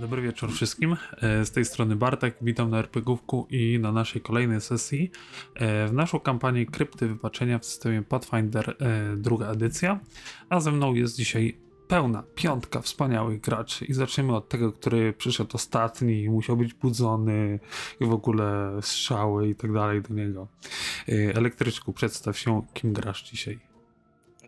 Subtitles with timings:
[0.00, 0.96] Dobry wieczór wszystkim.
[1.22, 5.10] E, Z tej strony Bartek, witam na RPGówku i na naszej kolejnej sesji
[5.54, 10.00] e, w naszą kampanię Krypty Wypaczenia w systemie Pathfinder e, druga edycja,
[10.48, 11.56] a ze mną jest dzisiaj
[11.88, 17.60] pełna piątka wspaniałych graczy i zaczniemy od tego, który przyszedł ostatni, musiał być budzony
[18.00, 20.48] i w ogóle strzały i tak dalej do niego.
[21.34, 23.58] Elektryczku, przedstaw się, kim grasz dzisiaj.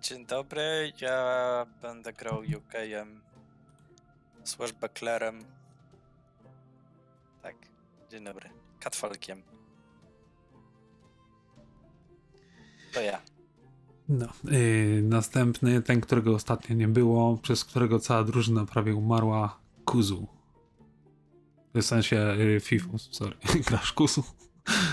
[0.03, 3.32] Dzień dobry, ja będę grał UK-em
[4.44, 5.44] slash Becklerem.
[7.42, 7.56] Tak,
[8.10, 8.50] dzień dobry.
[8.80, 9.42] Katfalkiem.
[12.94, 13.22] To ja.
[14.08, 20.26] No, yy, następny, ten, którego ostatnio nie było, przez którego cała drużyna prawie umarła, Kuzu.
[21.74, 23.36] W sensie yy, Fifu, sorry,
[23.68, 24.24] grasz Kuzu.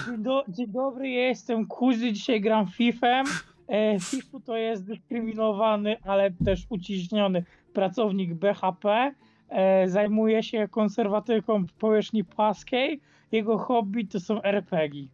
[0.06, 3.26] Dzień, do, dzień dobry, ja jestem Kuzy, dzisiaj gram Fifem.
[3.68, 9.14] E, Fifu to jest dyskryminowany, ale też uciśniony pracownik BHP.
[9.50, 13.02] E, zajmuje się konserwatyką powierzchni płaskiej.
[13.32, 15.08] Jego hobby to są RPG.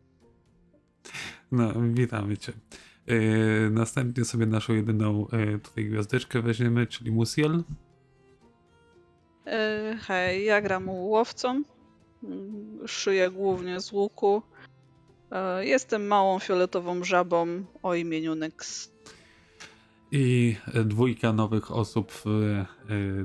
[1.52, 2.54] No, witamy cię.
[3.08, 7.64] Yy, następnie sobie naszą jedyną yy, tutaj gwiazdeczkę weźmiemy, czyli Musiel.
[9.48, 11.64] E, Hej, ja gram łowcą.
[12.88, 14.42] Szyję głównie z łuku.
[15.32, 17.48] E, Jestem małą fioletową żabą
[17.84, 18.92] o imieniu Nyx.
[20.12, 22.66] I dwójka nowych osób w e,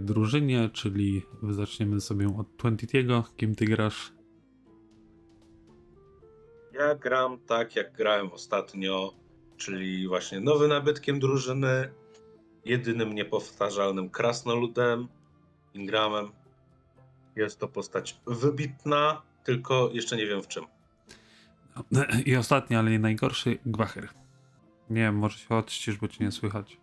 [0.00, 3.24] drużynie, czyli zaczniemy sobie od Twentiego.
[3.36, 4.12] Kim ty grasz?
[6.72, 9.14] Ja gram tak, jak grałem ostatnio,
[9.56, 11.90] czyli właśnie nowym nabytkiem drużyny,
[12.64, 15.08] jedynym niepowtarzalnym krasnoludem,
[15.74, 16.32] Ingramem.
[17.36, 20.64] Jest to postać wybitna, tylko jeszcze nie wiem w czym.
[21.90, 24.19] No, I ostatni, ale nie najgorszy, Gwacher.
[24.90, 26.80] Nie może się odścisz, bo cię nie słychać.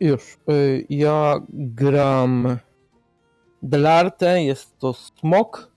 [0.00, 0.38] Już.
[0.50, 2.58] y, Ja gram
[3.62, 5.72] Delarte, jest to smok,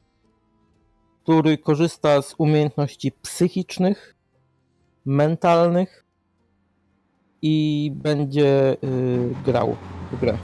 [1.23, 4.16] który korzysta z umiejętności psychicznych,
[5.06, 6.06] mentalnych
[7.41, 9.78] i będzie y, grał
[10.12, 10.38] w grę.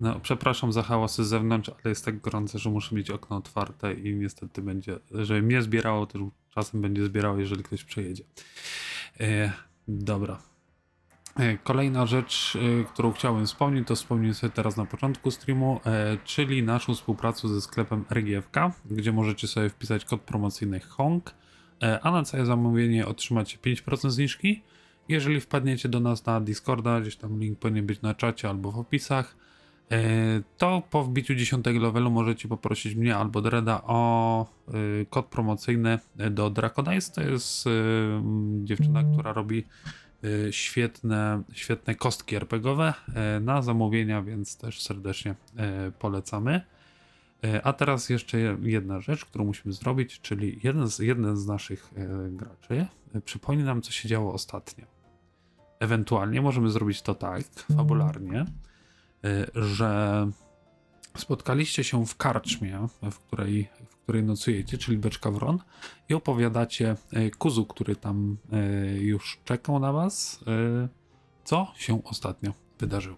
[0.00, 3.94] No, przepraszam za hałasy z zewnątrz, ale jest tak gorące, że muszę mieć okno otwarte
[3.94, 8.24] i niestety będzie, żeby mnie zbierało, też czasem będzie zbierało, jeżeli ktoś przejedzie.
[9.20, 9.52] E,
[9.88, 10.38] dobra.
[11.36, 15.80] E, Kolejna rzecz, e, którą chciałem wspomnieć, to wspomnę sobie teraz na początku streamu,
[16.24, 21.34] czyli naszą współpracę ze sklepem RGFK, gdzie możecie sobie wpisać kod promocyjny HONG,
[22.02, 24.62] a na całe zamówienie otrzymacie 5% zniżki.
[25.08, 28.78] Jeżeli wpadniecie do nas na Discorda, gdzieś tam link powinien być na czacie albo w
[28.78, 29.36] opisach,
[30.58, 34.72] to po wbiciu 10 levelu możecie poprosić mnie albo Dreda o e,
[35.10, 35.98] kod promocyjny
[36.30, 37.12] do Draconice.
[37.12, 37.70] To jest e,
[38.64, 39.64] dziewczyna, która robi
[40.48, 46.60] e, świetne, świetne kostki RPGowe e, na zamówienia, więc też serdecznie e, polecamy.
[47.44, 51.90] E, A teraz jeszcze jedna rzecz, którą musimy zrobić, czyli jeden z, jeden z naszych
[51.96, 54.84] e, graczy e, przypomni nam, co się działo ostatnio.
[55.80, 57.42] Ewentualnie możemy zrobić to tak,
[57.76, 58.46] fabularnie, e,
[59.54, 60.30] że
[61.16, 65.58] spotkaliście się w karczmie, w której, w której nocujecie, czyli Beczka Wron,
[66.08, 68.56] i opowiadacie e, Kuzu, który tam e,
[68.98, 70.44] już czekał na was,
[71.44, 73.16] co się ostatnio wydarzyło.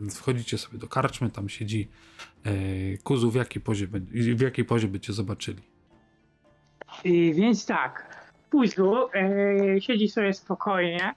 [0.00, 1.88] Więc wchodzicie sobie do karczmy, tam siedzi
[3.02, 3.86] Kuzu, w jakiej pozie,
[4.36, 5.62] w jakiej pozie bycie zobaczyli.
[7.04, 8.18] I, więc tak,
[8.50, 11.14] Kuzu e, siedzi sobie spokojnie,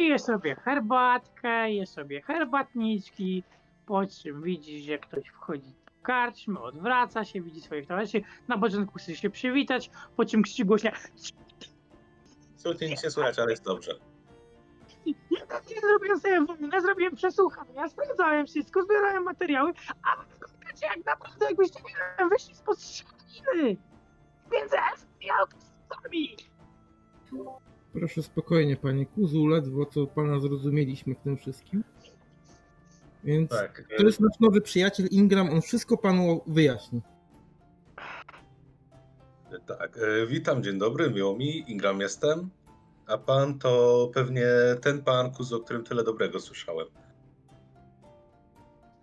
[0.00, 3.44] pije sobie herbatkę, je sobie herbatniczki,
[3.86, 8.98] po czym widzi, że ktoś wchodzi w karczmy, odwraca się, widzi swoich towarzyszy, na początku
[8.98, 10.90] chce się przywitać, po czym krzyczy głośno
[12.54, 13.92] Absolutnie nic nie słychać, ale jest dobrze.
[15.06, 19.72] Ja tak nie zrobiłem sobie wolne, zrobiłem przesłuchania, sprawdzałem wszystko, zbierałem materiały,
[20.02, 21.80] a wyglądacie jak naprawdę jakbyście
[22.18, 23.76] nie wyszli spod strzeliny.
[24.52, 24.72] Więc
[25.20, 25.46] miał
[26.02, 26.36] sami.
[27.92, 31.84] Proszę spokojnie, panie Kuzu, ledwo co pana zrozumieliśmy w tym wszystkim.
[33.24, 33.84] Więc Tak.
[33.96, 37.00] to jest nasz nowy przyjaciel Ingram, on wszystko panu wyjaśni.
[39.52, 39.98] e, tak.
[39.98, 42.50] e, Witam, dzień dobry, miło mi, Ingram jestem.
[43.06, 44.46] A pan to pewnie
[44.82, 46.86] ten pan Kuzu, o którym tyle dobrego słyszałem.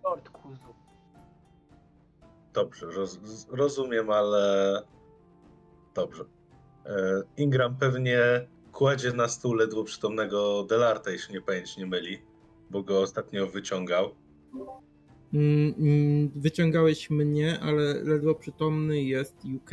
[0.04, 0.74] Lord Kuzu.
[2.52, 4.82] Dobrze, roz, z- rozumiem, ale
[5.94, 6.24] dobrze.
[6.86, 8.18] E, Ingram pewnie
[8.78, 12.18] kładzie na stół ledwo przytomnego Delarte, jeśli nie pamięć nie myli,
[12.70, 14.14] bo go ostatnio wyciągał.
[15.34, 19.70] Mm, mm, Wyciągałeś mnie, ale ledwo przytomny jest UK.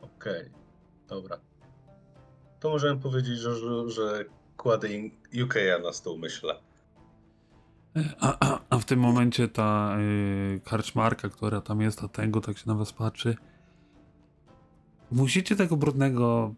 [0.00, 0.50] Okej,
[1.08, 1.40] dobra.
[2.60, 3.54] To możemy powiedzieć, że,
[3.90, 4.24] że,
[4.56, 4.88] kładę
[5.32, 6.60] UK'a na stół, myślę.
[7.96, 12.58] E, A, a, w tym momencie ta y, karczmarka, która tam jest, ta tego tak
[12.58, 13.36] się na was patrzy.
[15.10, 16.54] Musicie tego brudnego.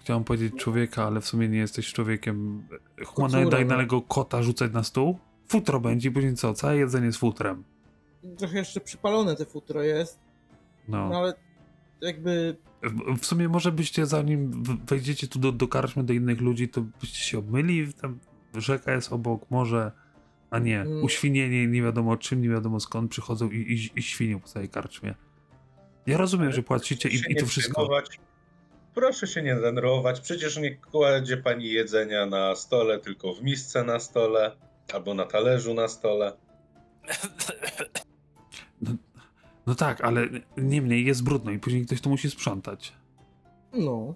[0.00, 2.62] Chciałem powiedzieć człowieka, ale w sumie nie jesteś człowiekiem.
[3.06, 5.18] Humanoidalnego kota rzucać na stół?
[5.48, 6.54] Futro będzie, i później co?
[6.54, 7.64] Całe jedzenie z futrem.
[8.38, 10.18] Trochę jeszcze przypalone te futro jest,
[10.88, 11.16] no No.
[11.18, 11.34] ale
[12.00, 16.68] jakby W, w sumie może byście zanim wejdziecie tu do, do karczmy do innych ludzi,
[16.68, 18.18] to byście się obmyli, tam
[18.54, 19.92] rzeka jest obok, morze,
[20.50, 21.04] a nie, Mm.
[21.04, 25.14] uświnienie nie wiadomo czym, nie wiadomo skąd przychodzą i, i, i świnią po całej karczmie.
[26.06, 27.72] Ja rozumiem, że płacicie i, i to wszystko.
[27.74, 28.20] przejmować.
[28.94, 30.20] Proszę się nie denerwować.
[30.20, 34.56] Przecież nie kładzie pani jedzenia na stole, tylko w misce na stole
[34.94, 36.32] albo na talerzu na stole.
[39.66, 42.92] No tak, ale niemniej jest brudno i później ktoś to musi sprzątać.
[43.72, 44.14] no,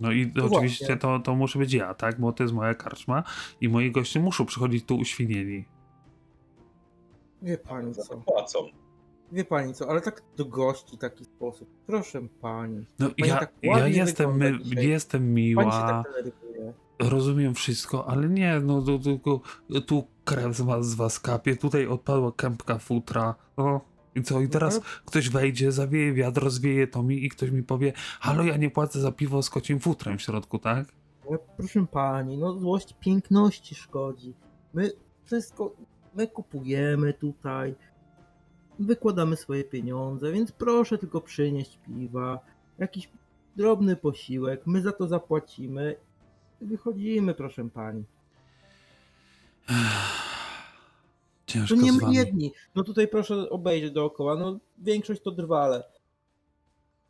[0.00, 0.96] No i No oczywiście właśnie.
[1.00, 2.20] to, to muszę być ja, tak?
[2.20, 3.22] Bo to jest moja karczma
[3.60, 5.64] i moi goście muszą przychodzić tu uświnieni.
[7.42, 8.58] wie pani co, Płacą.
[9.32, 12.86] Wie pani co, ale tak do gości taki sposób, proszę pani.
[12.98, 16.04] No Pani ja, tak ja jestem, my, jestem miła.
[16.04, 16.32] tak
[16.98, 19.40] rozumiem wszystko, ale nie, no to tylko
[19.86, 23.80] tu krew z was, z was kapie, tutaj odpadła kępka futra, no
[24.14, 27.92] i co, i teraz ktoś wejdzie, zawieje wiatr, rozwieje to mi i ktoś mi powie,
[28.20, 30.86] halo, ja nie płacę za piwo z kocim futrem w środku, tak?
[31.30, 34.34] No, proszę pani, no złość piękności szkodzi.
[34.74, 34.90] My
[35.24, 35.72] wszystko,
[36.14, 37.74] my kupujemy tutaj,
[38.78, 42.40] wykładamy swoje pieniądze, więc proszę tylko przynieść piwa,
[42.78, 43.08] jakiś
[43.56, 45.96] drobny posiłek, my za to zapłacimy
[46.60, 48.04] i wychodzimy, proszę pani.
[51.46, 52.16] To Ciężko nie z my wami.
[52.16, 55.84] jedni, no tutaj proszę obejrzeć dookoła, no większość to drwale.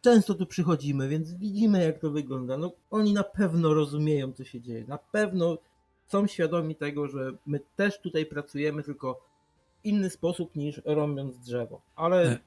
[0.01, 2.57] Często tu przychodzimy, więc widzimy jak to wygląda.
[2.57, 5.59] No oni na pewno rozumieją co się dzieje, na pewno
[6.07, 9.25] są świadomi tego, że my też tutaj pracujemy, tylko
[9.87, 11.81] inny sposób niż rąbiąc drzewo.
[11.97, 12.38] Ale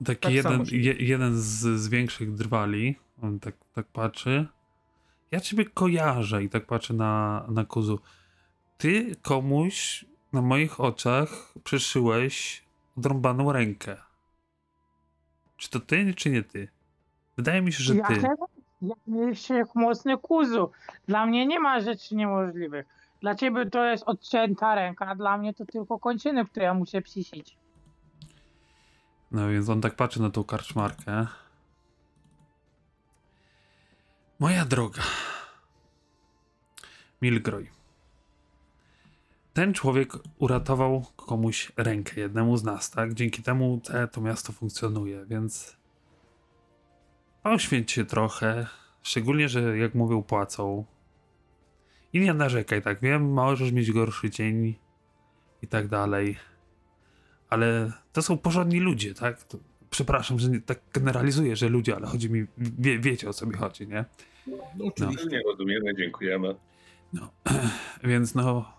[0.00, 4.46] E, Taki tak jeden, je, jeden z, z większych drwali, on tak, tak patrzy.
[5.30, 7.98] Ja ciebie kojarzę i tak patrzę na, na Kuzu.
[8.78, 12.64] Ty komuś na moich oczach przyszyłeś
[12.98, 13.96] odrąbaną rękę.
[15.56, 16.68] Czy to ty, czy nie ty?
[17.36, 18.20] Wydaje mi się, że Ja ty.
[18.82, 20.70] Jak mieliście jak mocny kuzu.
[21.08, 22.86] Dla mnie nie ma rzeczy niemożliwych.
[23.20, 27.02] Dla ciebie to jest odcięta ręka, a dla mnie to tylko kończyny, które ja muszę
[27.02, 27.58] psisić.
[29.30, 31.26] No więc on tak patrzy na tą karczmarkę.
[34.38, 35.02] Moja droga.
[37.22, 37.70] Milgroj.
[39.52, 43.14] Ten człowiek uratował komuś rękę, jednemu z nas, tak?
[43.14, 45.76] Dzięki temu te, to miasto funkcjonuje, więc
[47.42, 48.66] poświęć się trochę.
[49.02, 50.84] Szczególnie, że jak mówią, płacą.
[52.12, 53.00] I nie narzekaj, tak?
[53.00, 54.74] Wiem, możesz mieć gorszy dzień
[55.62, 56.36] i tak dalej
[57.48, 59.42] ale to są porządni ludzie, tak?
[59.44, 59.58] To,
[59.90, 63.54] przepraszam, że nie, tak generalizuję, że ludzie, ale chodzi mi, wie, wiecie o co mi
[63.54, 64.04] chodzi, nie?
[64.46, 65.26] no, oczywiście.
[65.26, 66.54] Nie rozumiemy, dziękujemy.
[67.12, 67.30] No,
[68.04, 68.72] więc no,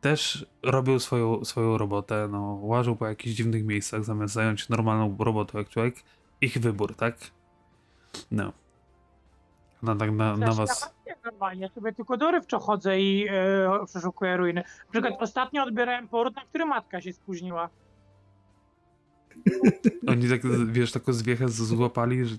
[0.00, 5.58] też robił swoją, swoją robotę, no, łażył po jakichś dziwnych miejscach, zamiast zająć normalną robotą
[5.58, 5.94] jak człowiek.
[6.40, 7.18] Ich wybór, tak?
[8.30, 8.52] No.
[9.82, 10.94] No tak na, na Też was...
[11.06, 14.62] Ja nie normalnie, sobie tylko dorywczo chodzę i e, przeszukuję ruiny.
[14.86, 17.68] Na przykład ostatnio odbierałem poród, na który matka się spóźniła.
[20.06, 22.36] Oni tak, wiesz, taką zwiechę złapali, że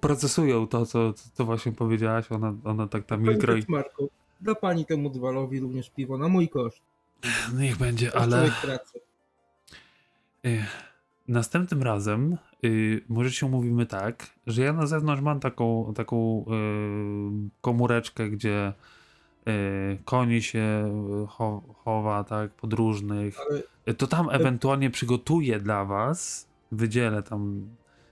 [0.00, 2.32] procesują to, co, co właśnie powiedziałaś.
[2.32, 3.60] Ona, ona tak tam Pani milgroi.
[3.60, 4.08] Kaczmarko,
[4.40, 6.82] da pani temu drwalowi również piwo na mój koszt.
[7.52, 8.50] No niech będzie, ale...
[10.46, 10.64] Y,
[11.28, 16.44] Następnym razem y, może się umówimy tak, że ja na zewnątrz mam taką, taką
[17.46, 18.72] y, komóreczkę, gdzie
[19.48, 20.92] y, koni się
[21.24, 23.36] y, cho, chowa, tak, podróżnych.
[23.50, 27.68] Ale Y, To tam ewentualnie przygotuję dla was, wydzielę tam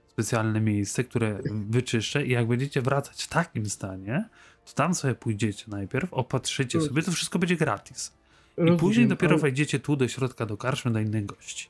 [0.09, 4.29] specjalne miejsce, które wyczyszczę i jak będziecie wracać w takim stanie,
[4.67, 8.15] to tam sobie pójdziecie najpierw, opatrzycie sobie, to wszystko będzie gratis.
[8.53, 11.69] I później rozumiem, dopiero ale- wejdziecie tu do środka, do karczmy, do innych gości.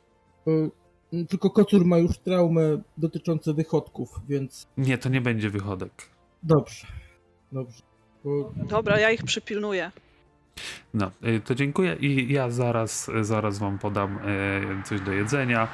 [1.14, 5.92] Y, Tylko kocur ma już traumę dotyczącą wychodków, więc Nie, to nie będzie wychodek.
[6.42, 6.86] dobrze.
[7.52, 7.82] Dobrze.
[8.25, 9.90] Bo Dobra, ja ich przypilnuję.
[10.94, 15.68] No, y, to dziękuję i ja zaraz, zaraz wam podam y, coś do jedzenia,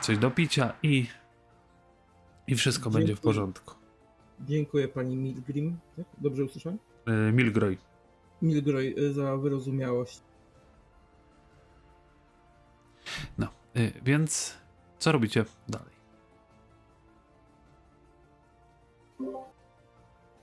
[0.00, 1.06] coś do picia i,
[2.46, 3.22] i wszystko będzie w Dziękuję.
[3.34, 3.74] porządku.
[4.40, 5.78] dziękuję pani Milgrim.
[5.96, 6.06] Tak?
[6.18, 6.78] Dobrze usłyszałem?
[7.32, 7.78] Milgroj,
[8.42, 10.20] Milgroj za wyrozumiałość.
[13.38, 13.48] no,
[14.02, 14.56] więc
[14.98, 15.92] co robicie dalej?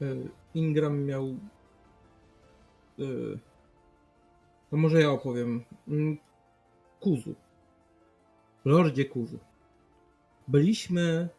[0.01, 1.36] Y, Ingram miał
[3.00, 3.39] y,
[4.69, 5.63] To może ja opowiem.
[5.88, 6.17] Mm,
[7.00, 7.36] Kuzu.
[8.65, 9.39] Lordzie Kuzu.
[10.48, 11.29] Byliśmy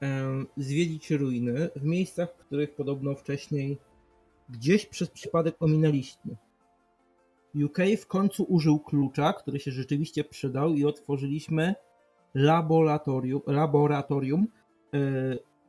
[0.00, 3.78] em, zwiedzić ruiny w miejscach, których podobno wcześniej
[4.48, 6.36] gdzieś przez przypadek ominęliśmy.
[7.64, 11.74] UK w końcu użył klucza, który się rzeczywiście przydał i otworzyliśmy
[12.34, 14.46] laboratorium, laboratorium
[14.94, 14.98] e,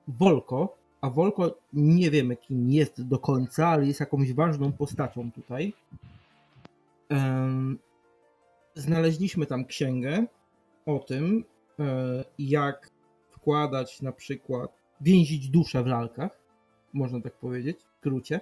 [0.08, 5.74] Volko, a Volko nie wiemy kim jest do końca, ale jest jakąś ważną postacią tutaj.
[8.76, 10.26] Znaleźliśmy tam księgę
[10.86, 11.44] o tym,
[11.80, 12.90] e, jak
[13.30, 14.72] wkładać na przykład,
[15.02, 16.40] więzić duszę w lalkach,
[16.94, 18.42] można tak powiedzieć, w skrócie,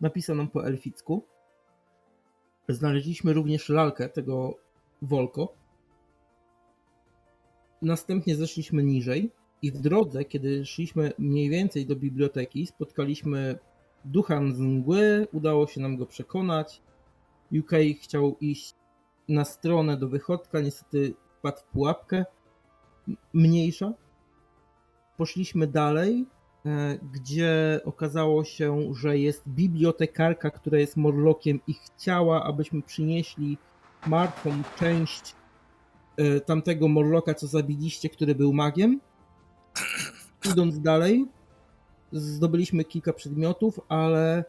[0.00, 1.24] napisaną po elficku.
[2.74, 4.54] Znaleźliśmy również lalkę tego
[5.02, 5.54] Volko.
[7.82, 9.30] Następnie zeszliśmy niżej
[9.62, 13.58] i w drodze, kiedy szliśmy mniej więcej do biblioteki, spotkaliśmy
[14.04, 16.82] ducha z mgły, udało się nam go przekonać.
[17.60, 17.70] UK
[18.02, 18.74] chciał iść
[19.28, 22.24] na stronę do wychodka, niestety wpadł w pułapkę
[23.32, 23.92] mniejsza.
[25.16, 26.26] Poszliśmy dalej,
[27.12, 33.58] gdzie okazało się, że jest bibliotekarka, która jest Morlokiem i chciała, abyśmy przynieśli
[34.06, 35.34] martwą część
[36.16, 39.00] e, tamtego Morloka, co zabiliście, który był magiem.
[40.52, 41.26] Idąc dalej,
[42.12, 44.44] zdobyliśmy kilka przedmiotów, ale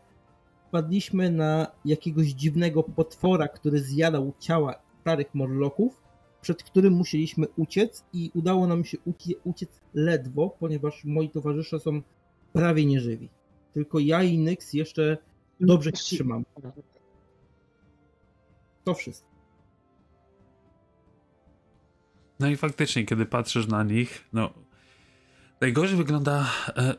[0.68, 6.01] wpadliśmy na jakiegoś dziwnego potwora, który zjadał ciała starych Morloków,
[6.42, 12.02] przed którym musieliśmy uciec i udało nam się ucie- uciec ledwo, ponieważ moi towarzysze są
[12.54, 13.30] prawie nieżywi.
[13.74, 15.18] Tylko ja i Nyx jeszcze
[15.60, 16.46] dobrze się trzymam.
[18.84, 19.32] To wszystko.
[22.40, 24.54] No i faktycznie, kiedy patrzysz na nich, no.
[25.62, 26.46] Najgorzej wygląda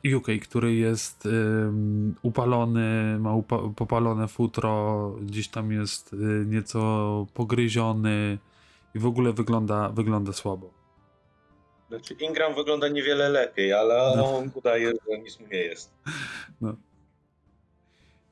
[0.04, 7.26] e, UK, który jest ym, upalony, ma upa popalone futro, gdzieś tam jest y, nieco
[7.34, 8.38] pogryziony
[8.94, 10.74] i w ogóle wygląda, wygląda słabo.
[11.88, 14.36] Znaczy Ingram wygląda niewiele lepiej, ale No.
[14.38, 15.94] on udaje, że nic mu nie jest.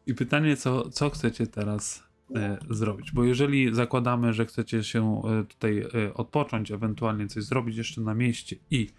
[0.06, 2.02] I pytanie, co, co chcecie teraz
[2.36, 3.12] e, zrobić?
[3.12, 8.14] Bo jeżeli zakładamy, że chcecie się e, tutaj e, odpocząć, ewentualnie coś zrobić jeszcze na
[8.14, 8.90] mieście i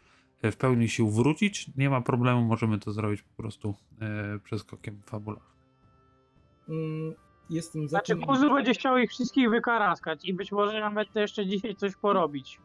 [0.42, 5.02] e, w pełni sił wrócić, nie ma problemu, możemy to zrobić po prostu e, przeskokiem
[5.06, 5.52] fabularnym.
[6.70, 7.14] Mm,
[7.52, 8.22] Jestem za Znaczy, tym.
[8.26, 12.62] Kuzu będzie chciał ich wszystkich wykaraskać i być może nawet jeszcze dzisiaj coś porobić.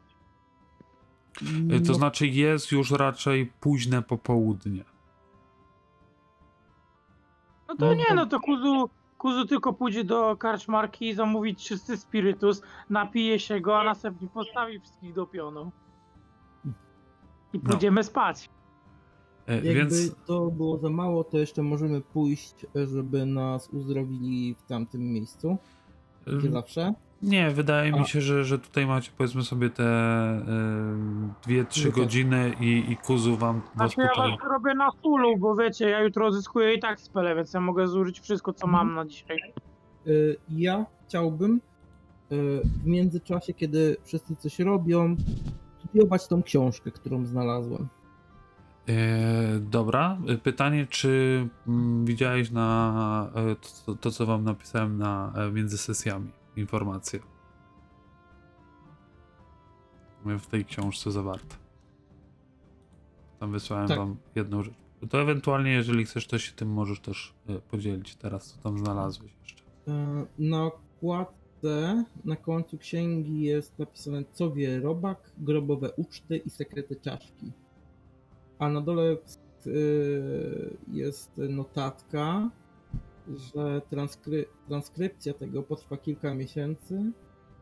[1.71, 4.85] E, To No, znaczy jest już raczej późne popołudnie.
[7.69, 11.97] No to No nie, no to Kuzu, Kuzu tylko pójdzie do karczmarki i zamówi czysty
[11.97, 15.71] spirytus, napije się go, a następnie postawi wszystkich do pionu.
[17.53, 17.71] I No.
[17.71, 18.51] pójdziemy spać.
[19.47, 24.63] E, Jakby Więc to było za mało, to jeszcze możemy pójść, żeby nas uzdrowili w
[24.69, 25.57] tamtym miejscu,
[26.39, 26.95] gdzie e, zawsze.
[27.23, 27.99] nie, wydaje A.
[27.99, 30.43] mi się, że, że tutaj macie powiedzmy sobie te e,
[31.47, 32.01] dwie, trzy No tak.
[32.05, 36.01] godziny i, i Kuzu wam was Znaczy ja was robię na fullu, bo wiecie, ja
[36.03, 39.39] jutro odzyskuję i tak spele, więc ja mogę zużyć wszystko, co mam na dzisiaj.
[40.07, 41.61] Y, Ja chciałbym
[42.33, 45.17] y, w międzyczasie, kiedy wszyscy coś robią,
[45.79, 47.89] studiować tą książkę, którą znalazłem.
[48.89, 55.53] E, dobra, pytanie, czy mm, widziałeś na e, to, to, co wam napisałem na e,
[55.53, 57.21] między sesjami informacje?
[60.25, 61.57] W tej książce zawarte.
[63.41, 63.99] Tam wysłałem Tak.
[63.99, 64.75] wam jedną rzecz.
[65.11, 67.35] To ewentualnie, jeżeli chcesz, to się tym możesz też
[67.71, 69.63] podzielić teraz, co tam znalazłeś jeszcze.
[70.39, 77.53] Na okładce na końcu księgi jest napisane co wie robak, grobowe uczty i sekrety czaszki.
[78.59, 79.17] A na dole
[79.67, 82.51] y, jest notatka,
[83.29, 87.13] że transkry transkrypcja tego potrwa kilka miesięcy,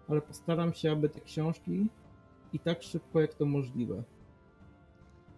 [0.08, 1.88] ale postaram się, aby te książki
[2.52, 4.02] i tak szybko jak to możliwe.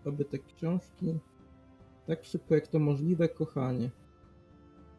[0.05, 1.19] Aby te książki
[2.07, 3.91] tak szybko jak to możliwe, kochanie.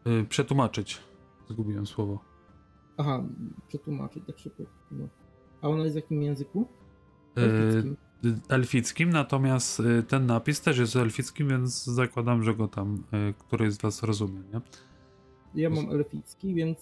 [0.05, 1.01] E, przetłumaczyć.
[1.49, 2.19] Zgubiłem słowo.
[2.97, 3.23] Aha,
[3.67, 4.63] przetłumaczyć tak szybko.
[4.91, 5.07] No.
[5.61, 6.67] A ona jest w jakim języku?
[7.35, 7.97] Elfickim.
[8.49, 13.73] Elfickim, natomiast y, ten napis też jest elfickim, więc zakładam, że go tam y, któryś
[13.73, 14.61] z was rozumie, nie?
[15.55, 16.77] Ja mam elficki, więc.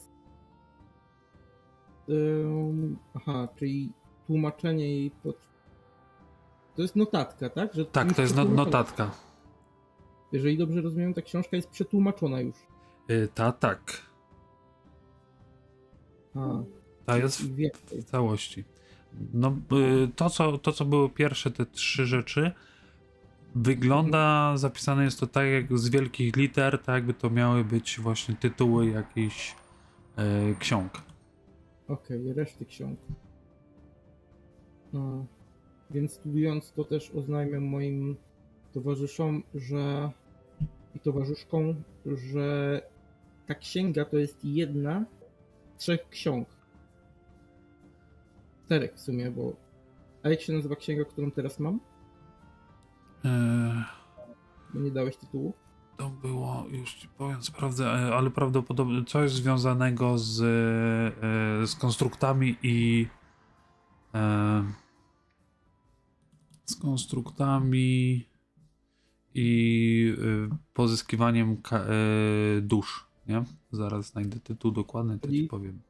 [2.09, 3.91] Ym, aha, czyli
[4.27, 5.37] tłumaczenie jej pod.
[6.75, 7.73] To jest notatka, tak?
[7.73, 9.11] Że Tak, to jest no, notatka.
[10.31, 12.55] Jeżeli dobrze rozumiem, ta książka jest przetłumaczona już.
[13.09, 14.01] Y, ta tak.
[16.35, 16.63] A,
[17.05, 17.55] Ta jest w,
[17.91, 18.63] w całości.
[19.33, 19.57] No,
[20.03, 22.51] y, to, co, to, co były pierwsze te trzy rzeczy,
[23.55, 28.35] wygląda, zapisane jest to tak jak z wielkich liter, tak jakby to miały być właśnie
[28.35, 29.55] tytuły jakichś
[30.51, 30.91] y, ksiąg.
[31.87, 32.99] Okej, reszty ksiąg.
[34.93, 35.25] No,
[35.91, 38.15] więc studiując to też oznajmiam moim
[38.73, 40.11] towarzyszom, że
[40.95, 42.81] i towarzyszkom, że
[43.47, 45.05] ta księga to jest jedna
[45.75, 46.47] z trzech ksiąg.
[48.65, 49.53] Czterech w sumie, bo.
[50.23, 51.79] A jak się nazywa księga, którą teraz mam?
[53.23, 53.83] Eee,
[54.73, 55.53] Bo nie dałeś tytułu.
[55.97, 62.55] to było, już ci powiem, sprawdzę, e, ale prawdopodobnie coś związanego z, e, z konstruktami
[62.63, 63.07] i
[64.15, 64.63] e,
[66.65, 68.25] z konstruktami
[69.33, 70.15] i
[70.51, 71.61] e, pozyskiwaniem
[72.61, 73.43] dusz, nie?
[73.71, 75.81] Zaraz znajdę tytuł dokładny, to ci Czyli- powiem.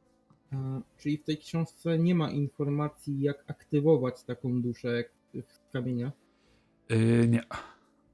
[0.52, 5.10] A, czyli w tej książce nie ma informacji, jak aktywować taką duszę jak
[5.46, 6.12] w kamieniach.
[6.88, 7.42] E, nie,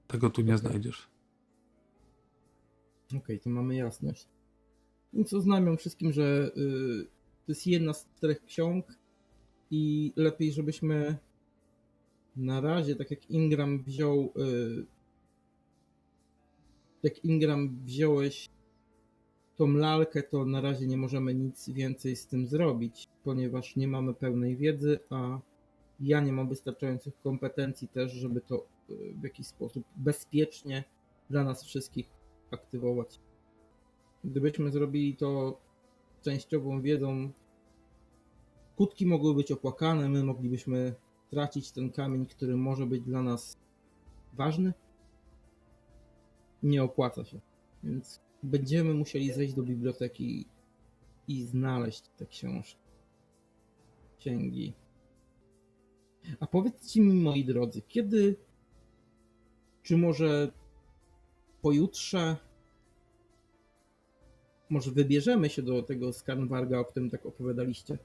[0.07, 0.69] tego tu nie Okej.
[0.69, 1.09] znajdziesz.
[3.17, 4.29] Okej, to mamy jasność.
[5.13, 7.05] Więc oznajmiam wszystkim, że y,
[7.47, 8.99] to jest jedna z czterech ksiąg
[9.71, 11.17] i lepiej, żebyśmy
[12.37, 14.87] na razie, tak jak Ingram wziął, y,
[17.03, 18.49] jak Ingram wziąłeś
[19.57, 24.15] tą lalkę, to na razie nie możemy nic więcej z tym zrobić, ponieważ nie mamy
[24.15, 25.41] pełnej wiedzy, a
[26.01, 30.85] ja nie mam wystarczających kompetencji też, żeby to y, w jakiś sposób bezpiecznie
[31.31, 32.11] dla nas wszystkich
[32.51, 33.21] aktywować.
[34.25, 35.61] Gdybyśmy zrobili to
[36.23, 37.33] częściową wiedzą,
[38.75, 40.95] skutki mogły być opłakane, my moglibyśmy
[41.31, 43.57] tracić ten kamień, który może być dla nas
[44.33, 44.73] ważny.
[46.63, 47.41] Nie opłaca się.
[47.85, 50.47] Więc będziemy musieli zejść do biblioteki
[51.29, 52.83] i znaleźć te książki.
[54.19, 54.73] Księgi.
[56.41, 58.37] A powiedzcie mi, moi drodzy, kiedy,
[59.83, 60.53] czy może
[61.63, 62.37] pojutrze
[64.73, 67.99] może wybierzemy się do tego Skarnwarga, o którym tak opowiadaliście?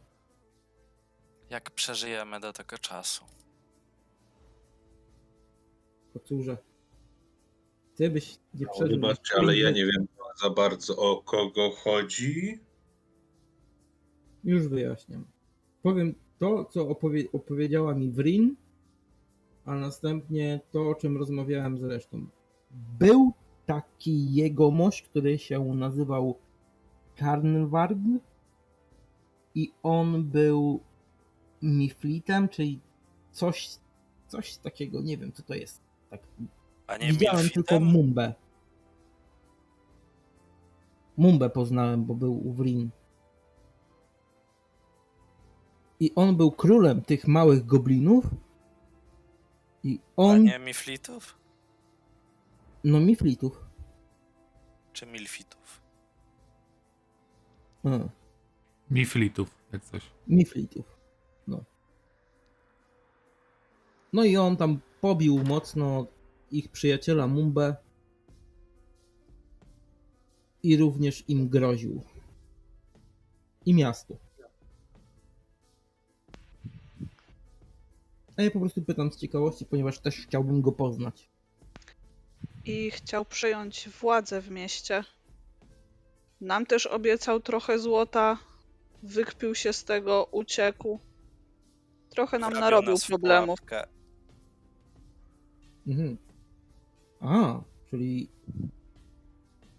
[1.50, 3.26] Jak przeżyjemy do tego czasu?
[6.14, 6.58] Kocurze.
[7.96, 8.96] Ty byś nie przeżył.
[8.96, 10.08] Wybaczcie, ale ja nie wiem
[10.44, 12.60] za bardzo o kogo chodzi.
[14.44, 15.26] Już wyjaśniam.
[15.84, 18.56] Powiem to, co opowie- opowiedziała mi Wrin,
[19.66, 22.26] a następnie to, o czym rozmawiałem z resztą.
[23.00, 23.32] Był
[23.66, 26.38] taki jegomość, który się nazywał
[27.16, 27.98] Karnwarg
[29.56, 30.80] i on był
[31.62, 32.80] Miflitem, czyli
[33.32, 33.70] coś,
[34.28, 35.82] coś takiego, nie wiem co to jest.
[36.10, 36.22] Tak,
[36.88, 37.64] A nie Widziałem Milfitem?
[37.64, 38.34] tylko Mumbę.
[41.18, 42.90] Mumbę poznałem, bo był u Wrin.
[46.00, 48.26] I on był królem tych małych goblinów.
[49.84, 50.44] I A on.
[50.44, 51.38] nie Miflitów?
[52.84, 53.66] No, Miflitów.
[54.94, 55.82] Czy Milfitów?
[57.84, 57.90] A,
[58.92, 60.12] Miflitów, jak coś.
[60.28, 60.98] Miflitów.
[61.48, 61.64] No.
[64.14, 66.06] No i on tam pobił mocno
[66.52, 67.76] ich przyjaciela Mumbę.
[70.64, 72.02] I również im groził.
[73.66, 74.18] I miastu.
[78.38, 81.30] A ja po prostu pytam z ciekawości, ponieważ też chciałbym go poznać.
[82.66, 85.04] I chciał przejąć władzę w mieście.
[86.42, 88.38] Nam też obiecał trochę złota.
[89.04, 91.00] Wykpił się z tego, uciekł.
[92.10, 93.60] Trochę nam Wrobił narobił nas w problemów.
[93.60, 93.88] pułapkę.
[95.88, 96.18] Mhm.
[97.20, 98.30] A, czyli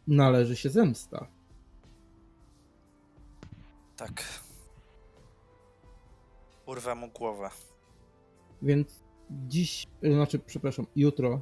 [0.08, 1.26] należy się zemsta.
[3.96, 4.24] Tak.
[6.66, 7.50] Urwę mu głowę.
[8.62, 11.40] Więc dziś, y, znaczy, przepraszam, jutro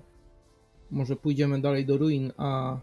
[0.91, 2.79] może pójdziemy dalej do ruin, a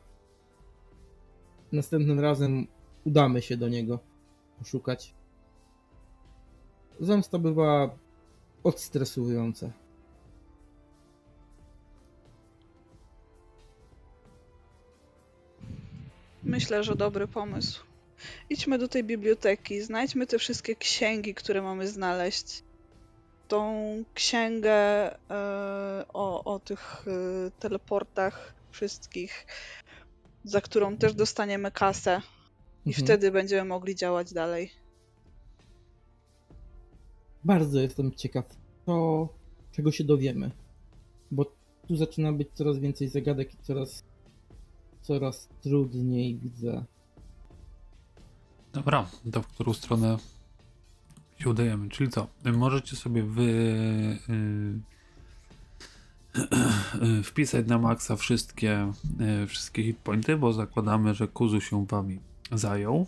[1.71, 2.67] następnym razem
[3.05, 3.99] udamy się do niego
[4.59, 5.15] poszukać.
[6.99, 7.95] Zemsta bywa
[8.63, 9.71] odstresująca.
[16.43, 17.83] Myślę, że dobry pomysł.
[18.49, 22.63] Idźmy do tej biblioteki, znajdźmy te wszystkie księgi, które mamy znaleźć.
[23.47, 23.73] Tą
[24.13, 29.45] księgę e, o, o tych e, teleportach wszystkich,
[30.43, 32.21] za którą też dostaniemy kasę.
[32.85, 33.05] I Mhm.
[33.05, 34.71] wtedy będziemy mogli działać dalej.
[37.43, 38.45] Bardzo jestem ciekaw,
[38.85, 39.27] to,
[39.71, 40.51] czego się dowiemy.
[41.31, 41.45] Bo
[41.87, 44.03] tu zaczyna być coraz więcej zagadek i coraz,
[45.03, 46.83] coraz trudniej widzę.
[48.73, 50.17] Dobra, to w którą stronę
[51.39, 51.89] się udajemy?
[51.89, 52.27] Czyli co?
[52.53, 53.41] Możecie sobie wy
[54.29, 54.79] y,
[57.19, 58.91] y, wpisać na maksa wszystkie,
[59.43, 62.19] y, wszystkie hitpointy, bo zakładamy, że Kuzu się wami
[62.51, 63.07] zajął.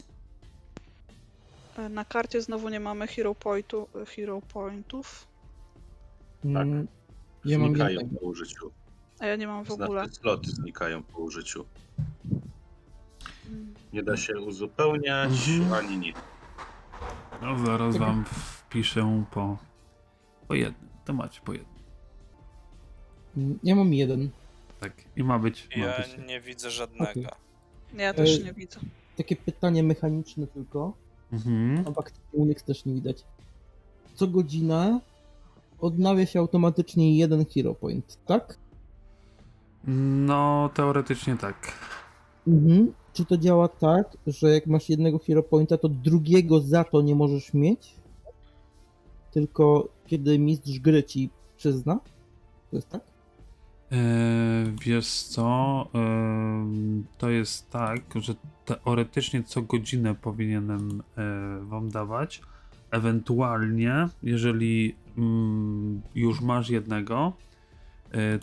[1.90, 5.28] Na karcie znowu nie mamy hero, pointu, hero pointów,
[6.46, 6.88] Mm,
[7.46, 8.20] Ja mam jednego.
[8.20, 8.72] po użyciu.
[9.20, 10.02] A ja nie mam w ogóle.
[10.06, 11.66] Znaczy sloty znikają po użyciu.
[13.50, 13.74] Mm.
[13.94, 15.74] Nie da się uzupełniać, Mhm.
[15.74, 16.16] ani nic.
[17.42, 19.58] No zaraz wam wpiszę po,
[20.48, 20.90] po jednym.
[21.06, 21.76] To macie po jednym.
[23.38, 24.30] Mm, Ja mam jeden.
[24.80, 24.94] Tak.
[25.16, 25.68] I ma być.
[25.78, 26.28] Ma Ja być.
[26.28, 27.30] nie widzę żadnego.
[27.98, 28.80] Ja też E, nie widzę.
[29.18, 30.94] Takie pytanie mechaniczne tylko.
[31.34, 31.86] Mhm.
[31.88, 32.02] A
[32.34, 33.24] Unix też nie widać.
[34.16, 35.00] Co godzinę
[35.80, 38.58] odnawia się automatycznie jeden hero point, tak?
[39.88, 41.72] No, teoretycznie tak.
[42.48, 42.94] Mhm.
[43.14, 47.16] Czy to działa tak, że jak masz jednego hero pointa, to drugiego za to nie
[47.16, 47.96] możesz mieć?
[49.32, 52.00] Tylko kiedy mistrz gry ci przyzna?
[52.70, 53.02] To jest tak?
[53.92, 53.98] E,
[54.86, 55.88] wiesz co?
[55.96, 56.66] E,
[57.18, 61.24] to jest tak, że teoretycznie co godzinę powinienem e,
[61.66, 62.42] wam dawać.
[62.92, 67.34] Ewentualnie, jeżeli mm, już masz jednego,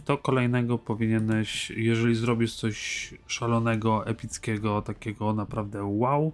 [0.04, 6.32] to kolejnego powinieneś, jeżeli zrobisz coś szalonego, epickiego, takiego naprawdę wow,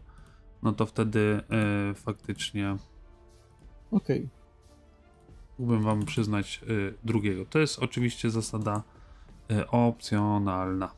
[0.63, 2.77] no to wtedy e, faktycznie
[3.91, 4.29] Okej.
[5.59, 7.45] mógłbym wam przyznać y, drugiego.
[7.45, 8.83] To jest oczywiście zasada
[9.51, 10.98] y, opcjonalna.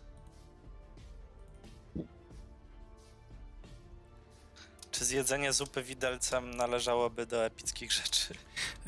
[5.11, 8.35] Zjedzenie zupy widelcem należałoby do epickich rzeczy?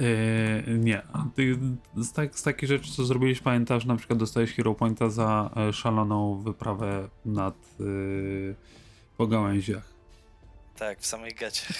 [0.01, 1.03] Y, nie.
[1.35, 1.59] Ty,
[1.97, 5.73] z, tak, z takich rzeczy, co zrobiłeś, pamiętasz, na przykład dostałeś Hero Pointa za e,
[5.73, 8.55] szaloną wyprawę nad y,
[9.17, 9.93] po gałęziach.
[10.77, 11.75] Tak, w samej gecie.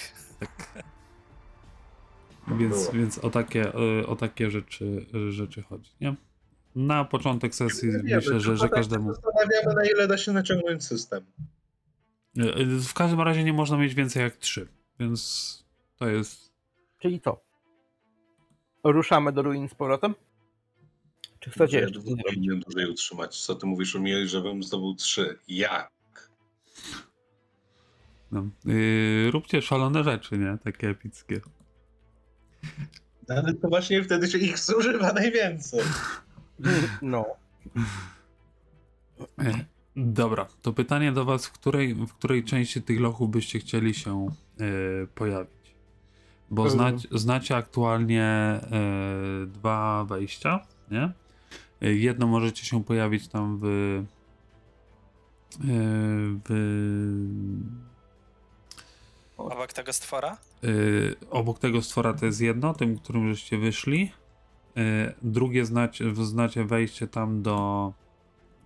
[2.59, 2.91] Więc, Było.
[2.91, 3.73] więc o takie,
[4.07, 6.15] o takie rzeczy, rzeczy chodzi, nie?
[6.75, 9.09] Na początek sesji Wiemy, myślę, że, że tylko tak każdemu.
[9.09, 11.25] się Zastanawiamy, na ile da się naciągnąć system.
[12.89, 14.67] W każdym razie nie można mieć więcej jak trzy,
[14.99, 15.63] więc
[15.97, 16.53] to jest
[16.99, 17.43] Czyli co?
[18.83, 20.15] Ruszamy do ruin z powrotem?
[21.39, 22.25] Czy chcecie Ja jeszcze dwóch zrobić?
[22.25, 23.41] powinien dłużej utrzymać.
[23.41, 25.39] Co ty mówisz o mnie, żebym zdobył trzy?
[25.47, 25.87] Ja.
[28.31, 28.47] No.
[28.65, 30.57] Yy, róbcie szalone rzeczy, nie?
[30.63, 31.41] Takie epickie.
[33.29, 35.81] No, Ale to właśnie wtedy się ich zużywa najwięcej.
[37.01, 37.25] No.
[39.95, 44.27] Dobra, to pytanie do was, w której, w której części tych lochów byście chcieli się
[44.59, 44.63] e,
[45.15, 45.75] pojawić?
[46.49, 46.69] Bo E.
[46.69, 48.61] znać, znacie aktualnie e,
[49.47, 51.11] dwa wejścia, nie?
[51.81, 53.65] Jedno możecie się pojawić tam w,
[56.49, 56.53] w
[59.37, 60.37] Obok tego stwora?
[60.63, 64.11] Y, obok tego stwora to jest jedno, tym, którym żeście wyszli.
[64.77, 67.93] Y, drugie znacie, znacie wejście tam do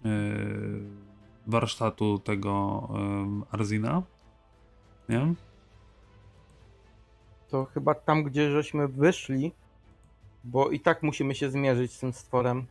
[0.06, 0.10] y,
[1.48, 2.88] warsztatu tego
[3.52, 4.04] y, Arzina.
[5.10, 5.34] Nie?
[7.50, 9.52] To chyba tam, gdzie żeśmy wyszli,
[10.44, 12.66] bo i tak musimy się zmierzyć z tym stworem.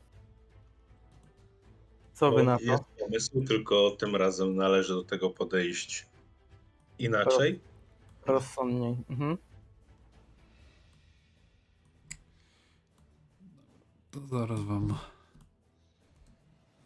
[2.12, 2.64] Co wy na to?
[2.64, 6.06] Jest pomysł, tylko tym razem należy do tego podejść
[6.98, 7.60] inaczej.
[8.26, 8.96] Rozsądniej.
[9.10, 9.38] Mhm.
[14.10, 14.94] To zaraz wam.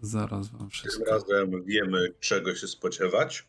[0.02, 1.04] Zaraz wam Tym wszystko.
[1.10, 3.48] razem wiemy, czego się spodziewać.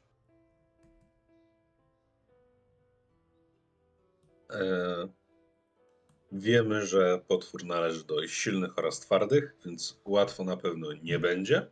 [4.50, 5.08] E,
[6.32, 11.68] wiemy, że potwór należy do silnych oraz twardych, więc łatwo na pewno nie będzie.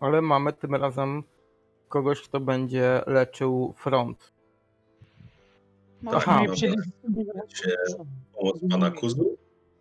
[0.00, 1.22] Ale mamy tym razem
[1.88, 4.32] kogoś, kto będzie leczył front.
[6.02, 6.42] Może Aha.
[6.42, 6.56] Mamy
[8.32, 9.36] pomoc pana Kuzu.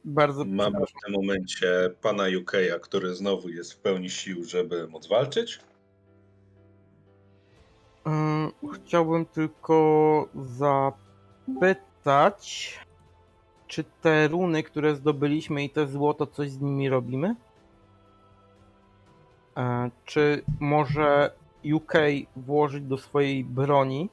[0.10, 5.08] Bardzo Mamy w tym momencie pana Yukeja, który znowu jest w pełni sił, żeby móc
[5.08, 5.60] walczyć.
[8.06, 10.28] Mm, Chciałbym tylko
[11.48, 12.80] zapytać,
[13.67, 17.36] czy te runy, które zdobyliśmy i te złoto, coś z nimi robimy?
[19.58, 21.32] E, Czy może
[21.76, 21.93] UK
[22.36, 24.10] włożyć do swojej broni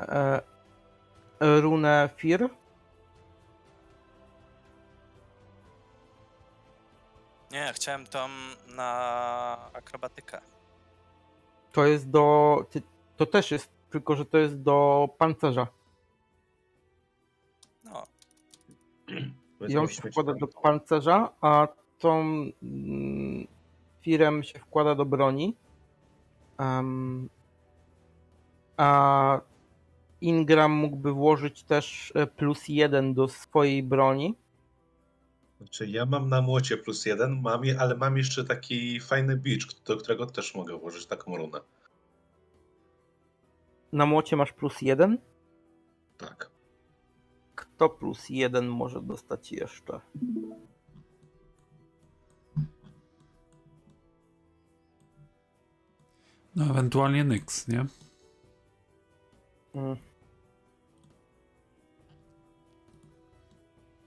[0.00, 0.40] e,
[1.40, 2.50] runę Fear?
[7.52, 8.28] Nie, chciałem tą
[8.66, 10.40] na akrobatykę.
[11.72, 12.56] To jest do.
[12.70, 12.82] ty-
[13.16, 15.66] To też jest, tylko że to jest do pancerza.
[17.84, 18.02] No,
[19.68, 22.20] Ją możesz się wkłada tam- do pancerza, a tą
[22.62, 23.46] mm,
[24.02, 25.56] firem się wkłada do broni.
[26.58, 27.28] Em,
[28.76, 29.40] a
[30.20, 34.34] Ingram mógłby włożyć też e, plus jeden do swojej broni.
[35.58, 39.82] Znaczy, ja mam na młocie plus jeden, mam je, ale mam jeszcze taki fajny beach,
[39.84, 41.60] do którego też mogę włożyć taką runę.
[43.92, 45.18] Na młocie masz plus jeden.
[46.18, 46.50] Tak.
[47.54, 50.00] Kto plus jeden może dostać jeszcze?
[56.56, 57.86] No ewentualnie Nyx, nie?
[59.74, 59.96] Mm,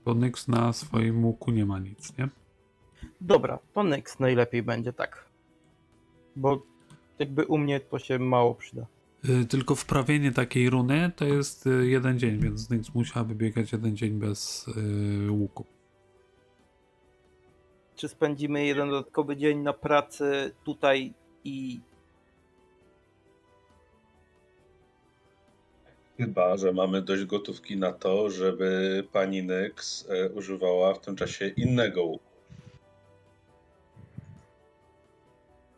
[0.05, 2.29] Bo Nyx na swoim łuku nie ma nic, nie?
[3.21, 5.25] Dobra, to Nyx najlepiej będzie tak.
[6.35, 6.61] Bo
[7.19, 8.85] jakby u mnie to się mało przyda.
[9.29, 13.97] Y, Tylko wprawienie takiej runy to jest y, jeden dzień, więc Nyx musiałaby biegać jeden
[13.97, 15.65] dzień bez y, łuku.
[17.95, 21.81] Czy spędzimy jeden dodatkowy dzień na pracy tutaj i
[26.17, 31.47] Chyba, że mamy dość gotówki na to, żeby pani Nyx e, używała w tym czasie
[31.47, 32.31] innego łuku.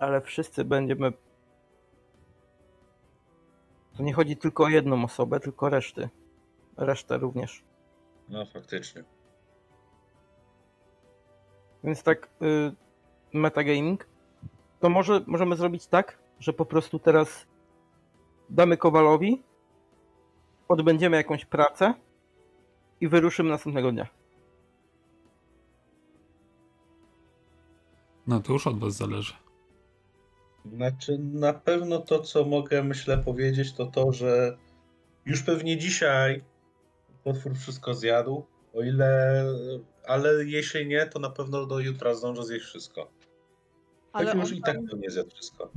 [0.04, 1.14] ale wszyscy będziemy.
[3.98, 6.10] To nie chodzi tylko o jedną osobę, tylko reszty.
[6.78, 7.64] Resztę również.
[8.30, 9.04] No faktycznie.
[11.84, 14.08] Więc tak, y, metagaming.
[14.80, 17.48] To może możemy zrobić tak, że po prostu teraz
[18.50, 19.44] damy Kowalowi,
[20.74, 21.94] odbędziemy jakąś pracę
[23.02, 24.08] i wyruszymy następnego dnia.
[28.28, 29.34] No to już od was zależy.
[30.66, 34.58] Znaczy, na pewno to, co mogę, myślę, powiedzieć, to to, że
[35.26, 36.44] już pewnie dzisiaj
[37.24, 39.44] potwór wszystko zjadł, o ile,
[40.08, 43.12] ale jeśli nie, to na pewno do jutra zdąży zjeść wszystko.
[44.14, 45.72] Ale już i tak pewnie zjadł wszystko.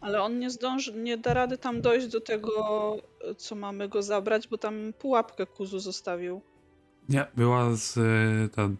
[0.00, 2.96] Ale on nie zdąży, nie da rady tam dojść do tego,
[3.36, 6.40] co mamy go zabrać, bo tam pułapkę Kuzu zostawił.
[7.08, 8.76] Nie, była z y, ten.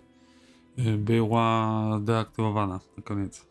[0.78, 3.46] y, Była deaktywowana na koniec.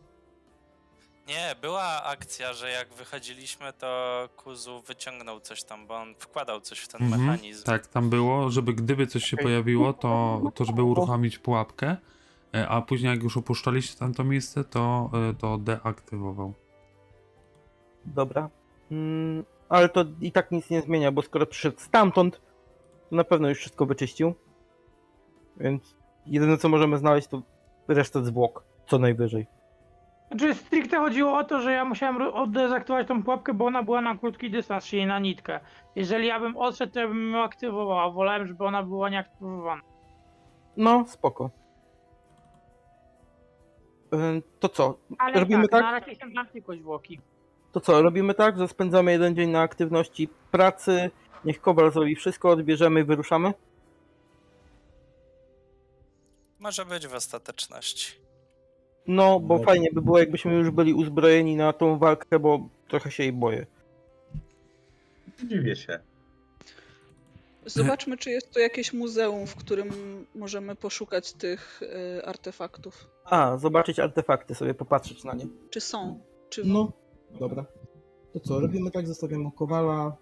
[1.28, 6.80] Nie, była akcja, że jak wychodziliśmy, to Kuzu wyciągnął coś tam, bo on wkładał coś
[6.80, 7.64] w ten Mhm, mechanizm.
[7.64, 11.98] Tak, tam było, żeby gdyby coś się pojawiło, to, to żeby uruchomić pułapkę,
[12.56, 16.54] e, a później jak już opuszczaliście tamto miejsce, to, e, to deaktywował.
[18.08, 18.50] Dobra.
[18.92, 22.42] Mm, ale to i tak nic nie zmienia, bo skoro przyszedł stamtąd,
[23.10, 24.34] to na pewno już wszystko wyczyścił.
[25.58, 27.42] Więc jedyne co możemy znaleźć to
[27.88, 29.48] resztę zwłok, co najwyżej.
[30.32, 34.18] Znaczy stricte chodziło o to, że ja musiałem oddezaktywować tą pułapkę, bo ona była na
[34.18, 35.60] krótki dystans, czyli na nitkę.
[35.96, 38.12] Jeżeli ja bym odszedł, to ja bym ją aktywowała.
[38.12, 39.82] Wolałem, żeby ona była nieaktywowana.
[40.78, 41.50] No, spoko.
[44.60, 44.98] To co?
[45.18, 45.82] Ale Robimy tak, tak?
[45.82, 46.26] na razie się
[46.80, 47.20] zwłoki.
[47.78, 51.12] To co, robimy tak, że spędzamy jeden dzień na aktywności pracy,
[51.46, 53.54] niech Kowal zrobi wszystko, odbierzemy i wyruszamy?
[56.60, 58.14] Może być w ostateczności.
[59.08, 63.24] No, bo fajnie by było, jakbyśmy już byli uzbrojeni na tą walkę, bo trochę się
[63.24, 63.66] jej boję.
[65.44, 66.00] Dziwię się.
[67.66, 69.90] Zobaczmy, czy jest tu jakieś muzeum, w którym
[70.36, 73.08] możemy poszukać tych y, artefaktów.
[73.26, 75.46] A, zobaczyć artefakty, sobie popatrzeć na nie.
[75.70, 76.20] Czy są?
[76.50, 76.92] Czy No,
[77.40, 77.66] dobra.
[78.34, 80.18] To co, robimy tak, zostawiamy Kowala.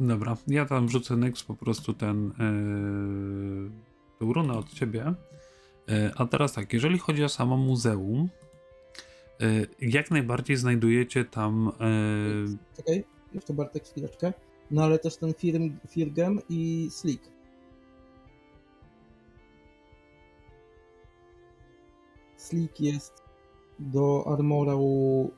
[0.00, 3.70] Dobra, ja tam wrzucę Nyx po prostu ten yy,
[4.18, 5.14] tą runę od ciebie.
[5.88, 8.28] Yy, a teraz tak, jeżeli chodzi o samo muzeum,
[9.40, 11.72] yy, jak najbardziej znajdujecie tam
[12.50, 14.32] yy, Czekaj, jeszcze Bartek chwileczkę.
[14.70, 17.24] No ale też ten firm, Firgem i Slick.
[22.36, 23.22] Slick jest
[23.78, 25.30] do armoru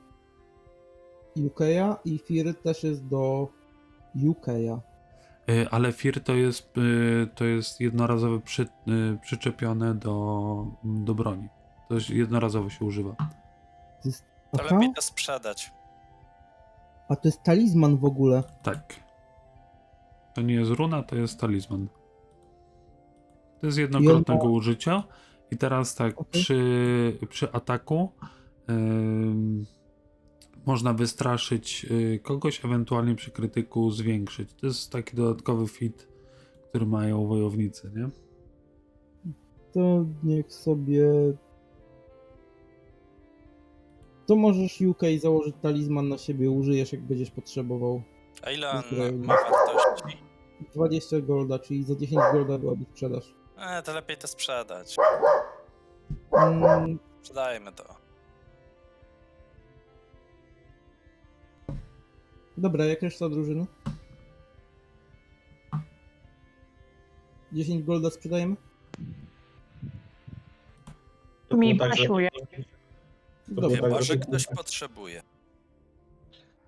[1.36, 3.48] UK'a i Fir też jest do
[4.16, 4.80] UK'a.
[5.50, 8.66] Y, Ale FIR to jest, y, to jest jednorazowe przy, y,
[9.22, 11.48] przyczepione do, do broni.
[11.88, 13.16] To jest jednorazowo się używa.
[14.02, 15.70] To jest, to lepiej to sprzedać.
[17.08, 18.42] a to jest talizman w ogóle.
[18.62, 18.94] Tak.
[20.34, 21.88] To nie jest runa, to jest talizman.
[23.60, 25.02] To jest jednokrotnego ma- użycia.
[25.50, 26.42] I teraz tak, Okej.
[26.42, 28.12] przy, przy ataku
[28.70, 29.66] ym,
[30.66, 34.52] można wystraszyć y, kogoś, ewentualnie przy krytyku zwiększyć.
[34.60, 36.08] To jest taki dodatkowy fit,
[36.68, 38.08] który mają wojownicy, nie?
[39.72, 41.08] To niech sobie.
[44.26, 48.02] To możesz UK założyć talizman na siebie, użyjesz jak będziesz potrzebował.
[48.42, 48.82] A ile on
[49.24, 50.18] ma wartości?
[50.74, 53.34] 20 golda, czyli za 10 golda byłaby sprzedaż.
[53.58, 54.96] E, to lepiej to sprzedać.
[56.32, 58.05] Mm, Sprzedajmy to.
[62.58, 63.66] Dobra, jak reszta drużyny?
[67.52, 68.56] 10 golda sprzedajemy?
[71.48, 72.28] To Mi było tak, że- pasuje.
[72.30, 72.40] to
[73.48, 75.22] było Dobra, tak, Chyba, że że- ktoś potrzebuje.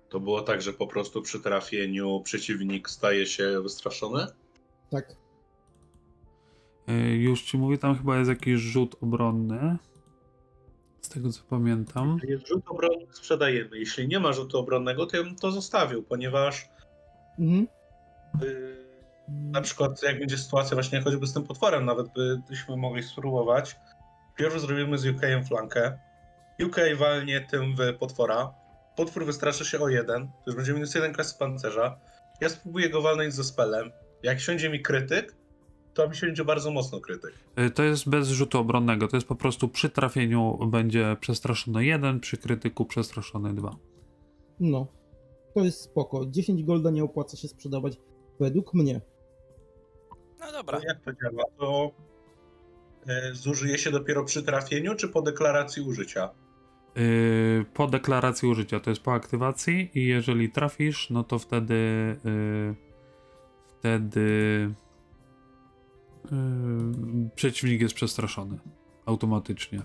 [0.09, 4.27] To było tak, że po prostu przy trafieniu przeciwnik staje się wystraszony?
[4.89, 5.15] Tak.
[6.87, 9.77] E, Już ci mówię, tam chyba jest jakiś rzut obronny.
[11.01, 12.19] Z tego co pamiętam.
[12.27, 13.77] Jest rzut obronny, sprzedajemy.
[13.79, 16.69] Jeśli nie ma rzutu obronnego, to ja bym to zostawił, ponieważ
[17.39, 17.67] Mhm.
[18.41, 18.77] yy,
[19.29, 22.07] na przykład jak będzie sytuacja właśnie choćby z tym potworem, nawet
[22.49, 23.75] byśmy mogli spróbować.
[24.35, 25.99] Pierw zrobimy z UK flankę.
[26.65, 28.53] UK walnie tym w potwora.
[28.95, 31.99] Potwór wystraszy się o jeden, to już będzie minus jeden klasy pancerza.
[32.41, 33.91] Ja spróbuję go walnąć ze spelem.
[34.23, 35.35] Jak siądzie mi krytyk,
[35.93, 37.33] to mi siądzie bardzo mocno krytyk.
[37.55, 39.07] E, To jest bez rzutu obronnego.
[39.07, 43.75] To jest po prostu przy trafieniu będzie przestraszony 1, przy krytyku przestraszony 2.
[44.59, 44.87] No.
[45.53, 46.25] To jest spoko.
[46.25, 47.97] 10 golda nie opłaca się sprzedawać
[48.39, 49.01] według mnie.
[50.39, 50.79] No dobra.
[50.79, 51.43] To jak to działa?
[51.57, 51.91] To
[53.07, 56.29] e, zużyje się dopiero przy trafieniu, czy po deklaracji użycia?
[56.95, 61.75] Yy, po deklaracji użycia, to jest po aktywacji i jeżeli trafisz, no to wtedy
[62.23, 62.75] yy,
[63.79, 64.19] wtedy
[64.69, 64.88] yy,
[67.35, 68.59] przeciwnik jest przestraszony
[69.05, 69.81] automatycznie.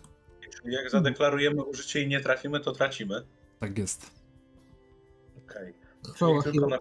[0.63, 3.23] Czyli jak zadeklarujemy użycie i nie trafimy, to tracimy.
[3.61, 4.11] Tak jest.
[5.45, 5.75] Okej.
[6.19, 6.79] Czyli tylko.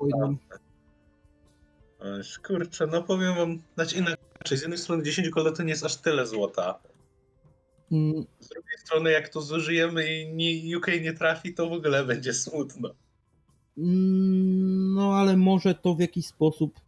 [1.99, 5.85] Ależ Kurczę, no powiem wam, znaczy inaczej, z jednej strony 10 golda to nie jest
[5.85, 6.79] aż tyle złota.
[7.91, 12.05] Mm, Z drugiej strony jak to zużyjemy i nie, UK nie trafi, to w ogóle
[12.05, 12.89] będzie smutno.
[13.77, 16.79] mm, No ale może to w jakiś sposób.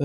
[0.00, 0.04] E,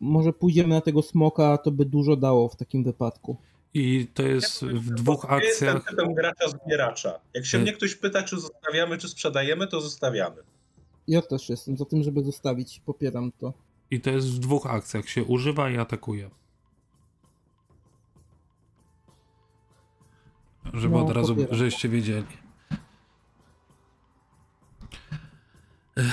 [0.00, 3.36] może pójdziemy na tego smoka, to by dużo dało w takim wypadku.
[3.74, 5.90] I to jest w dwóch Ja jestem akcjach.
[5.96, 7.20] typem gracza zbieracza.
[7.34, 10.36] Jak się Y- mnie ktoś pyta, czy zostawiamy, czy sprzedajemy, to zostawiamy.
[11.08, 12.80] Ja też jestem za tym, żeby zostawić.
[12.86, 13.52] Popieram to.
[13.90, 15.08] I to jest w dwóch akcjach.
[15.08, 16.30] Się używa i atakuje.
[20.74, 21.54] Żeby No, od razu, popieram.
[21.58, 22.26] żeście wiedzieli.
[25.96, 26.12] Ech,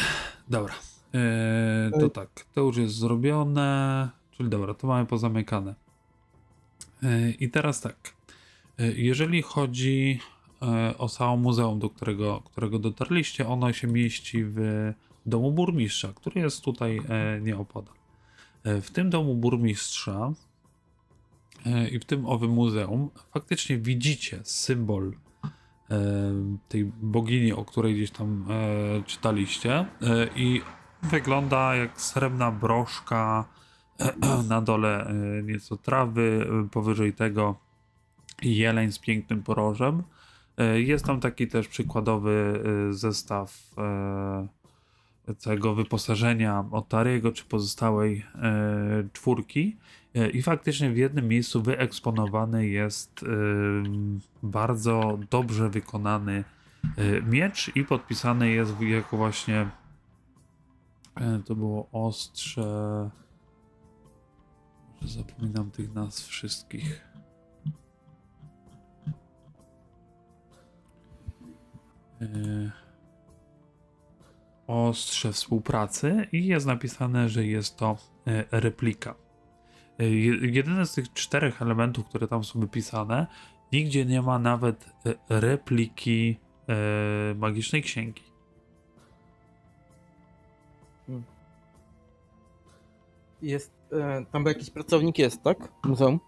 [0.50, 0.74] Dobra.
[1.14, 4.10] Eee, to tak, to już jest zrobione.
[4.32, 5.76] Czyli dobra, to mamy pozamykane.
[7.04, 8.14] Eee, I teraz tak.
[8.80, 10.20] Eee, Jeżeli chodzi
[10.98, 14.58] o samo muzeum, do którego, którego dotarliście, ono się mieści w
[15.26, 17.02] domu burmistrza, który jest tutaj
[17.42, 17.94] nieopodal.
[18.66, 20.34] W tym domu burmistrza
[21.92, 25.14] i w tym owym muzeum faktycznie widzicie symbol
[26.68, 28.46] tej bogini, o której gdzieś tam
[29.06, 29.86] czytaliście
[30.36, 30.62] i
[31.04, 33.46] wygląda jak srebrna broszka
[34.50, 37.56] na dole e, nieco trawy, e, powyżej tego
[38.42, 40.04] jeleń z pięknym porożem.
[40.58, 43.76] E, Jest tam taki też przykładowy zestaw
[45.38, 48.26] całego wyposażenia Otariego czy pozostałej
[49.14, 49.78] czwórki.
[50.34, 53.26] I faktycznie w jednym miejscu wyeksponowany jest
[54.44, 56.44] bardzo dobrze wykonany
[57.28, 59.70] miecz i podpisany jest jako właśnie
[61.46, 63.10] to było ostrze.
[65.02, 67.08] Zapominam tych nazw wszystkich.
[72.22, 72.26] E,
[74.68, 79.16] Ostrze współpracy i jest napisane, że jest to e, replika.
[80.00, 83.28] E, je- Jedyny z tych czterech elementów, które tam są wypisane,
[83.74, 88.24] nigdzie nie ma nawet e, repliki e, magicznej księgi.
[93.42, 95.72] Jest, e, tam jakiś pracownik jest, tak?
[95.86, 96.20] Muzeum?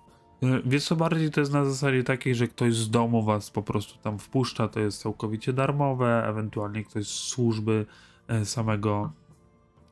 [0.43, 3.63] E, Wiesz co, bardziej to jest na zasadzie takiej, że ktoś z domu was po
[3.63, 7.86] prostu tam wpuszcza, to jest całkowicie darmowe, ewentualnie ktoś z służby
[8.28, 9.12] e, samego,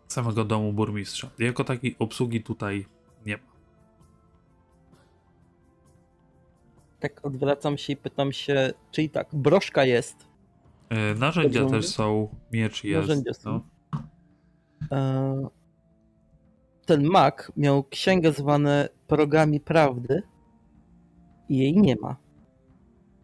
[0.07, 1.29] samego domu burmistrza.
[1.39, 2.85] Jako takiej obsługi tutaj
[3.25, 3.49] nie ma.
[6.99, 10.29] Tak odwracam się i pytam się, czyli tak, broszka jest,
[11.15, 13.07] Narzędzia też są, miecz jest.
[13.07, 13.61] Narzędzia są.
[14.91, 15.51] No.
[16.89, 20.23] Ten mak miał księgę zwane Progami Prawdy
[21.49, 22.15] i jej nie ma.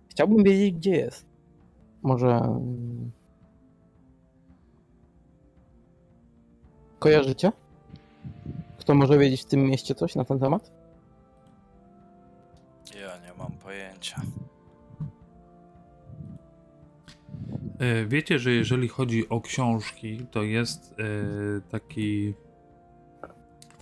[0.10, 1.26] Chciałbym wiedzieć, gdzie jest.
[2.02, 2.28] Może.
[2.28, 3.12] mm,
[7.00, 7.52] Kojarzycie?
[8.78, 10.72] Kto może wiedzieć w tym mieście coś na ten temat?
[13.02, 14.22] Ja nie mam pojęcia.
[17.80, 22.34] E, Wiecie, że jeżeli chodzi o książki, to jest e, taki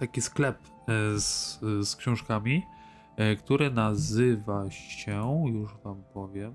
[0.07, 2.63] taki sklep e, z, z książkami,
[3.17, 6.53] e, który nazywa się, już wam powiem.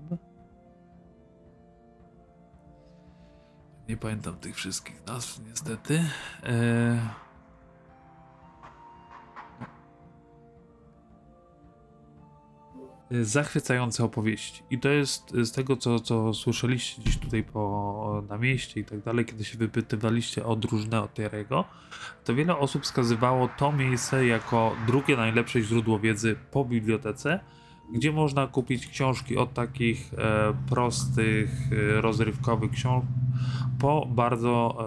[3.87, 6.03] Nie pamiętam tych wszystkich nazw, niestety.
[6.43, 7.28] E,
[13.11, 14.63] zachwycające opowieści.
[14.69, 18.85] I to jest y, z tego, co, co słyszeliście dziś tutaj po, na mieście i
[18.85, 21.65] tak dalej, kiedy się wypytywaliście o drużynę Oteriego,
[22.23, 27.39] to wiele osób wskazywało to miejsce jako drugie najlepsze źródło wiedzy po bibliotece,
[27.93, 33.09] gdzie można kupić książki od takich e, prostych, e, rozrywkowych książek
[33.79, 34.77] po bardzo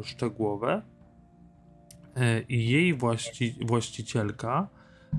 [0.00, 0.82] e, szczegółowe.
[2.16, 4.68] E, I jej właści właścicielka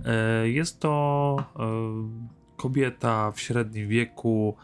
[0.05, 4.55] e, jest to e, kobieta w średnim wieku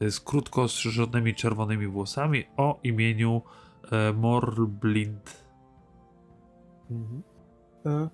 [0.00, 3.42] e, z krótko ostrzyżonymi czerwonymi włosami o imieniu
[3.92, 5.44] e, Morblind.
[6.90, 7.22] Mhm.
[7.86, 8.08] E,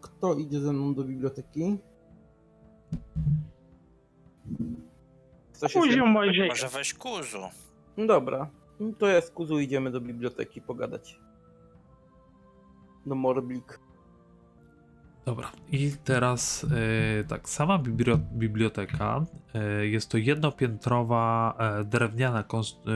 [0.00, 1.76] Kto idzie ze mną do biblioteki?
[5.52, 6.48] Kto się Kuziu Mojżesz.
[6.48, 7.38] Może weź kuzu.
[8.06, 8.50] Dobra,
[8.80, 11.20] No to ja z Kuzu idziemy do biblioteki pogadać.
[13.06, 13.80] Do Morblik.
[15.26, 16.66] Dobra, i teraz
[17.20, 19.24] e, tak, sama bibli- biblioteka
[19.54, 22.88] e, jest to jednopiętrowa e, drewniana konst-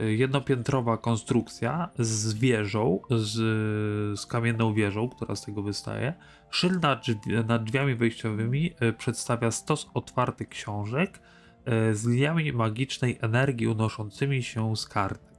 [0.00, 3.32] e, jednopiętrowa konstrukcja z wieżą, z,
[4.20, 6.14] z kamienną wieżą, która z tego wystaje.
[6.50, 11.20] Szyld nad, drzwi, nad drzwiami wejściowymi przedstawia stos otwartych książek
[11.92, 15.37] z liniami magicznej energii unoszącymi się z kartek.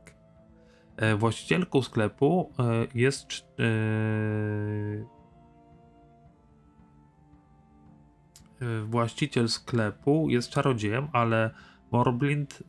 [0.99, 3.25] E, Właścicielką sklepu e, jest
[3.59, 3.63] e,
[8.85, 11.51] właściciel sklepu jest czarodziejem, ale
[11.91, 12.63] Morblind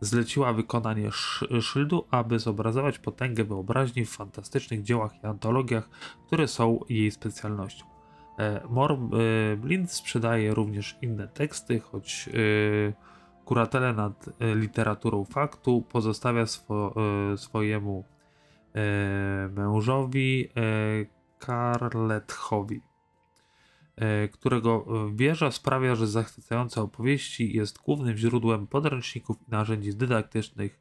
[0.00, 5.88] zleciła wykonanie sz- szyldu, aby zobrazować potęgę wyobraźni w fantastycznych dziełach i antologiach,
[6.26, 7.84] które są jej specjalnością.
[8.68, 13.17] Morblind sprzedaje również inne teksty, choć e,
[13.48, 16.94] Kuratelę nad e, literaturą faktu pozostawia swo,
[17.32, 18.04] e, swojemu
[18.74, 20.48] e, mężowi
[21.38, 22.80] Karlethowi,
[23.96, 30.80] e, którego wieża sprawia, że zachwycające opowieści jest głównym źródłem podręczników i narzędzi dydaktycznych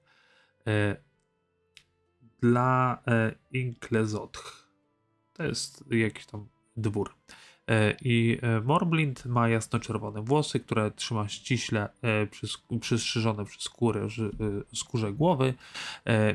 [2.42, 3.04] dla
[3.52, 4.68] Inklezotch.
[5.34, 6.48] To jest jakiś tam
[6.78, 7.16] dwór.
[7.68, 14.08] E, I e, Morblind ma jasno-czerwone włosy, które trzyma ściśle e, przys- przystrzyżone przy skórę,
[14.74, 15.54] skórze głowy.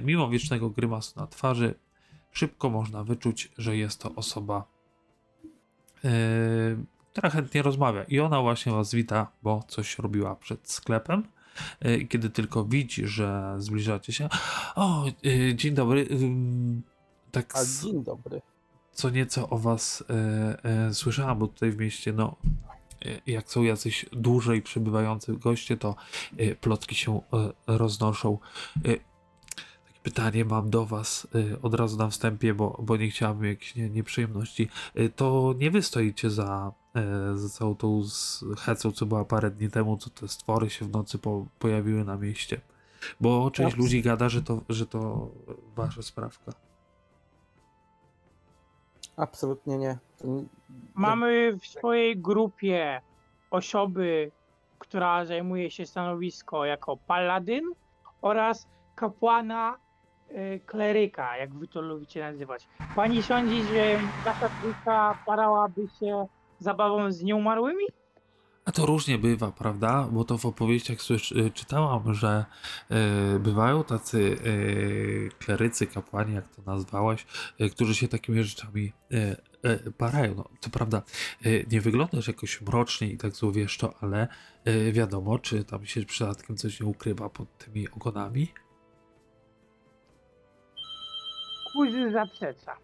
[0.03, 1.74] Mimo wiecznego grymasu na twarzy,
[2.33, 4.64] szybko można wyczuć, że jest to osoba,
[7.12, 8.05] która chętnie rozmawia.
[8.05, 11.22] I ona właśnie was wita, bo coś robiła przed sklepem.
[12.01, 14.28] I kiedy tylko widzi, że zbliżacie się.
[14.74, 15.05] O,
[15.55, 16.09] dzień dobry.
[17.30, 18.43] Tak A dzień dobry.
[18.93, 22.36] Co nieco o was e, e, słyszałam, bo tutaj w mieście, no,
[23.05, 25.97] e, jak są jacyś dłużej przybywający goście, to
[26.61, 27.20] plotki się
[27.66, 28.38] roznoszą.
[29.86, 31.26] Takie pytanie mam do was
[31.62, 34.68] od razu na wstępie, bo, bo nie chciałabym jakichś nie, nieprzyjemności.
[35.16, 36.72] To nie wy stoicie za,
[37.34, 38.03] za całą tą
[38.59, 42.16] hecą, co była parę dni temu, co te stwory się w nocy po, pojawiły na
[42.16, 42.61] mieście.
[43.20, 45.30] Bo część Abs- ludzi gada, że to, że to
[45.76, 46.53] wasza sprawka.
[49.22, 49.98] Absolutnie nie.
[50.94, 53.00] Mamy w swojej grupie
[53.50, 54.32] osoby,
[54.78, 57.64] która zajmuje się stanowisko jako paladyn
[58.22, 59.76] oraz kapłana
[60.30, 62.68] y, kleryka, jak wy to lubicie nazywać.
[62.94, 66.26] Pani sądzi, że nasza trójka parałaby się
[66.58, 67.84] zabawą z nieumarłymi?
[68.64, 70.08] A to różnie bywa, prawda?
[70.12, 72.44] Bo to w opowieściach słysz, y, czytałam, że
[73.36, 77.26] y, bywają tacy y, klerycy, kapłani, jak to nazwałeś,
[77.60, 79.36] y, którzy się takimi rzeczami y,
[79.86, 80.34] y, parają.
[80.34, 81.02] No, co prawda,
[81.46, 84.28] y, nie wyglądasz jakoś mrocznie i tak złowieszczo, ale
[84.68, 88.52] y, wiadomo, czy tam się przypadkiem coś nie ukrywa pod tymi ogonami.
[91.72, 92.76] Kuzy zaprzecza.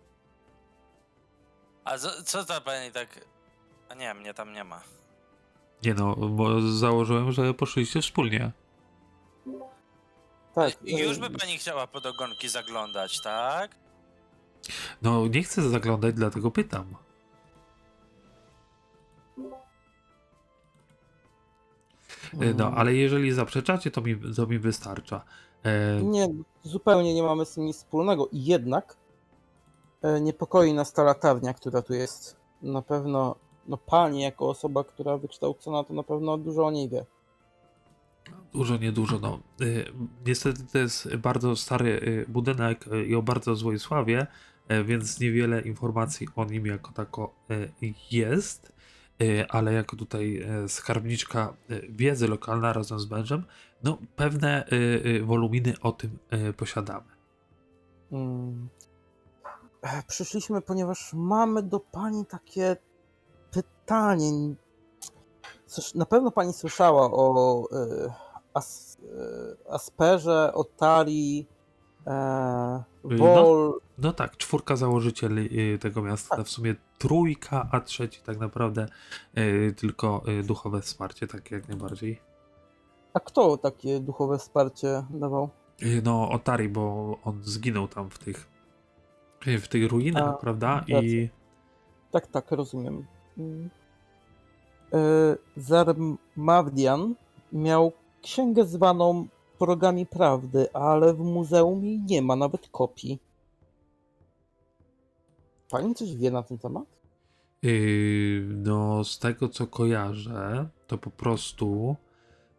[1.85, 3.09] A co, co ta pani tak...
[3.89, 4.83] A nie, mnie tam nie ma.
[5.85, 8.53] Nie no, bo założyłem, że poszliście wspólnie.
[10.55, 10.73] Tak.
[10.85, 13.77] I już e, by pani chciała pod ogonki zaglądać, tak?
[15.03, 16.95] No, nie chcę zaglądać, dlatego pytam.
[22.43, 25.25] Y, No, ale jeżeli zaprzeczacie, to mi, to mi wystarcza.
[25.65, 26.29] E, Nie,
[26.63, 28.29] zupełnie nie mamy z tym nic wspólnego.
[28.33, 28.97] I jednak
[30.03, 32.37] e, niepokoi nas ta latarnia, która tu jest.
[32.63, 33.37] Na pewno,
[33.69, 37.05] no pani jako osoba, która wykształcona, to na pewno dużo o niej wie.
[38.53, 39.19] Dużo, niedużo.
[39.19, 39.41] No.
[39.61, 39.93] Y,
[40.27, 44.27] Niestety to jest bardzo stary y, budynek y, i o bardzo złej sławie,
[44.85, 47.35] więc niewiele informacji o nim jako tako
[48.11, 48.73] jest,
[49.49, 51.55] ale jako tutaj skarbniczka
[51.89, 53.45] wiedzy lokalna razem z mężem,
[53.83, 54.65] no pewne
[55.23, 56.19] woluminy o tym
[56.57, 57.07] posiadamy.
[58.13, 58.69] Mm.
[59.83, 62.77] e, przyszliśmy, ponieważ mamy do pani takie
[63.51, 64.55] pytanie.
[65.67, 68.13] Coś, na pewno pani słyszała o e,
[68.55, 68.99] as,
[69.67, 71.47] e, Asperze, Otari,
[72.07, 73.17] e, no.
[73.17, 73.81] Wol.
[73.99, 78.87] No tak, czwórka założycieli y, tego miasta, w sumie trójka, a trzeci tak naprawdę
[79.39, 82.21] y, tylko y, duchowe wsparcie, takie jak najbardziej.
[83.15, 85.51] A kto takie duchowe wsparcie dawał?
[85.83, 88.49] Y, No, Otari, bo on zginął tam w tych,
[89.47, 90.85] y, w tych ruinach, A, prawda?
[90.87, 91.29] I.
[92.13, 93.07] Tak, tak, rozumiem.
[93.39, 97.15] E, Zarmawdian
[97.53, 99.27] miał księgę zwaną
[99.59, 103.19] Progami Prawdy, ale w muzeum jej nie ma nawet kopii.
[105.71, 106.99] Pani coś wie na ten temat?
[107.65, 111.97] y, no, z tego co kojarzę, to po prostu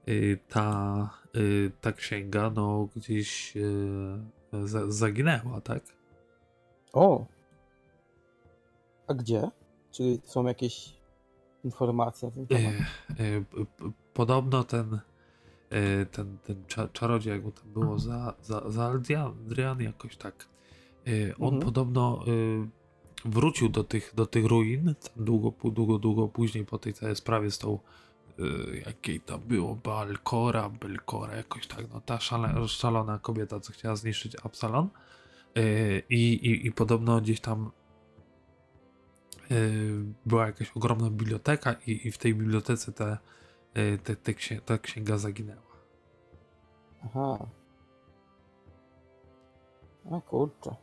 [0.07, 5.84] y, ta, y, ta księga, no, gdzieś y, za, zaginęła, tak?
[6.93, 7.25] O!
[9.07, 9.51] A gdzie?
[9.92, 10.94] Czy są jakieś
[11.64, 12.74] informacje na ten temat?
[13.52, 18.70] P- p- Podobno ten, y, ten, ten cza, czarodziej, jak mu tam było, za, za,
[18.70, 20.48] za Aldrian, jakoś tak,
[21.40, 21.62] on Mhm.
[21.62, 22.24] podobno
[23.26, 27.58] wrócił do tych, do tych ruin, długo, długo, długo później po tej całej sprawie z
[27.58, 27.80] tą,
[28.86, 34.36] jakiej tam było, Balkora, Belkora, jakoś tak, no ta szale, szalona kobieta, co chciała zniszczyć
[34.44, 34.90] Absalon
[36.10, 37.72] i, i, i podobno gdzieś tam
[40.26, 43.18] była jakaś ogromna biblioteka i, i w tej bibliotece te,
[43.78, 45.70] y, te, te księ, ta księga zaginęła.
[47.04, 47.47] Aha.
[50.12, 50.76] A kurczę.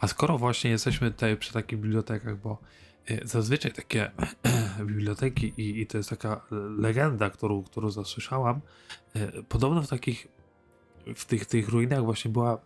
[0.00, 2.58] A skoro właśnie jesteśmy tutaj przy takich bibliotekach, bo
[3.10, 4.10] y, zazwyczaj takie
[4.86, 6.46] biblioteki i, i to jest taka
[6.78, 8.60] legenda, którą, którą zasłyszałam,
[9.16, 10.35] y, podobno w takich
[11.14, 12.58] w tych, tych ruinach właśnie była y,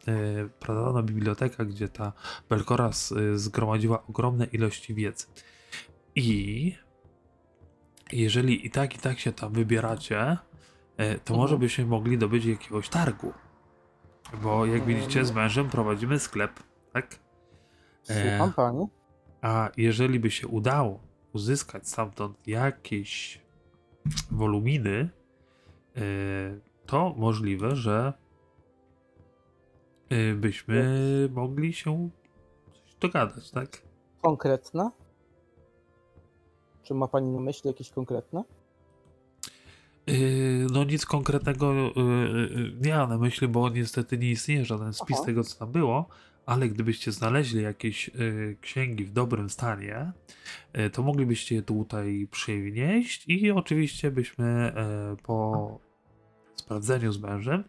[0.61, 2.12] pradawna biblioteka, gdzie ta
[2.49, 5.26] Belkora y, zgromadziła ogromne ilości wiedzy.
[6.14, 6.74] I
[8.12, 10.32] jeżeli i tak, i tak się tam wybieracie,
[11.01, 11.61] y, to może Mhm.
[11.61, 13.32] byśmy mogli dobyć jakiegoś targu.
[14.43, 16.53] Bo jak widzicie, z mężem prowadzimy sklep,
[16.93, 17.18] tak?
[18.03, 18.53] Słucham E.
[18.57, 18.86] pani?
[19.43, 21.01] A jeżeli by się udało
[21.32, 23.41] uzyskać stamtąd jakieś
[24.30, 25.09] woluminy,
[25.97, 26.01] e,
[26.86, 28.19] to możliwe, że e,
[30.36, 30.84] byśmy
[31.32, 32.11] mogli się
[32.72, 33.82] coś dogadać, tak?
[34.22, 34.90] Konkretne?
[36.82, 38.44] Czy ma pani na myśli jakieś konkretne?
[40.06, 40.12] E,
[40.72, 41.90] No nic konkretnego e,
[42.80, 45.26] nie mam na myśli, bo niestety nie istnieje żaden spis Aha.
[45.26, 46.08] tego, co tam było,
[46.46, 48.11] ale gdybyście znaleźli jakieś
[48.61, 50.12] księgi w dobrym stanie,
[50.92, 54.72] to moglibyście je tutaj przynieść i oczywiście byśmy
[55.22, 55.78] po
[56.54, 57.64] sprawdzeniu z mężem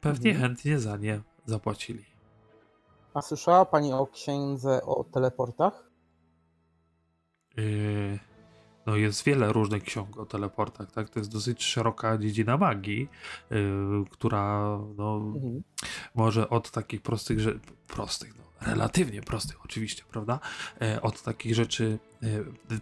[0.00, 0.48] pewnie Mhm.
[0.48, 2.04] chętnie za nie zapłacili.
[3.14, 5.90] A słyszała pani o księdze o teleportach?
[7.58, 7.62] E,
[8.86, 11.10] No jest wiele różnych ksiąg o teleportach, tak?
[11.10, 13.08] To jest dosyć szeroka dziedzina magii,
[13.50, 13.54] e,
[14.10, 15.62] która no, Mhm.
[16.14, 20.40] może od takich prostych rzeczy, prostych, no, relatywnie prostych oczywiście, prawda?
[20.82, 22.26] E, od takich rzeczy e,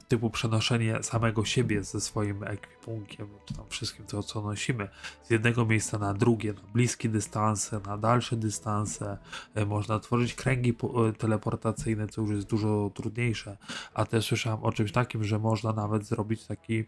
[0.09, 4.89] typu przenoszenie samego siebie ze swoim ekwipunkiem, czy tam wszystkim co nosimy,
[5.23, 9.19] z jednego miejsca na drugie, na bliskie dystanse, na dalsze dystanse.
[9.55, 13.57] E, można tworzyć kręgi po- teleportacyjne, co już jest dużo trudniejsze,
[13.95, 16.85] a też słyszałem o czymś takim, że można nawet zrobić taki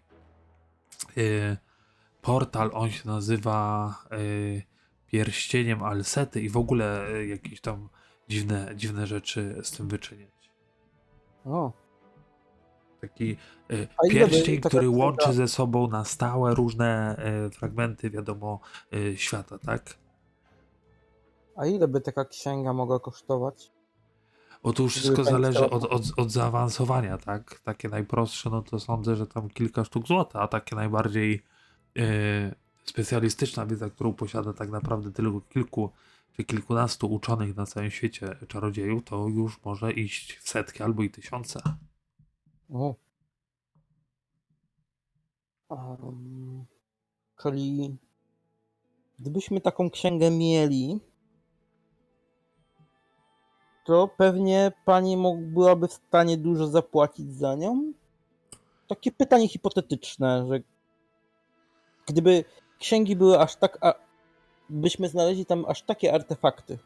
[1.16, 1.56] e,
[2.22, 4.16] portal, on się nazywa e,
[5.06, 7.88] pierścieniem Alsety i w ogóle e, jakieś tam
[8.32, 10.50] dziwne, dziwne rzeczy z tym wyczyniać.
[11.44, 11.72] O,
[13.00, 13.36] Taki
[13.68, 18.60] by pierścień, który łączy ze sobą na stałe różne e, fragmenty, wiadomo,
[18.92, 20.02] e, świata, tak?
[21.56, 23.70] a ile by taka księga mogła kosztować?
[24.62, 27.60] Bo to już wszystko zależy od, od, od zaawansowania, tak?
[27.60, 31.42] Takie najprostsze, no to sądzę, że tam kilka sztuk złota, a takie najbardziej
[31.98, 32.02] e,
[32.84, 35.90] specjalistyczna wiedza, którą posiada tak naprawdę tylko kilku
[36.36, 41.10] czy kilkunastu uczonych na całym świecie czarodziejów, to już może iść w setki albo i
[41.10, 41.60] tysiące.
[42.70, 42.94] O.
[45.68, 46.66] Um,
[47.42, 47.96] czyli
[49.18, 51.00] gdybyśmy taką księgę mieli,
[53.84, 57.92] to pewnie pani byłaby w stanie dużo zapłacić za nią?
[58.88, 60.60] Takie pytanie hipotetyczne, że
[62.06, 62.44] gdyby
[62.78, 63.78] księgi były aż tak,
[64.72, 66.78] byśmy znaleźli tam aż takie artefakty.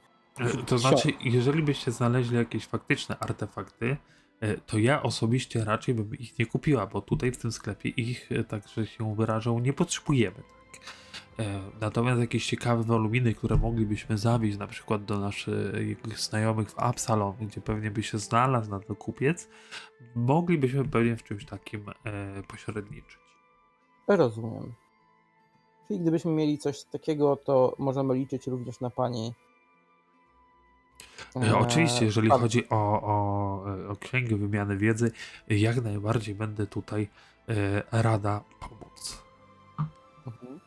[0.66, 3.97] To znaczy, jeżeli byście znaleźli jakieś faktyczne artefakty,
[4.41, 8.32] e, to ja osobiście raczej bym ich nie kupiła, bo tutaj w tym sklepie ich,
[8.32, 10.37] e, tak że się wyrażą, nie potrzebujemy.
[10.37, 10.80] Tak?
[11.47, 17.37] E, Natomiast jakieś ciekawe woluminy, które moglibyśmy zawieźć na przykład do naszych znajomych w Absalon,
[17.41, 19.49] gdzie pewnie by się znalazł na to kupiec,
[20.14, 21.84] moglibyśmy pewnie w czymś takim
[22.49, 23.18] pośredniczyć.
[24.09, 24.86] Rozumiem.
[25.89, 29.32] Czyli gdybyśmy mieli coś takiego, to możemy liczyć również na pani.
[31.43, 35.12] E, Oczywiście, jeżeli pan- chodzi o, o, e, o księgę wymiany wiedzy,
[35.49, 37.09] jak najbardziej będę tutaj
[37.49, 39.22] e, rada pomóc.
[40.26, 40.61] Mhm.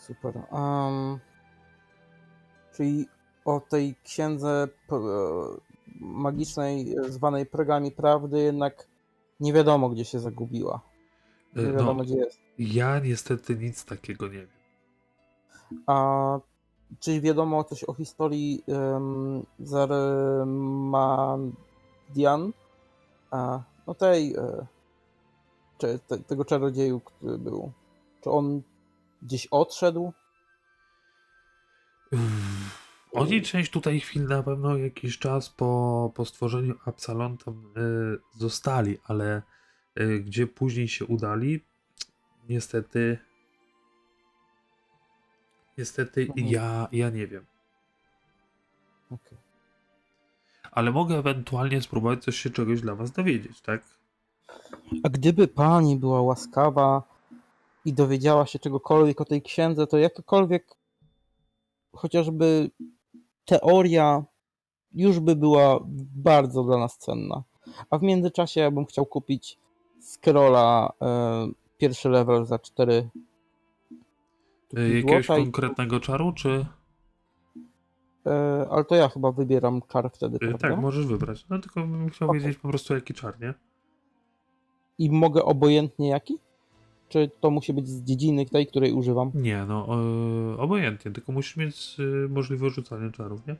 [0.00, 0.34] Super.
[0.50, 1.18] Um,
[2.76, 3.06] czyli
[3.44, 4.96] o tej księdze e,
[6.00, 8.86] magicznej e, zwanej progami prawdy jednak
[9.40, 10.80] nie wiadomo, gdzie się zagubiła.
[11.56, 12.47] E, Nie No, wiadomo, gdzie jest.
[12.58, 14.48] Ja niestety nic takiego nie wiem.
[15.86, 16.38] A
[17.00, 20.42] czy wiadomo coś o historii um, Zarmadian?
[23.30, 24.66] A, no tej, e,
[25.78, 27.72] czy, te, tego czarodzieju, który był.
[28.22, 28.62] Czy on
[29.22, 30.12] gdzieś odszedł?
[33.12, 38.98] Oni część tutaj chwil na pewno jakiś czas po, po stworzeniu Absalon tam y, zostali,
[39.04, 39.42] ale
[40.00, 41.64] y, gdzie później się udali,
[42.48, 43.18] niestety
[45.78, 46.48] niestety Mhm.
[46.48, 47.46] ja, ja nie wiem.
[49.10, 49.38] Okej.
[50.72, 53.82] Ale mogę ewentualnie spróbować coś się czegoś dla was dowiedzieć, tak?
[55.02, 57.02] A gdyby pani była łaskawa
[57.84, 60.76] i dowiedziała się czegokolwiek o tej księdze, to jakakolwiek
[61.92, 62.70] chociażby
[63.44, 64.24] teoria
[64.94, 65.80] już by była
[66.16, 67.42] bardzo dla nas cenna.
[67.90, 69.58] A w międzyczasie ja bym chciał kupić
[70.00, 71.48] scrolla e,
[71.78, 73.08] pierwszy level za 4
[74.78, 76.66] Y, jakiegoś złota i- konkretnego czaru, czy...
[78.26, 80.58] e, ale to ja chyba wybieram czar wtedy, y, prawda?
[80.68, 81.46] tak, możesz wybrać.
[81.50, 82.40] No tylko bym chciał Okej.
[82.40, 83.54] wiedzieć po prostu jaki czar, nie?
[84.98, 86.38] I mogę obojętnie jaki?
[87.08, 89.30] Czy to musi być z dziedziny tej, której używam?
[89.34, 89.86] Nie, no
[90.54, 93.56] y, obojętnie, tylko musisz mieć y, możliwość rzucania czarów, nie?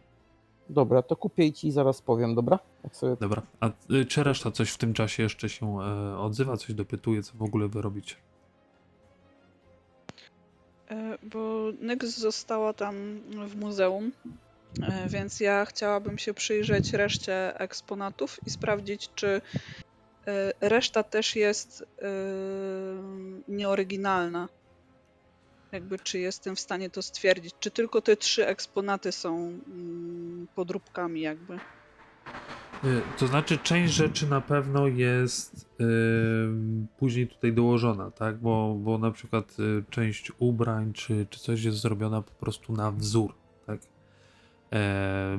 [0.70, 2.58] Dobra, to kupię i ci zaraz powiem, dobra?
[2.84, 6.56] Jak sobie Dobra, a y, czy reszta coś w tym czasie jeszcze się e, odzywa,
[6.56, 8.16] coś dopytuje, co w ogóle wy robicie?
[10.90, 12.94] E, Bo Nyx została tam
[13.48, 14.12] w muzeum,
[14.82, 19.40] e, więc ja chciałabym się przyjrzeć reszcie eksponatów i sprawdzić, czy
[20.26, 22.06] e, reszta też jest e,
[23.48, 24.48] nieoryginalna.
[25.72, 27.54] Jakby, czy jestem w stanie to stwierdzić.
[27.60, 31.54] Czy tylko te trzy eksponaty są mm, podróbkami, jakby.
[32.84, 38.38] Y, To znaczy, część rzeczy na pewno jest ym, później tutaj dołożona, tak?
[38.38, 42.90] Bo, bo na przykład y, część ubrań czy, czy coś jest zrobiona po prostu na
[42.90, 43.34] wzór,
[43.66, 43.80] tak?
[44.72, 45.38] E,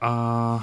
[0.00, 0.58] a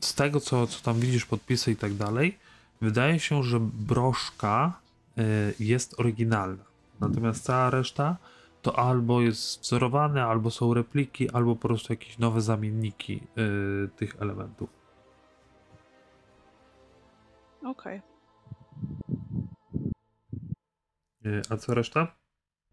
[0.00, 2.38] z tego, co, co tam widzisz, podpisy i tak dalej,
[2.82, 4.80] wydaje się, że broszka
[5.18, 6.64] y, jest oryginalna.
[7.00, 8.16] Natomiast cała reszta
[8.62, 13.20] to albo jest wzorowane, albo są repliki, albo po prostu jakieś nowe zamienniki
[13.86, 14.70] y, tych elementów.
[17.64, 18.02] Okej.
[21.26, 22.14] Y, a co reszta?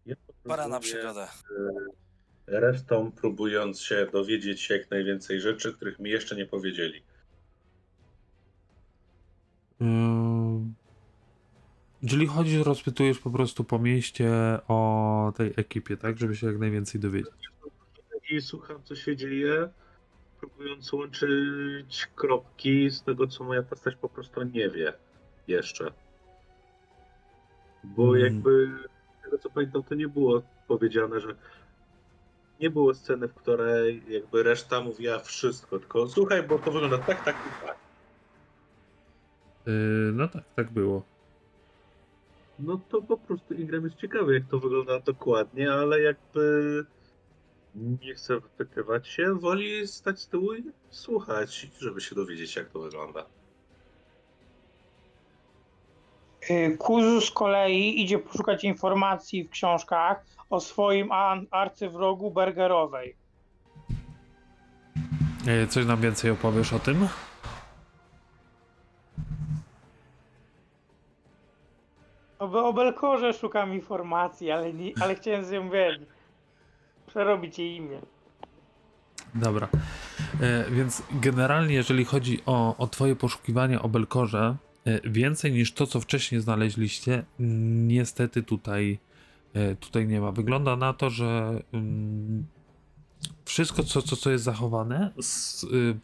[0.06, 1.22] Ja Pora na przygodę.
[2.48, 7.02] e, Resztą próbując się dowiedzieć się jak najwięcej rzeczy, których mi jeszcze nie powiedzieli.
[12.08, 14.30] Czyli chodzisz, rozpytujesz po prostu po mieście
[14.68, 16.18] o tej ekipie, tak?
[16.18, 17.32] Żeby się jak najwięcej dowiedzieć.
[18.30, 19.68] I słucham, co się dzieje,
[20.40, 24.92] próbując łączyć kropki z tego, co moja postać po prostu nie wie
[25.48, 25.92] jeszcze.
[27.84, 28.20] Bo Mm.
[28.24, 28.68] jakby,
[29.18, 31.34] z tego co pamiętam, to nie było powiedziane, że
[32.60, 37.24] nie było sceny, w której jakby reszta mówiła wszystko, tylko słuchaj, bo to wygląda tak,
[37.24, 37.89] tak i tak.
[39.70, 41.02] Y, No tak, tak było.
[42.58, 46.84] No to po prostu Ingram jest ciekawy, jak to wygląda dokładnie, ale jakby
[47.74, 52.80] nie chce wypytywać się, woli stać z tyłu i słuchać, żeby się dowiedzieć, jak to
[52.80, 53.26] wygląda.
[56.50, 61.08] Y, Kuzu z kolei idzie poszukać informacji w książkach o swoim
[61.50, 63.16] arcywrogu Bergerowej.
[65.64, 67.08] Y, Coś nam więcej opowiesz o tym?
[72.40, 75.98] O, o Belkorze szukam informacji, ale, nie, ale chciałem z nią wiesz,
[77.06, 78.00] przerobić jej imię.
[79.34, 79.68] Dobra.
[80.40, 85.86] E, więc generalnie, jeżeli chodzi o, o Twoje poszukiwania o Belkorze, e, więcej niż to,
[85.86, 88.98] co wcześniej znaleźliście, niestety tutaj,
[89.54, 90.32] e, tutaj nie ma.
[90.32, 92.46] Wygląda na to, że mm,
[93.44, 95.10] wszystko, co, co, co jest zachowane,
[95.72, 95.98] y,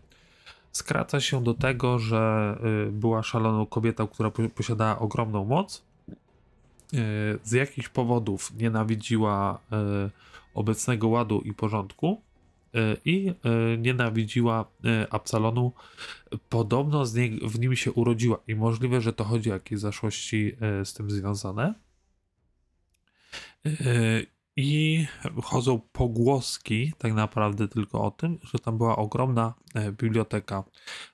[0.72, 2.56] skraca się do tego, że
[2.88, 5.82] y, była szaloną kobietą, która po- posiadała ogromną moc.
[6.96, 9.60] Y, Z jakichś powodów nienawidziła
[10.06, 10.10] y,
[10.54, 12.22] obecnego ładu i porządku
[12.74, 13.32] y, i
[13.78, 14.64] nienawidziła
[15.10, 15.72] Absalonu.
[16.48, 20.56] Podobno z nie, w nim się urodziła i możliwe, że to chodzi o jakieś zaszłości
[20.84, 21.74] z tym związane.
[24.56, 25.06] I
[25.42, 30.64] chodzą pogłoski tak naprawdę tylko o tym, że tam była ogromna e, biblioteka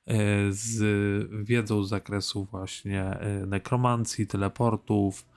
[0.06, 0.16] e,
[0.50, 5.31] z wiedzą z zakresu właśnie e, nekromancji, teleportów, e,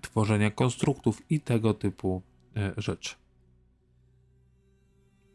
[0.00, 2.22] tworzenia konstruktów i tego typu
[2.56, 3.14] e, rzeczy.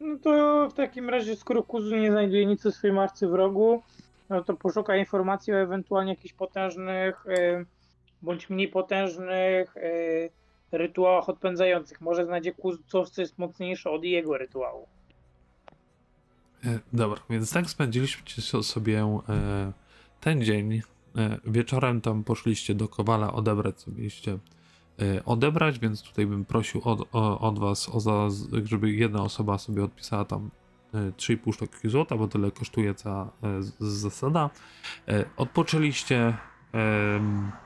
[0.00, 3.82] No to w takim razie, skoro Kuzu nie znajduje nic o swojej marce w rogu,
[4.28, 7.64] no to poszuka informacji o ewentualnie jakichś potężnych e,
[8.22, 9.80] bądź mniej potężnych e,
[10.72, 12.00] rytuałach odpędzających.
[12.00, 14.86] Może znajdzie Kuzu coś, co jest mocniejsze od jego rytuału.
[16.64, 19.72] E, Dobra, więc tak spędziliście so- sobie e,
[20.20, 20.82] ten dzień.
[21.16, 24.38] E, Wieczorem tam poszliście do Kowala odebrać, co mieliście
[25.00, 28.28] e, odebrać, więc tutaj bym prosił od, o, od was, o za,
[28.64, 30.50] żeby jedna osoba sobie odpisała tam
[30.94, 32.94] e, 3,5 sztuki złota, bo tyle kosztuje e,
[33.62, 34.50] z zasada.
[35.08, 36.36] E, Odpoczęliście.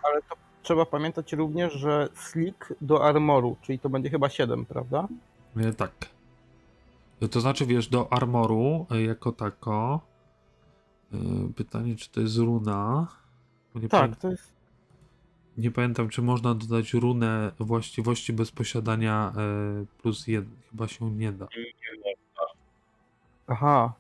[0.03, 5.09] Ale to trzeba pamiętać również, że slick do armoru, czyli to będzie chyba 7, prawda?
[5.57, 5.93] E, Tak.
[7.23, 10.01] E, To znaczy, wiesz, do armoru e, jako tako.
[11.13, 11.17] e,
[11.57, 13.07] Pytanie, czy to jest runa?
[13.75, 14.53] Nie Tak, pamię- to jest.
[15.57, 20.57] Nie pamiętam, czy można dodać runę właściwości bez posiadania e, plus jeden.
[20.71, 21.49] Chyba się nie da.
[23.47, 23.93] Aha,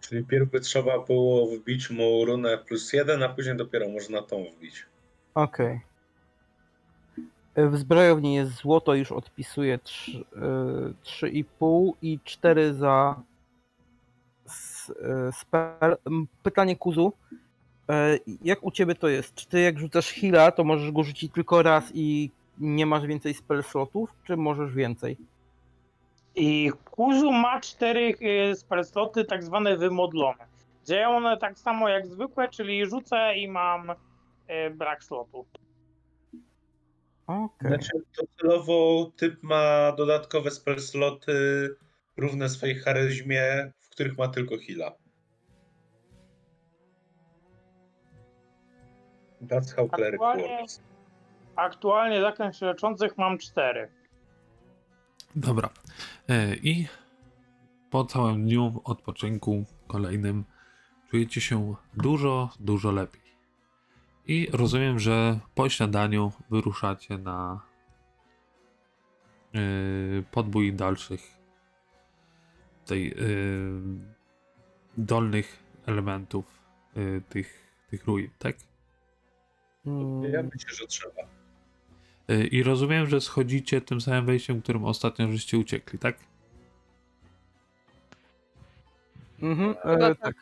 [0.00, 4.44] Czyli pierw by trzeba było wbić mu runę plus jeden, a później dopiero można tą
[4.44, 4.86] wbić.
[5.34, 5.80] okej.
[7.54, 13.22] E, W zbrojowni jest złoto, już odpisuję trz- e, 3,5 i 4 za
[15.00, 15.96] e, spell.
[16.42, 17.12] Pytanie Kuzu.
[17.92, 19.34] E, Jak u ciebie to jest?
[19.34, 23.34] Czy ty jak rzucasz heala, to możesz go rzucić tylko raz i nie masz więcej
[23.34, 25.16] spell slotów, czy możesz więcej?
[26.34, 30.44] I Kuzu ma cztery e, spellsloty tak zwane wymodlone.
[30.86, 33.90] Działają one tak samo jak zwykłe, czyli rzucę i mam
[34.46, 35.46] e, brak slotu.
[37.26, 37.68] Okej.
[37.68, 41.68] Znaczy, docelowo typ ma dodatkowe spell sloty
[42.16, 44.92] równe swojej charyzmie, w których ma tylko heala.
[49.42, 50.80] That's how cleric Aktualnie- works.
[51.56, 53.88] Aktualnie zaklęć leczących mam cztery.
[55.36, 55.70] Dobra.
[56.28, 56.86] E, I
[57.90, 60.44] po całym dniu odpoczynku kolejnym
[61.10, 63.22] czujecie się dużo, dużo lepiej.
[64.26, 67.60] I rozumiem, że po śniadaniu wyruszacie na
[69.54, 69.58] e,
[70.30, 71.20] podbój dalszych
[72.86, 73.14] tej e,
[74.96, 76.44] dolnych elementów
[77.28, 78.56] tych, tych ruin, tak?
[80.32, 81.22] Ja myślę, że trzeba.
[82.28, 86.16] E, I rozumiem, że schodzicie tym samym wejściem, którym ostatnio żeście uciekli, tak?
[89.42, 90.34] Mhm, e, tak.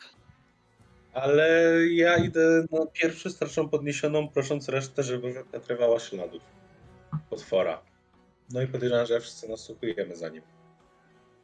[1.13, 6.41] Ale ja idę na pierwszy starczą podniesioną, prosząc resztę, żeby wypatrywała śladów
[7.29, 7.81] potwora.
[8.53, 10.41] No i podejrzewam, że wszyscy nasłuchujemy za nim.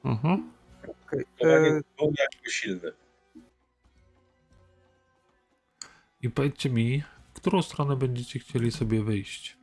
[0.06, 0.52] Mhm.
[1.40, 2.92] Chowanie E, był jakby silny.
[6.22, 7.04] I powiedzcie mi,
[7.48, 9.58] którą stronę będziecie chcieli sobie wyjść.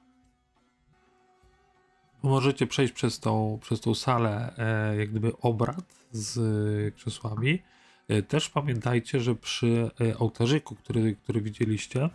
[2.23, 7.63] Możecie przejść przez tą, przez tą salę, e, jak gdyby obrad z e, krzesłami.
[8.09, 12.11] E, też pamiętajcie, że przy e, ołtarzyku, który, który widzieliście, e,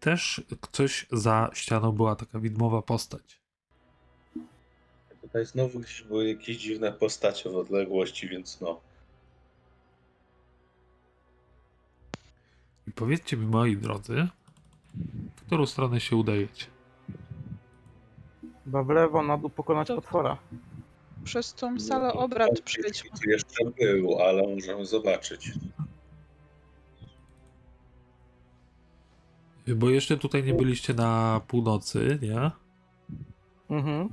[0.00, 0.42] też
[0.72, 3.40] coś za ścianą była taka widmowa postać.
[5.22, 8.80] Tutaj znowu gdzieś były jakieś dziwne postacie w odległości, więc no.
[12.86, 14.28] I powiedzcie mi, moi drodzy,
[15.36, 16.66] w którą stronę się udajecie.
[18.64, 20.36] Chyba w lewo, na dół pokonać To- potwora.
[21.24, 23.10] Przez tą salę obrad przejdźmy.
[23.10, 25.50] Tu jeszcze był, ale możemy zobaczyć.
[29.76, 32.50] Bo jeszcze tutaj nie byliście na północy, nie?
[33.70, 34.08] Mhm.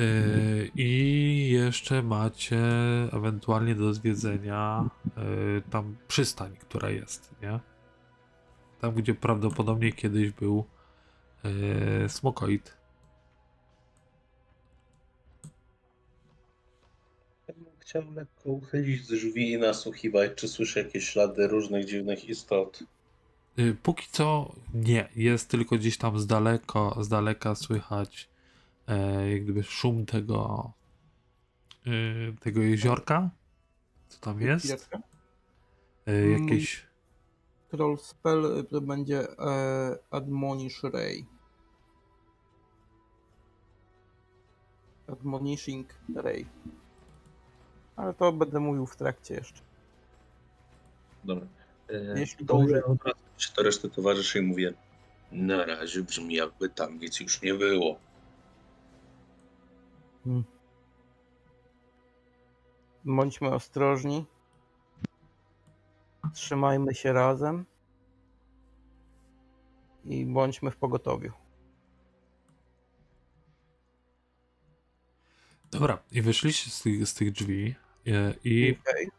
[0.00, 2.60] Yy, I jeszcze macie
[3.12, 7.60] ewentualnie do zwiedzenia yy, tam przystań, która jest, nie?
[8.80, 10.64] Tam, gdzie prawdopodobnie kiedyś był
[11.44, 12.76] yy, smokoid.
[17.48, 22.84] Ja bym chciał lekko uchylić drzwi i nasłuchiwać, czy słyszę jakieś ślady różnych dziwnych istot.
[23.56, 28.29] Yy, póki co nie, jest tylko gdzieś tam z daleko, z daleka słychać
[29.30, 30.72] jak gdyby szum tego
[31.86, 33.30] y, tego jeziorka?
[34.08, 34.64] Co tam jest?
[34.64, 35.00] Chwileczkę.
[36.40, 36.86] Jakieś.
[37.70, 41.26] Troll spell y, to będzie e, Admonish Ray.
[45.06, 46.46] Admonishing Ray.
[47.96, 49.60] Ale to będę mówił w trakcie jeszcze.
[51.24, 51.46] Dobra.
[51.88, 52.82] E, Jeśli to dobrze-
[53.38, 54.74] się do reszty towarzyszy i mówię,
[55.32, 57.98] na razie brzmi jakby tam nic już nie było.
[63.04, 64.26] Bądźmy ostrożni.
[66.34, 67.64] Trzymajmy się razem.
[70.04, 71.32] I bądźmy w pogotowiu.
[75.70, 77.74] Dobra, i wyszliście z tych, z tych drzwi.
[78.06, 79.10] y, I, Okej.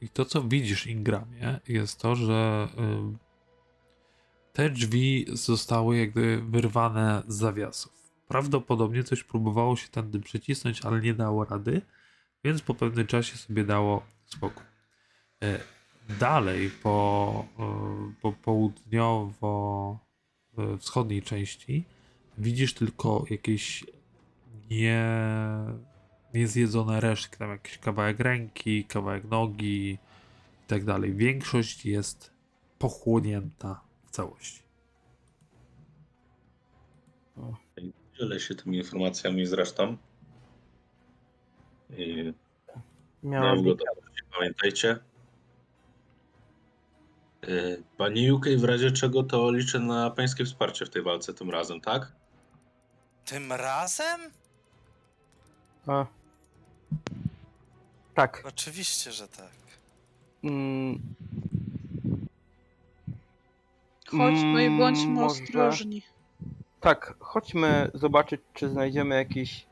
[0.00, 2.68] I to, co widzisz, Ingramie, jest to, że
[3.14, 3.18] y,
[4.52, 8.01] te drzwi zostały jakby wyrwane z zawiasów.
[8.32, 11.82] Prawdopodobnie coś próbowało się tędy przycisnąć, ale nie dało rady,
[12.44, 14.64] więc po pewnym czasie sobie dało spokój.
[15.44, 15.60] Y,
[16.18, 17.62] Dalej, po, y,
[18.22, 21.84] po południowo-wschodniej części,
[22.38, 23.84] widzisz tylko jakieś
[24.70, 25.06] nie,
[26.34, 29.98] niezjedzone resztki, tam jakiś kawałek ręki, kawałek nogi i
[30.66, 31.14] tak dalej.
[31.14, 32.32] Większość jest
[32.78, 34.62] pochłonięta w całości.
[38.22, 39.96] Dzielę się tymi informacjami z resztą.
[41.90, 42.32] I
[43.22, 43.74] Miała no,
[44.38, 44.98] pamiętajcie.
[47.48, 51.50] Y, Panie UK, w razie czego to liczę na pańskie wsparcie w tej walce tym
[51.50, 52.12] razem, tak?
[53.24, 54.20] Tym razem?
[55.86, 56.06] A.
[58.14, 58.42] Tak.
[58.48, 59.52] Oczywiście, że tak.
[60.44, 61.00] Mm,
[64.10, 66.02] Chodźmy i bądźmy Mm, może- ostrożni.
[66.82, 69.66] Tak, chodźmy zobaczyć, czy znajdziemy jakieś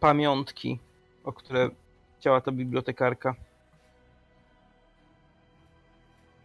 [0.00, 0.78] pamiątki,
[1.24, 1.70] o które
[2.18, 3.34] chciała ta bibliotekarka.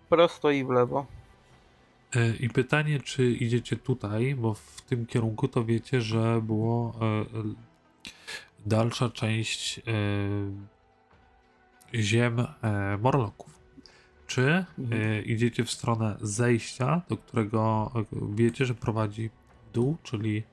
[0.09, 1.05] Prosto i w lewo.
[2.15, 7.05] E, I pytanie, czy idziecie tutaj, bo w tym kierunku to wiecie, że było e,
[7.05, 7.25] e,
[8.65, 9.81] dalsza część
[11.95, 12.45] ziem
[12.99, 13.59] Morloków.
[14.27, 15.25] Czy Mhm.
[15.25, 17.91] idziecie w stronę zejścia, do którego
[18.35, 19.29] wiecie, że prowadzi
[19.71, 20.43] dół, czyli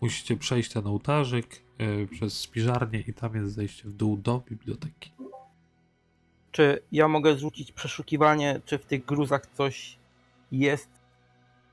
[0.00, 5.12] musicie przejść ten ołtarzyk e, przez spiżarnię i tam jest zejście w dół do biblioteki.
[6.50, 9.98] Czy ja mogę zrzucić przeszukiwanie, czy w tych gruzach coś
[10.52, 10.88] jest,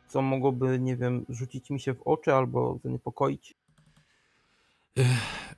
[0.08, 3.56] co mogłoby, nie wiem, rzucić mi się w oczy albo zaniepokoić?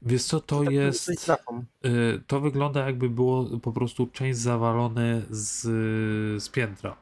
[0.02, 1.10] Wiesz co, to tak jest...
[1.10, 5.62] Y, To wygląda jakby było po prostu część zawalone z,
[6.44, 6.98] z piętra.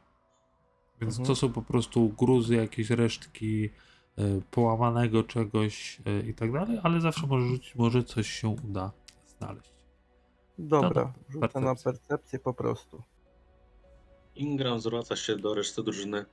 [1.01, 1.27] Więc Mhm.
[1.27, 3.69] to są po prostu gruzy, jakieś resztki
[4.51, 8.91] połamanego czegoś y, i tak dalej, ale zawsze może rzucić, może coś się uda
[9.37, 9.71] znaleźć.
[10.57, 13.01] Dobra, no, rzucę na percepcję po prostu.
[14.35, 16.25] Ingram zwraca się do reszty drużyny.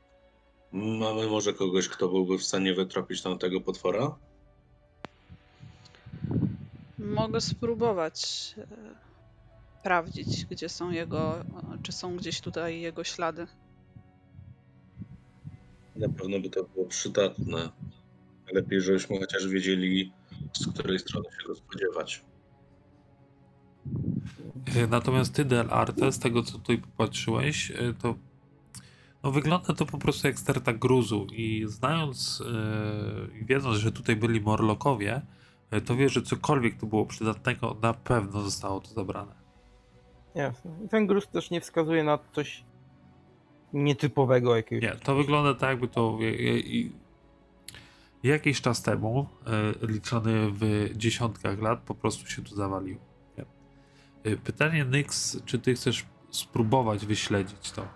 [0.73, 4.15] Mamy może kogoś, kto byłby w stanie wytropić tamtego potwora?
[6.99, 8.67] Mogę spróbować e,
[9.81, 11.45] sprawdzić, gdzie są jego, e,
[11.83, 13.47] czy są gdzieś tutaj jego ślady.
[15.99, 17.71] Na pewno by to było przydatne.
[18.53, 20.13] Lepiej, żebyśmy chociaż wiedzieli,
[20.53, 22.25] z której strony się go spodziewać.
[24.77, 28.15] Y, Natomiast ty, Del Arte, z tego co tutaj popatrzyłeś, y, to
[29.23, 32.43] no wygląda to po prostu jak sterta gruzu i znając
[33.33, 35.23] yy, i wiedząc, że tutaj byli Morlokowie,
[35.85, 39.35] to wiesz, że cokolwiek tu było przydatnego, na pewno zostało to zabrane.
[40.35, 40.71] Jasne.
[40.85, 42.65] I ten gruz też nie wskazuje na coś
[43.73, 44.83] nietypowego jakiegoś.
[44.83, 46.19] Nie, to wygląda tak, jakby to
[48.23, 49.27] jakiś czas temu,
[49.83, 53.01] e, liczony w dziesiątkach lat, po prostu się tu zawaliło.
[53.39, 53.45] Nie.
[54.33, 57.89] E, Pytanie, Nyx, czy ty chcesz spróbować wyśledzić to?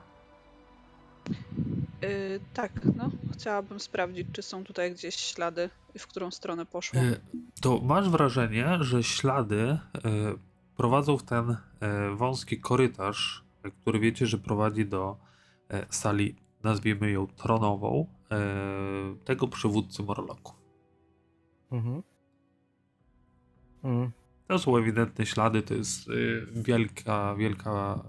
[2.04, 7.00] Y, tak, no, chciałabym sprawdzić, czy są tutaj gdzieś ślady i w którą stronę poszło.
[7.00, 7.16] E,
[7.60, 9.78] To masz wrażenie, że ślady e,
[10.76, 11.56] prowadzą w ten
[12.14, 13.44] wąski korytarz,
[13.80, 15.16] który wiecie, że prowadzi do
[15.90, 18.36] sali, nazwijmy ją tronową, e,
[19.24, 20.54] tego przywódcy Morloków.
[21.72, 22.02] Mhm.
[23.84, 24.10] Mhm.
[24.48, 28.04] To są ewidentne ślady, to jest y, wielka, wielka,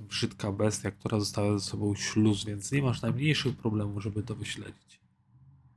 [0.00, 5.00] brzydka bestia, która została ze sobą śluz, więc nie masz najmniejszych problemów, żeby to wyśledzić.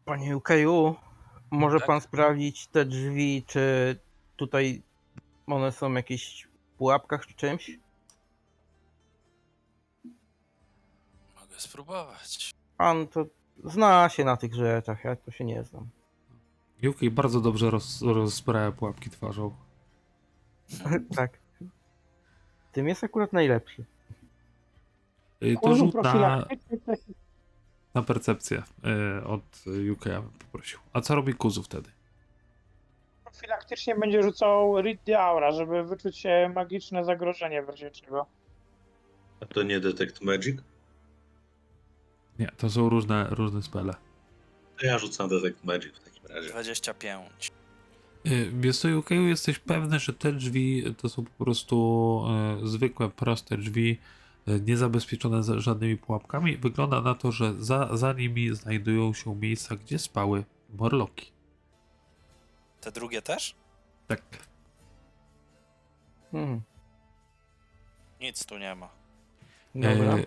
[0.06, 0.96] Panie Ukeju,
[1.52, 1.88] może Tak?
[1.88, 3.96] pan sprawdzić te drzwi, czy
[4.36, 4.82] tutaj
[5.48, 7.80] one są jakieś w pułapkach czy czymś?
[11.58, 12.52] Mogę spróbować.
[12.78, 13.26] Pan to
[13.64, 15.90] zna się na tych rzeczach, ja to się nie znam.
[16.90, 19.56] UK bardzo dobrze roz, rozprawia pułapki twarzą.
[21.16, 21.40] tak.
[22.72, 23.86] Tym jest akurat najlepszy.
[25.44, 27.04] Y, To Kurzu rzut na, profilaktyczny to jest
[27.94, 28.64] na percepcję
[29.22, 30.80] y, od UK ja bym poprosił.
[30.94, 31.90] A co robi Kuzu wtedy?
[33.24, 38.26] profilaktycznie będzie rzucał Read the Aura, żeby wyczuć się magiczne zagrożenie w razie czego.
[39.42, 40.62] A to nie Detect Magic?
[42.40, 43.94] Nie, to są różne, różne spele.
[44.80, 46.50] To ja rzucam Detect Magic w takim razie.
[46.50, 47.52] 25.
[48.28, 52.24] Y, Wiesz co, UK, jesteś pewny, że te drzwi to są po prostu
[52.64, 54.00] y, zwykłe, proste drzwi,
[54.48, 56.58] y, niezabezpieczone za- żadnymi pułapkami.
[56.58, 61.32] Wygląda na to, że za, za nimi znajdują się miejsca, gdzie spały morloki.
[62.82, 63.56] Te drugie też?
[64.08, 64.22] Tak.
[66.32, 66.62] Hmm.
[68.22, 68.90] Nic tu nie ma.
[69.76, 70.18] Dobra.
[70.18, 70.24] E,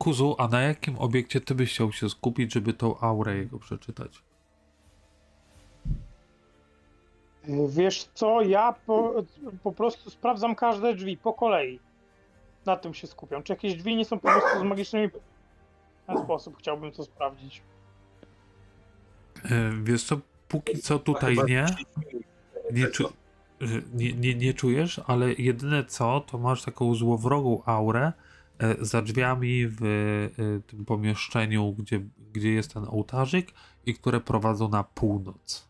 [0.00, 4.22] Kuzu, a na jakim obiekcie ty byś chciał się skupić, żeby tą aurę jego przeczytać?
[7.68, 9.14] Wiesz co, ja po,
[9.62, 11.80] po prostu sprawdzam każde drzwi po kolei.
[12.66, 13.42] Na tym się skupiam.
[13.42, 15.08] Czy jakieś drzwi nie są po prostu z magicznymi...
[15.08, 17.62] W ten sposób chciałbym to sprawdzić.
[19.44, 21.66] E, Wiesz co, póki co tutaj nie,
[22.72, 23.12] nie, czu,
[23.94, 28.12] nie, nie, nie czujesz, ale jedyne co, to masz taką złowrogą aurę
[28.80, 32.00] za drzwiami w e, tym pomieszczeniu, gdzie,
[32.32, 33.48] gdzie jest ten ołtarzyk
[33.86, 35.68] i które prowadzą na północ.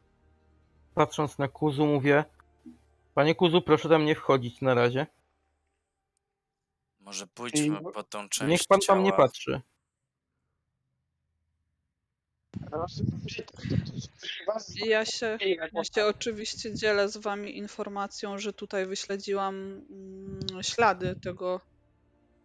[0.95, 2.25] Patrząc na Kuzu mówię,
[3.15, 5.07] panie Kuzu, proszę tam nie wchodzić na razie.
[7.01, 9.23] Może pójdźmy I- po tą część Niech pan tam nie ciała.
[9.23, 9.61] patrzy.
[14.87, 15.39] Ja się,
[15.75, 21.61] ja się oczywiście dzielę z wami informacją, że tutaj wyśledziłam mm, ślady tego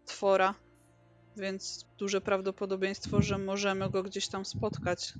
[0.05, 0.55] twora,
[1.37, 5.13] więc duże prawdopodobieństwo, że możemy go gdzieś tam spotkać.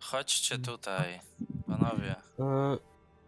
[0.00, 1.20] Chodźcie tutaj,
[1.66, 2.14] panowie.
[2.38, 2.78] E,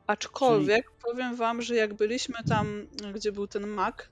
[0.07, 4.11] Aczkolwiek powiem wam, że jak byliśmy tam, gdzie był ten mak,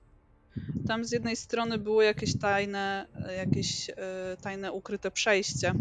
[0.87, 3.07] tam z jednej strony było jakieś tajne,
[3.37, 3.93] jakieś e,
[4.41, 5.73] tajne ukryte przejście.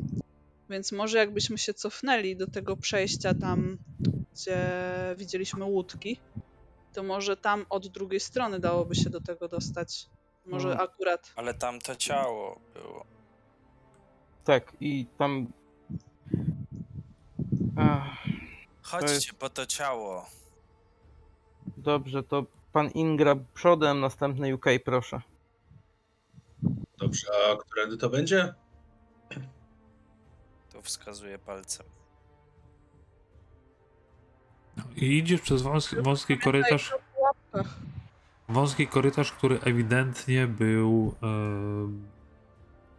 [0.71, 3.79] Więc może jakbyśmy się cofnęli do tego przejścia tam,
[4.33, 4.59] gdzie
[5.17, 6.21] widzieliśmy łódki,
[6.93, 10.07] to może tam od drugiej strony dałoby się do tego dostać.
[10.47, 10.81] Może Mm.
[10.81, 11.33] akurat.
[11.37, 13.05] Ale tam to ciało było.
[14.45, 15.47] tak, i tam.
[17.77, 18.03] Ach,
[18.83, 20.27] Chodźcie po to ciało.
[21.77, 25.21] dobrze, to pan Ingra przodem, następny UK, proszę.
[26.99, 28.55] Dobrze, a którędy to będzie?
[30.73, 31.87] Tu wskazuje palcem.
[34.97, 36.93] I idziesz przez wąski, wąski korytarz.
[37.15, 37.79] pułapkach.
[38.49, 41.15] Wąski korytarz, który ewidentnie był.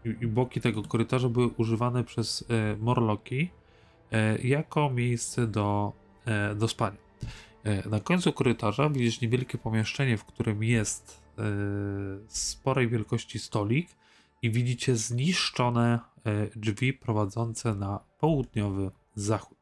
[0.06, 3.50] e, I boki tego korytarza były używane przez e, Morloki
[4.12, 5.94] e, jako miejsce do,
[6.26, 6.98] e, do spania.
[7.64, 11.42] E, na końcu korytarza widzisz niewielkie pomieszczenie, w którym jest e,
[12.28, 13.90] sporej wielkości stolik
[14.42, 19.58] i widzicie zniszczone e, drzwi prowadzące na południowy zachód.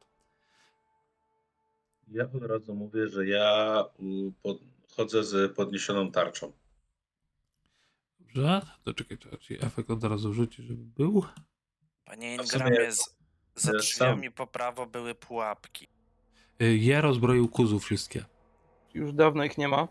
[2.12, 4.58] Ja od razu mówię, że ja u, pod,
[4.96, 6.52] chodzę z podniesioną tarczą.
[8.20, 8.62] Dobrze?
[8.84, 11.26] To czekaj, ci efekt od razu rzucić, żeby był.
[12.06, 13.18] Panie A w sumie Ingramie, z,
[13.56, 15.88] za ja drzwiami po prawo były pułapki.
[16.60, 18.26] E, Je rozbroił kuzu wszystkie.
[18.94, 19.88] Już dawno ich nie ma.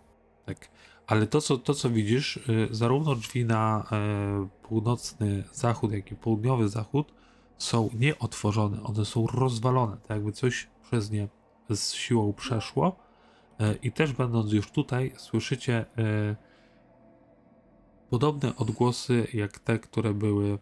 [0.46, 0.68] Tak.
[1.06, 6.16] Ale to co, to, co widzisz, y, zarówno drzwi na e, północny zachód, jak i
[6.16, 7.12] południowy zachód
[7.58, 8.82] są nieotworzone.
[8.82, 11.28] One są rozwalone, tak jakby coś przez nie
[11.70, 12.96] z siłą przeszło.
[13.60, 16.36] E, I też będąc już tutaj, słyszycie e,
[18.10, 20.58] podobne odgłosy jak te, które były,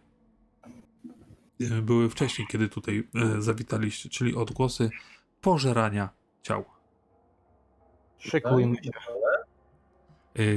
[1.61, 3.07] e, były wcześniej, kiedy tutaj
[3.39, 4.89] zawitaliście, czyli odgłosy
[5.41, 6.09] pożerania
[6.41, 6.65] ciał.
[8.17, 8.91] Szykujmy się.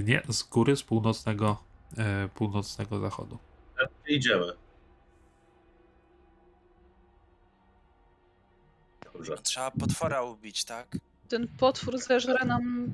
[0.05, 1.65] Nie, z góry, z północnego,
[2.35, 3.39] północnego zachodu.
[4.07, 4.53] Idziemy.
[9.13, 9.39] Dobrze.
[9.39, 10.97] Trzeba potwora ubić, tak?
[11.29, 12.91] Ten potwór zeżre nam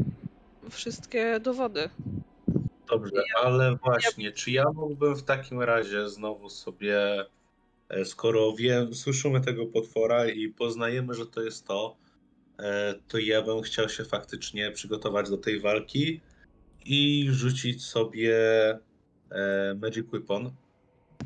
[0.71, 1.89] wszystkie dowody.
[2.91, 7.25] Dobrze, ale właśnie, czy ja mógłbym w takim razie znowu sobie,
[7.89, 11.97] e, skoro wiem, słyszymy tego potwora i poznajemy, że to jest to,
[12.59, 16.21] e, to ja bym chciał się faktycznie przygotować do tej walki
[16.85, 18.39] i rzucić sobie
[19.31, 20.51] e, Magic Weapon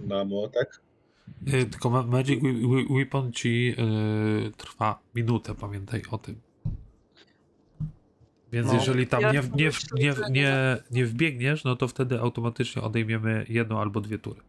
[0.07, 0.81] na młotek.
[1.51, 2.41] Tylko ma- Magic
[2.91, 3.77] Weapon ci
[4.57, 6.41] trwa minutę, pamiętaj o tym.
[8.55, 8.75] Więc no.
[8.75, 14.01] jeżeli tam nie, nie, nie, nie, nie wbiegniesz, no to wtedy automatycznie odejmiemy jedną albo
[14.01, 14.41] dwie tury.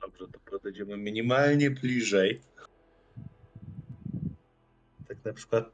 [0.00, 2.40] Dobrze, to podejdziemy minimalnie bliżej.
[5.08, 5.70] Tak na przykład,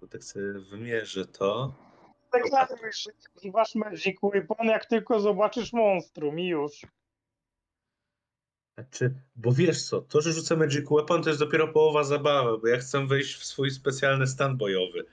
[0.00, 1.74] bo tak sobie wymierzę to.
[2.30, 6.86] Tak, Deklaruj, że używasz Magic Weapon, jak tylko zobaczysz monstrum i już.
[8.90, 12.66] Znaczy, bo wiesz co, to, że rzucę Magic Weapon, to jest dopiero połowa zabawy, bo
[12.68, 15.04] ja chcę wejść w swój specjalny stan bojowy.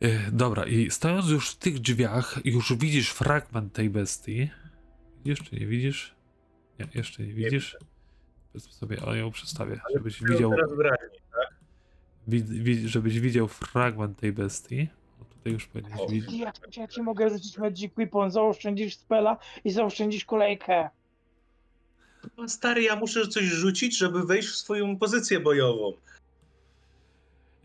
[0.00, 4.50] E, Dobra, i stojąc już w tych drzwiach, już widzisz fragment tej bestii.
[5.24, 6.14] Widzisz czy nie widzisz?
[6.78, 7.76] Nie, jeszcze nie widzisz.
[8.52, 11.18] Powiedzmy sobie, ale ją przestawię, żebyś widział, Teraz wyraźnie.
[12.28, 14.88] wid, wid, żebyś widział fragment tej bestii.
[15.44, 16.32] Tutaj już powinieneś widzieć.
[16.32, 20.88] Ja, ja ci mogę rzucić Magic Weapon, zaoszczędzisz spela i zaoszczędzisz kolejkę.
[22.36, 25.92] No, Stary, ja muszę coś rzucić, żeby wejść w swoją pozycję bojową.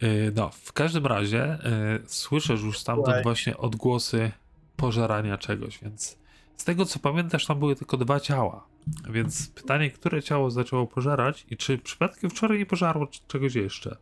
[0.02, 1.60] E, No, w każdym razie e,
[2.08, 3.24] słyszysz już stamtąd Słuchaj.
[3.24, 4.32] właśnie odgłosy
[4.78, 6.18] pożerania czegoś, więc
[6.58, 8.68] z tego co pamiętasz, tam były tylko dwa ciała.
[9.10, 13.98] Więc pytanie, które ciało zaczęło pożerać i czy przypadkiem wczoraj nie pożarło c- czegoś jeszcze?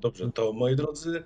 [0.00, 1.22] Dobrze, to moi drodzy,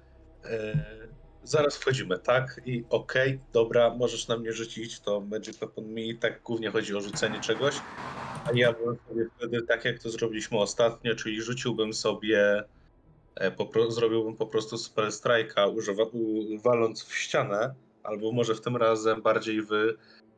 [1.48, 2.60] zaraz wchodzimy, tak?
[2.66, 7.00] I okej, dobra, możesz na mnie rzucić to Magic Weapon mi, tak głównie chodzi o
[7.00, 7.74] rzucenie czegoś.
[8.44, 12.64] A ja bym sobie wtedy, tak jak to zrobiliśmy ostatnio, czyli rzuciłbym sobie,
[13.34, 18.60] e, po, zrobiłbym po prostu Spell Strike'a, używa, u, waląc w ścianę, albo może w
[18.60, 19.70] tym razem bardziej w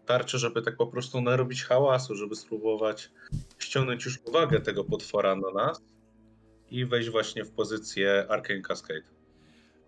[0.07, 3.11] tarczę, żeby tak po prostu narobić hałasu, żeby spróbować
[3.59, 5.83] ściągnąć już uwagę tego potwora na nas
[6.71, 9.18] i wejść właśnie w pozycję Arcane Cascade.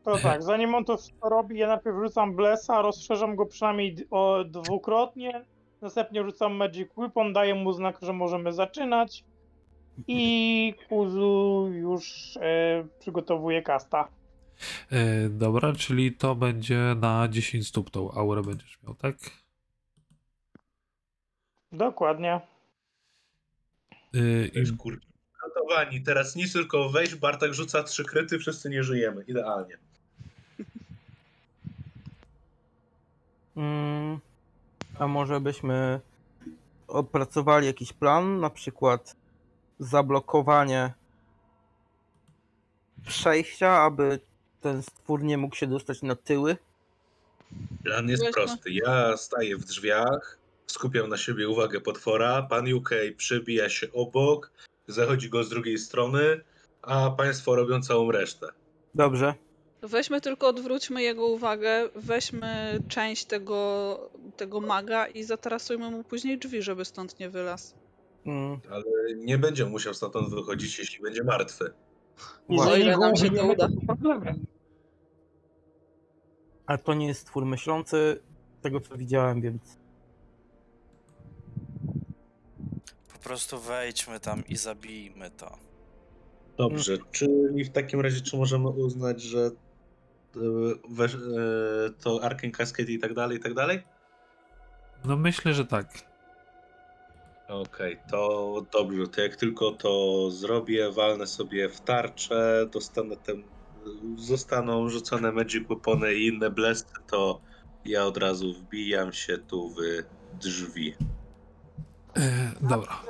[0.05, 4.05] To tak, zanim on to wszystko robi, ja najpierw rzucam Blessa, rozszerzam go przynajmniej d-
[4.11, 5.45] o dwukrotnie,
[5.81, 9.25] następnie rzucam Magic Weapon, daję mu znak, że możemy zaczynać
[10.09, 14.09] i Kuzu już e, przygotowuje kasta.
[14.91, 19.17] E, dobra, czyli to będzie na 10 stóp tą aurę będziesz miał, tak?
[21.73, 22.41] Dokładnie.
[24.15, 25.07] E, i, kurki.
[25.43, 26.03] Gotowani.
[26.03, 29.25] Teraz nic tylko wejść, Bartek rzuca trzy kryty, wszyscy nie żyjemy.
[29.29, 29.79] Idealnie.
[33.57, 34.19] Mm,
[34.99, 36.01] a może byśmy
[36.89, 39.17] opracowali jakiś plan, na przykład
[39.79, 40.93] zablokowanie
[43.07, 44.21] przejścia, aby
[44.61, 46.57] ten stwór nie mógł się dostać na tyły?
[47.85, 48.71] Plan jest prosty.
[48.71, 54.53] Ja staję w drzwiach, skupiam na siebie uwagę potwora, pan UK przebija się obok,
[54.87, 56.41] zachodzi go z drugiej strony,
[56.83, 58.49] a państwo robią całą resztę.
[58.95, 59.35] Dobrze.
[59.83, 66.63] Weźmy tylko, odwróćmy jego uwagę, weźmy część tego, tego maga i zatarasujmy mu później drzwi,
[66.63, 67.75] żeby stąd nie wylazł.
[68.27, 68.85] Mm, Ale
[69.17, 71.73] nie będzie musiał stamtąd wychodzić, jeśli będzie martwy.
[72.49, 72.73] Właśnie.
[72.73, 73.69] O ile nam się to ubijemy, uda.
[76.67, 78.21] ale to nie jest stwór myślący,
[78.59, 79.79] z tego co widziałem, więc
[83.13, 85.59] Po prostu wejdźmy tam i zabijmy to.
[86.57, 89.70] Dobrze, czyli w takim razie czy możemy uznać, że e, e,
[92.03, 93.83] to Arcane Cascade i tak dalej, i tak dalej?
[95.05, 96.11] no myślę, że tak.
[97.49, 103.43] Okej, to dobrze, to jak tylko to zrobię, walnę sobie w tarczę, dostanę ten,
[104.17, 107.41] zostaną rzucone Magic Weapony i inne blesty, to
[107.85, 109.77] ja od razu wbijam się tu w
[110.41, 110.95] drzwi.
[112.17, 113.03] E, dobra.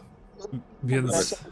[0.82, 1.44] Więc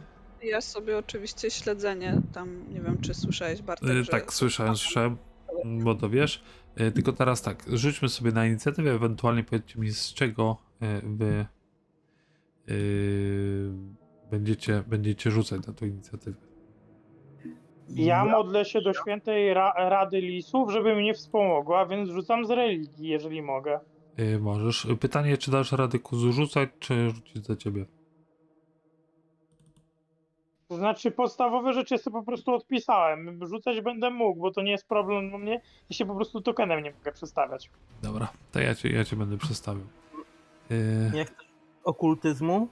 [0.42, 4.10] Ja sobie oczywiście śledzenie, tam nie wiem czy słyszałeś Bartek, e, że...
[4.10, 5.16] tak, słyszałem, słyszałem,
[5.64, 6.42] bo to wiesz.
[6.76, 11.46] E, tylko teraz tak, rzućmy sobie na inicjatywę, ewentualnie powiedzcie mi z czego e, wy
[12.68, 12.74] e,
[14.30, 16.36] będziecie, będziecie rzucać na tą inicjatywę.
[17.88, 23.08] Ja modlę się do świętej ra Rady Lisów, żeby mnie wspomogła, więc rzucam z religii,
[23.08, 23.80] jeżeli mogę.
[24.16, 24.86] E, możesz.
[25.00, 27.86] Pytanie, czy dasz radę kuzu rzucać, czy rzucić za ciebie?
[30.68, 33.46] To znaczy podstawowe rzeczy sobie po prostu odpisałem.
[33.46, 35.60] Rzucać będę mógł, bo to nie jest problem dla mnie.
[35.90, 37.70] Ja się po prostu tokenem nie mogę przestawiać.
[38.02, 39.86] Dobra, to ja cię, ja cię będę przestawił.
[40.70, 41.48] E, nie chcesz
[41.84, 42.68] okultyzmu?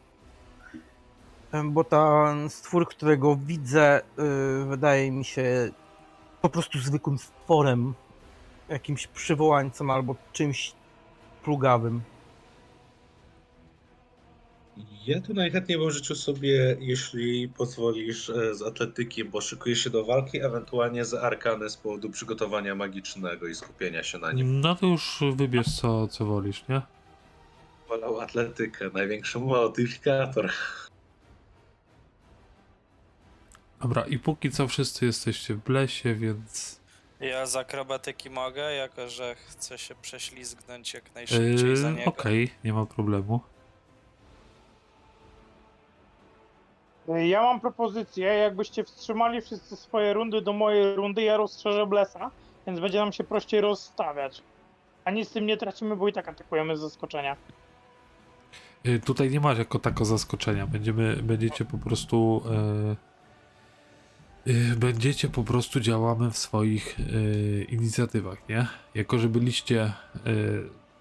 [1.64, 5.70] Bo ten stwór, którego widzę, y, wydaje mi się
[6.42, 7.94] po prostu zwykłym stworem,
[8.68, 10.72] jakimś przywołańcem albo czymś
[11.42, 12.00] plugawym.
[15.06, 20.04] Ja tu najchętniej bym życzył sobie, jeśli pozwolisz, e, z atletyki, bo szykuję się do
[20.04, 24.60] walki, ewentualnie z arkany z powodu przygotowania magicznego i skupienia się na nim.
[24.60, 26.82] no to już wybierz co, co wolisz, nie?
[27.88, 30.52] Wolał atletykę, największy modyfikator.
[33.82, 36.80] Dobra, i póki co wszyscy jesteście w blesie, więc.
[37.20, 42.10] Ja z akrobatyki mogę, jako że chcę się prześlizgnąć jak najszybciej za Yy, niego.
[42.10, 43.40] Okej, nie ma problemu.
[47.08, 52.30] Ja mam propozycję, jakbyście wstrzymali wszyscy swoje rundy do mojej rundy, ja rozszerzę Blesa,
[52.66, 54.42] więc będzie nam się prościej rozstawiać.
[55.04, 57.36] A nic z tym nie tracimy, bo i tak atakujemy z zaskoczenia.
[58.86, 60.66] Y, Tutaj nie masz jako tako zaskoczenia.
[60.66, 62.42] Będziemy, będziecie po prostu.
[64.46, 68.66] y, y, będziecie po prostu działamy w swoich y, inicjatywach, nie?
[68.94, 69.92] Jako, że byliście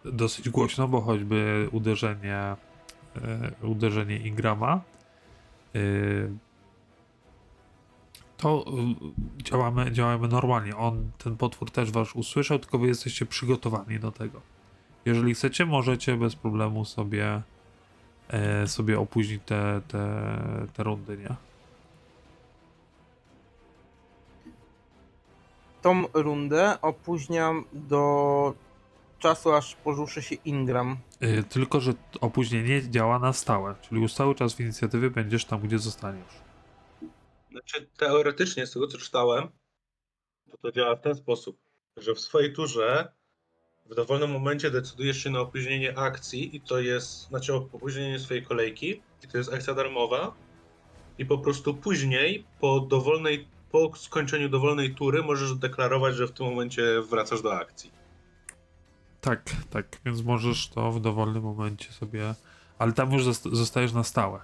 [0.06, 2.56] y, dosyć głośno, bo choćby uderzenie,
[3.64, 4.95] y, uderzenie Ingrama, y,
[8.38, 8.66] to
[9.40, 10.78] y, działamy, działamy normalnie.
[10.78, 14.42] On, ten potwór też was usłyszał, tylko wy jesteście przygotowani do tego.
[15.06, 17.42] Jeżeli chcecie, możecie bez problemu sobie
[18.28, 20.28] e, sobie opóźnić te, te,
[20.74, 21.36] te rundy, nie?
[25.82, 28.54] Tą rundę opóźniam do
[29.20, 30.98] czasu, aż poruszy się Ingram.
[31.20, 35.62] E, tylko, że opóźnienie działa na stałe, czyli już cały czas w inicjatywie będziesz tam,
[35.62, 36.34] gdzie zostaniesz.
[37.52, 39.50] Znaczy, teoretycznie, z tego co czytałem,
[40.52, 41.58] to to działa w ten sposób,
[41.98, 43.12] że w swojej turze
[43.86, 49.02] w dowolnym momencie decydujesz się na opóźnienie akcji i to jest, znaczy opóźnienie swojej kolejki
[49.24, 50.36] i to jest akcja darmowa
[51.18, 56.46] i po prostu później, po dowolnej, po skończeniu dowolnej tury możesz deklarować, że w tym
[56.46, 57.92] momencie wracasz do akcji.
[59.26, 62.36] Tak, tak, więc możesz to w dowolnym momencie sobie.
[62.80, 64.40] Ale tam już zosta- zostajesz na stałe.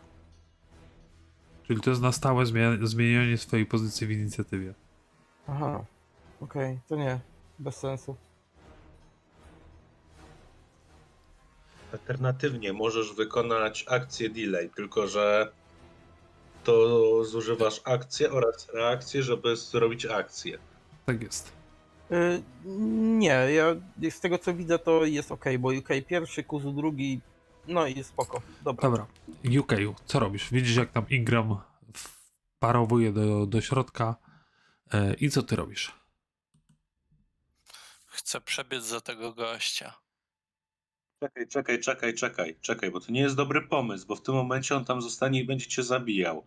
[1.64, 2.46] Czyli to jest na stałe
[2.82, 4.74] zmienianie swojej pozycji w inicjatywie.
[5.48, 5.86] Aha,
[6.42, 7.20] okej, to nie,
[7.60, 8.16] bez sensu.
[11.94, 15.52] Alternatywnie możesz wykonać akcję delay, tylko że
[16.64, 20.58] to zużywasz akcję oraz reakcję, żeby zrobić akcję.
[21.06, 21.61] Tak jest.
[22.12, 22.44] Y,
[23.18, 23.76] nie, ja
[24.10, 27.22] z tego co widzę to jest ok, bo UK pierwszy, Kuzu drugi,
[27.68, 28.42] no i spoko.
[28.64, 28.90] Dobra.
[28.90, 29.06] Dobra,
[29.60, 29.74] UK,
[30.06, 30.50] co robisz?
[30.52, 31.58] Widzisz, jak tam Ingram
[32.60, 34.16] parowuje do, do środka.
[34.94, 35.96] E, I co ty robisz?
[38.06, 39.94] Chcę przebiec za tego gościa.
[41.20, 44.76] Czekaj, czekaj, czekaj, czekaj, czekaj, bo to nie jest dobry pomysł, bo w tym momencie
[44.76, 46.46] on tam zostanie i będzie cię zabijał.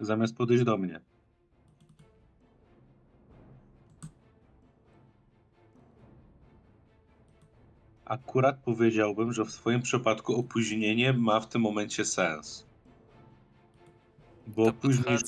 [0.00, 1.00] Zamiast podejść do mnie.
[8.06, 12.66] Akurat powiedziałbym, że w swoim przypadku opóźnienie ma w tym momencie sens.
[14.46, 15.18] Bo To później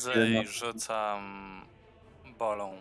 [0.43, 1.21] i rzucam
[2.39, 2.77] bolą.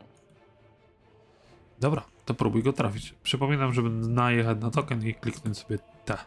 [1.79, 3.13] Dobra, to próbuj go trafić.
[3.23, 6.17] Przypominam, żeby najechać na token i kliknąć sobie T.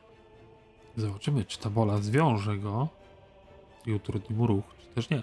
[0.97, 2.89] Zobaczymy, czy ta bola zwiąże go
[3.87, 5.23] i utrudni mu ruch, czy też nie.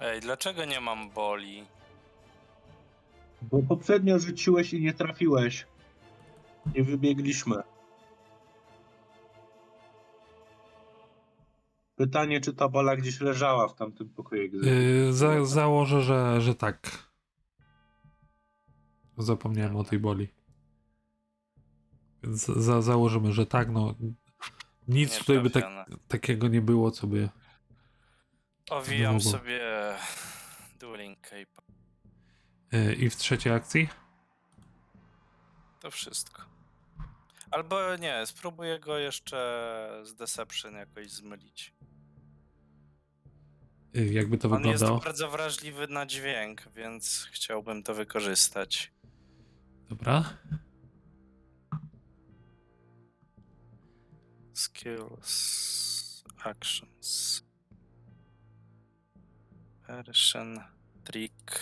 [0.00, 1.64] Ej, dlaczego nie mam boli?
[3.42, 5.66] Bo poprzednio rzuciłeś i nie trafiłeś.
[6.74, 7.56] Nie wybiegliśmy.
[11.96, 14.48] Pytanie, czy ta bola gdzieś leżała w tamtym pokoju.
[14.48, 17.06] gdy- Yy, za, założę, że, że tak.
[19.18, 20.28] Zapomniałem o tej boli.
[22.22, 23.94] Więc za, założymy, że tak, no.
[24.88, 25.64] Nic Nie tutaj by tak,
[26.08, 27.28] takiego nie było, co by.
[28.70, 29.60] Owijam sobie
[30.80, 31.62] Dueling Cape.
[32.72, 33.88] Yy, I w trzeciej akcji?
[35.80, 36.42] To wszystko.
[37.50, 41.74] Albo nie, spróbuję go jeszcze z Deception jakoś zmylić.
[43.94, 45.00] Yy, jakby to On jest wyglądało?
[45.00, 48.92] bardzo wrażliwy na dźwięk, więc chciałbym to wykorzystać.
[49.88, 50.24] Dobra.
[54.54, 57.42] Skills, actions,
[59.88, 60.60] version,
[61.04, 61.60] trick.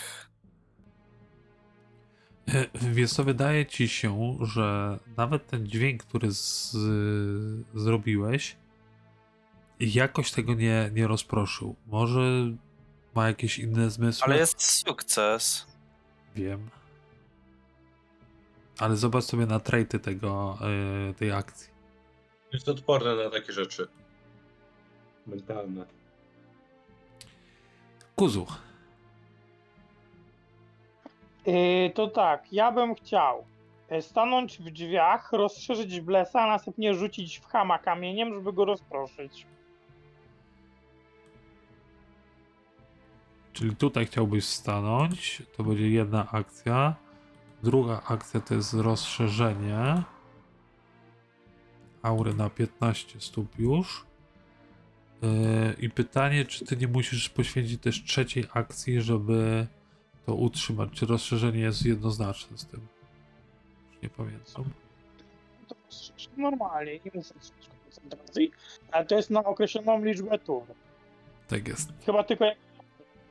[2.95, 6.71] Wiesz co, wydaje ci się, że nawet ten dźwięk, który z,
[7.73, 8.55] zrobiłeś,
[9.79, 11.75] jakoś tego nie, nie rozproszył.
[11.87, 12.21] Może
[13.15, 14.25] ma jakieś inne zmysły?
[14.25, 15.67] Ale jest sukces.
[16.35, 16.69] Wiem.
[18.79, 20.57] Ale zobacz sobie na traity tego,
[21.09, 21.69] e, tej akcji.
[22.53, 23.87] Jest odporny na takie rzeczy.
[25.27, 25.85] Mentalne.
[28.15, 28.47] Kuzu,
[31.45, 33.45] Yy, to tak, ja bym chciał
[33.89, 39.45] e, stanąć w drzwiach, rozszerzyć blesa, a następnie rzucić w hama kamieniem, żeby go rozproszyć.
[43.55, 46.95] czyli tutaj chciałbyś stanąć, to będzie jedna akcja.
[47.63, 50.03] Druga akcja to jest rozszerzenie
[52.01, 54.05] aury na 15 stóp już.
[55.21, 55.29] Yy,
[55.79, 59.67] I pytanie, czy ty nie musisz poświęcić też trzeciej akcji, żeby
[60.25, 60.89] to utrzymać?
[60.93, 62.87] Czy rozszerzenie jest jednoznaczne z tym?
[63.91, 64.65] Już nie pamiętam.
[65.67, 66.29] To ostrzyż.
[66.37, 67.33] Normalnie, nie muszę
[67.83, 68.51] koncentracji,
[68.91, 70.63] ale to jest na określoną liczbę tur.
[71.47, 71.89] Tak jest.
[72.05, 72.57] Chyba tylko jak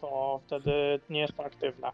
[0.00, 1.90] to wtedy nie jest to aktywne.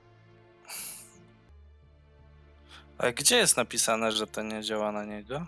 [2.98, 5.47] Ale gdzie jest napisane, że to nie działa na niego?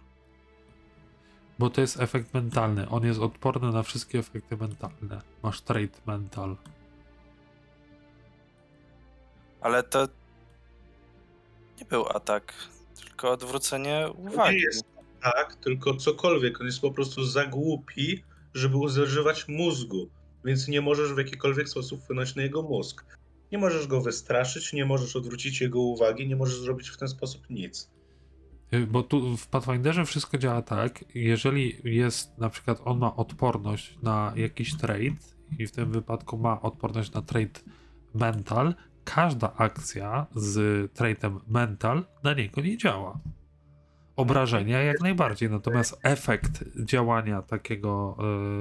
[1.58, 2.88] Bo to jest efekt mentalny.
[2.88, 5.20] On jest odporny na wszystkie efekty mentalne.
[5.42, 6.56] Masz trait mental.
[9.62, 10.08] Ale to
[11.80, 12.54] nie był atak,
[13.04, 14.60] tylko odwrócenie uwagi.
[14.60, 14.84] jest
[15.22, 16.60] Tak, tylko cokolwiek.
[16.60, 18.24] On jest po prostu za głupi,
[18.54, 20.08] żeby używać mózgu.
[20.44, 23.04] Więc nie możesz w jakikolwiek sposób wpłynąć na jego mózg.
[23.52, 27.50] Nie możesz go wystraszyć, nie możesz odwrócić jego uwagi, nie możesz zrobić w ten sposób
[27.50, 27.90] nic.
[28.74, 33.98] Y, Bo tu w Pathfinderze wszystko działa tak, jeżeli jest na przykład on ma odporność
[34.02, 37.64] na jakiś trait i w tym wypadku ma odporność na trait
[38.14, 43.18] mental, każda akcja z traitem mental na niego nie działa.
[44.16, 48.16] Obrażenia jak najbardziej, natomiast efekt działania takiego,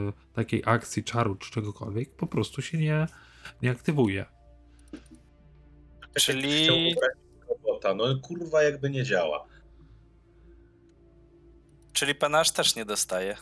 [0.09, 3.07] y, takiej akcji, czaru czy czegokolwiek po prostu się nie,
[3.61, 4.25] nie aktywuje.
[6.13, 6.95] Czyli-
[7.49, 7.95] robota.
[7.95, 9.45] No kurwa jakby nie działa.
[11.93, 13.37] Czyli panasz też nie dostaje.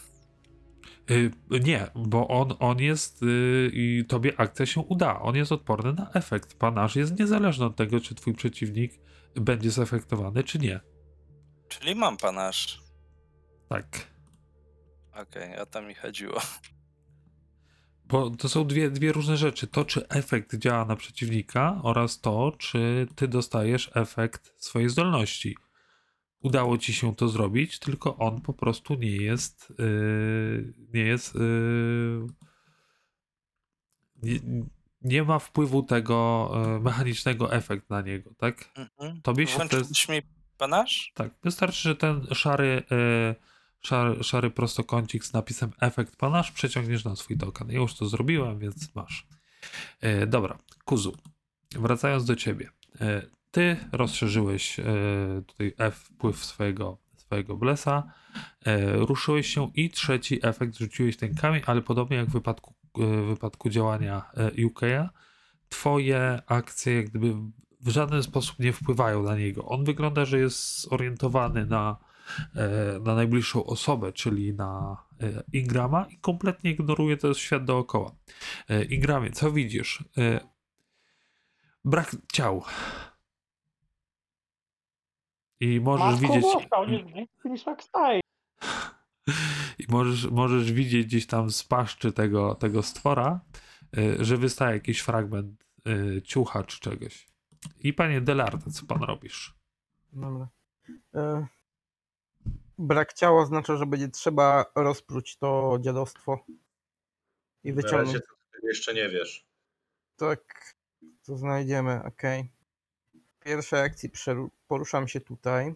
[1.12, 1.32] Y,
[1.64, 5.20] nie, bo on, on jest y, i tobie akcja się uda.
[5.20, 6.54] On jest odporny na efekt.
[6.54, 8.94] Panasz jest niezależny od tego, czy twój przeciwnik
[9.36, 10.80] będzie zefektowany, czy nie.
[11.68, 12.82] Czyli mam panasz.
[13.70, 14.08] Tak.
[15.22, 16.42] Okej, o to mi chodziło.
[18.06, 19.68] Bo to są dwie, dwie różne rzeczy.
[19.68, 25.56] To, czy efekt działa na przeciwnika, oraz to, czy ty dostajesz efekt swojej zdolności.
[26.42, 29.74] Udało ci się to zrobić, tylko on po prostu nie jest.
[29.80, 31.36] Yy, nie jest.
[31.36, 32.28] Yy,
[34.24, 34.40] nie,
[35.02, 38.70] nie ma wpływu tego yy, mechanicznego efekt na niego, tak?
[38.76, 39.22] Mhm.
[39.22, 39.74] Tobie się to jest.
[39.74, 40.22] Włączyć mi
[40.58, 41.12] panasz?
[41.16, 43.36] Tak, wystarczy, że ten szary, e,
[43.82, 47.72] szary, szary prostokącik z napisem efekt panasz przeciągniesz na swój token.
[47.72, 49.28] Ja już to zrobiłem, więc masz.
[50.02, 51.18] E, dobra, Kuzu,
[51.72, 52.70] wracając do ciebie.
[53.52, 54.84] Ty rozszerzyłeś e,
[55.48, 58.12] tutaj F wpływ swojego, swojego blesa,
[58.66, 63.26] e, ruszyłeś się i trzeci efekt rzuciłeś ten kamień, ale podobnie jak w wypadku, e,
[63.26, 65.10] wypadku działania UK'a,
[65.70, 67.36] twoje akcje jak gdyby
[67.82, 69.66] w żaden sposób nie wpływają na niego.
[69.66, 71.98] On wygląda, że jest zorientowany na,
[73.02, 74.98] na najbliższą osobę, czyli na
[75.54, 78.12] Ingrama i kompletnie ignoruje ten świat dookoła.
[78.90, 80.04] Ingramie, co widzisz?
[81.86, 82.64] Brak ciał.
[85.60, 86.42] I możesz Matko widzieć.
[86.42, 88.22] Boska, on jest niż tak staje.
[89.80, 93.42] I możesz, możesz widzieć gdzieś tam z paszczy tego, tego stwora,
[93.98, 97.28] y, że wystaje jakiś fragment y, ciucha czy czegoś.
[97.80, 99.56] I panie Delarte, co pan robisz?
[100.14, 100.48] Dobra.
[101.16, 101.48] E,
[102.78, 106.46] brak ciała oznacza, że będzie trzeba rozpróć to dziadostwo
[107.64, 108.08] i Na wyciągnąć.
[108.08, 109.46] razie to tego jeszcze nie wiesz.
[110.16, 110.76] Tak,
[111.24, 112.22] to znajdziemy, ok.
[113.14, 115.76] W pierwszej akcji przeru- poruszam się tutaj.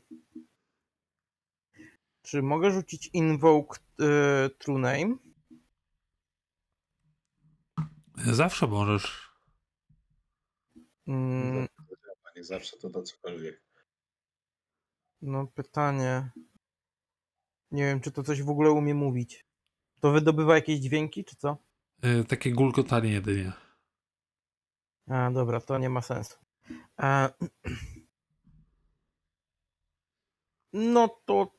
[2.22, 5.18] Czy mogę rzucić Invoke y, True Name?
[8.16, 9.34] Zawsze możesz.
[11.08, 11.68] Mm,
[12.36, 13.64] nie zawsze to da cokolwiek.
[15.22, 16.32] no pytanie.
[17.72, 19.46] Nie wiem, czy to coś w ogóle umie mówić.
[20.00, 21.58] To wydobywa jakieś dźwięki, czy co?
[22.06, 23.52] Y, takie gulgotanie jedynie.
[25.08, 26.38] A, dobra, to nie ma sensu.
[27.00, 27.30] E,
[30.74, 31.52] no to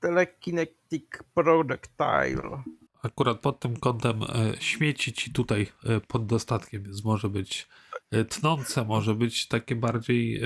[0.00, 2.62] Telekinetic Projectile.
[3.02, 4.26] Akurat pod tym kątem e,
[4.60, 7.68] śmieci ci tutaj e, pod dostatkiem, więc może być
[8.10, 10.40] e, tnące, może być takie bardziej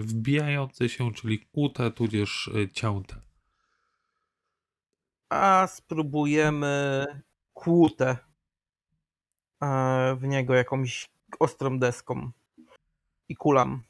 [0.00, 3.16] wbijające się, czyli kłute, tudzież cięte.
[5.28, 7.06] A spróbujemy
[7.54, 8.16] kłutę
[9.62, 11.10] e, w niego jakąś
[11.40, 12.30] ostrą deską
[13.28, 13.82] i kulam.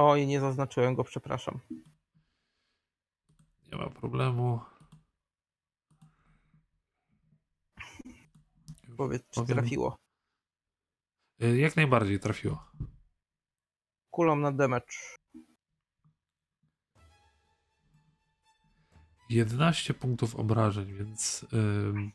[0.00, 1.60] Oj, nie zaznaczyłem go, przepraszam.
[3.72, 4.60] Nie ma problemu.
[8.96, 9.96] Powiedz, czy Powiem- trafiło.
[11.40, 12.64] E, Jak najbardziej trafiło.
[14.10, 14.86] Kulam na damage.
[19.30, 22.12] 11 punktów obrażeń, więc ym,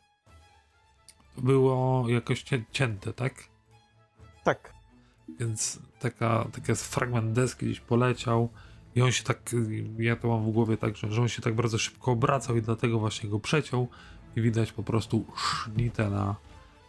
[1.35, 3.33] to było jakoś cię, cięte, tak?
[4.43, 4.72] Tak.
[5.39, 8.49] Więc taka, taki jest fragment deski gdzieś poleciał
[8.95, 9.55] i on się tak,
[9.97, 12.61] ja to mam w głowie tak, że, że on się tak bardzo szybko obracał i
[12.61, 13.87] dlatego właśnie go przeciął
[14.35, 16.35] i widać po prostu sznitę na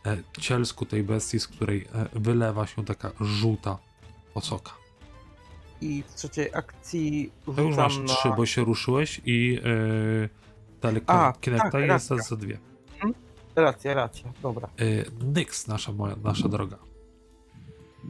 [0.07, 3.79] e, cielsku tej bestii, z której e, wylewa się taka żółta
[4.35, 4.73] osoka.
[5.81, 8.05] i w trzeciej akcji To już masz na...
[8.05, 10.29] trzy, bo się ruszyłeś i yy,
[10.81, 12.27] daleko A, Kinecta tak, jest racja.
[12.29, 12.59] za dwie.
[13.57, 14.69] Racja, racja, dobra.
[14.79, 15.05] Yy,
[15.35, 16.79] Nyx, nasza, moja, nasza droga.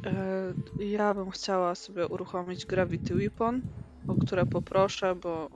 [0.06, 3.62] E, Ja bym chciała sobie uruchomić Gravity Weapon,
[4.08, 5.48] o które poproszę, bo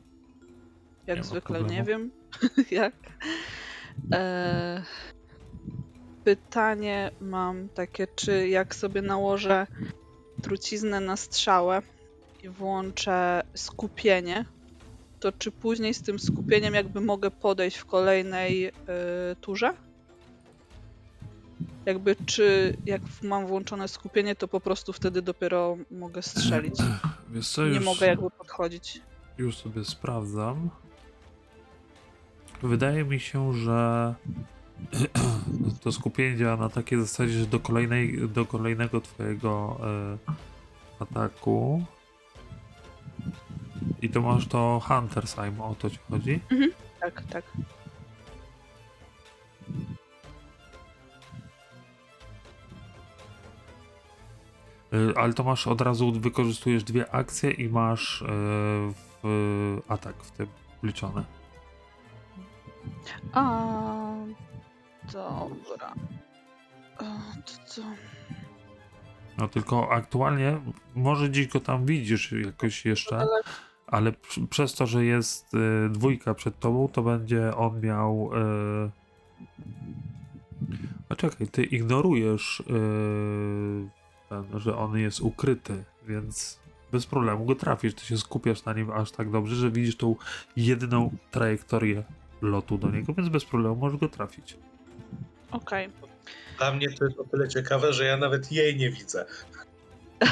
[1.07, 1.73] jak Nie ma zwykle problemu.
[1.81, 2.11] nie wiem
[2.71, 2.95] jak.
[4.15, 4.83] E,
[6.25, 9.67] Pytanie mam takie, czy jak sobie nałożę
[10.43, 11.83] truciznę na strzałę
[12.43, 14.45] i włączę skupienie,
[15.21, 18.73] to czy później z tym skupieniem jakby mogę podejść w kolejnej e,
[19.41, 19.88] turze?
[21.87, 26.75] Jakby czy jak mam włączone skupienie, to po prostu wtedy dopiero mogę strzelić.
[27.31, 29.01] Wiesz co, Nie już, mogę jakby podchodzić.
[29.39, 30.71] już sobie sprawdzam.
[32.63, 34.15] Wydaje mi się, że
[35.83, 40.19] to skupienie działa na takiej zasadzie, że do, kolejnej, do kolejnego twojego e,
[41.03, 41.85] ataku
[44.03, 46.41] i to masz to Hunter's Aim, o to ci chodzi?
[47.01, 47.45] Tak, tak.
[55.17, 58.27] Ale to masz od razu, wykorzystujesz dwie akcje i masz y,
[59.23, 60.47] w atak w tym
[60.83, 61.25] wliczone.
[63.33, 64.15] A
[65.13, 65.95] dobra.
[66.99, 67.03] A,
[67.45, 67.83] to co?
[69.39, 70.61] No tylko aktualnie,
[70.95, 73.43] może gdzieś go tam widzisz jakoś jeszcze, Ale
[73.89, 78.31] ale pr- przez to, że jest y, dwójka przed tobą, to będzie on miał...
[78.35, 78.91] Y...
[81.09, 82.65] A czekaj, ty ignorujesz, y,
[84.29, 86.59] ten, że on jest ukryty, więc
[86.93, 87.95] bez problemu go trafisz.
[87.95, 90.17] Ty się skupiasz na nim aż tak dobrze, że widzisz tą
[90.57, 92.03] jedyną trajektorię
[92.43, 94.57] lotu do niego, więc bez problemu możesz go trafić.
[95.51, 95.89] okej.
[96.59, 99.25] Dla mnie to jest o tyle ciekawe, że ja nawet jej nie widzę.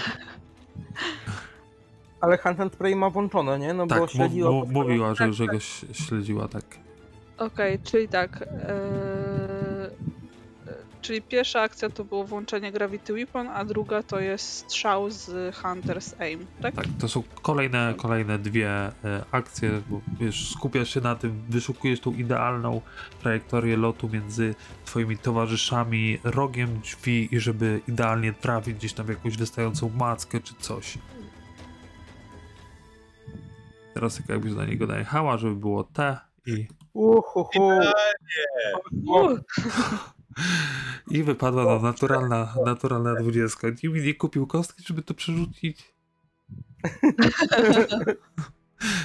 [2.21, 3.75] Ale Hunt and Prey ma włączone, nie?
[3.75, 4.51] No bo Tak, mu, śledziła...
[4.51, 6.65] mu, mówiła, że, że go ś- śledziła, tak.
[7.39, 8.43] Okej, czyli tak.
[8.43, 9.16] e,
[11.07, 16.23] czyli pierwsza akcja to było włączenie Gravity Weapon, a druga to jest strzał z Hunter's
[16.23, 16.75] Aim, tak?
[16.75, 18.93] Tak, to są kolejne, kolejne dwie e,
[19.31, 22.81] akcje, bo wiesz, skupiasz się na tym, wyszukujesz tą idealną
[23.21, 24.55] trajektorię lotu między
[24.85, 30.55] twoimi towarzyszami, rogiem drzwi i żeby idealnie trafić gdzieś tam w jakąś wystającą mackę czy
[30.55, 30.99] coś.
[33.95, 37.71] Teraz tak jakbyś na niego najechała, żeby było T i, Uhuhu.
[39.07, 39.29] U,
[41.11, 43.69] i wypadła nam naturalna, naturalna dwudziestka.
[43.83, 45.95] Mi nie kupił kostki, żeby to przerzucić.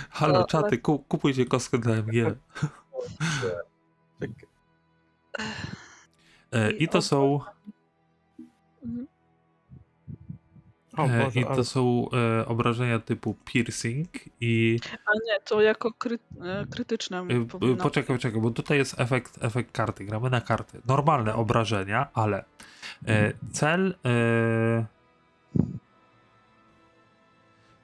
[0.10, 2.36] Halo, No, czaty, ku, kupujcie kostkę dla MG.
[4.20, 4.48] Czekaj.
[6.52, 7.40] E, I to są,
[10.98, 12.06] O e, Boże, i ale- to są
[12.40, 14.08] e, obrażenia typu piercing
[14.42, 17.76] i A nie, to jako kry, e, krytyczne e, powinno.
[17.84, 20.82] poczekaj, poczekaj, bo tutaj jest efekt, efekt karty, gramy na karty.
[20.88, 22.44] Normalne obrażenia, ale
[23.08, 24.10] e, cel e,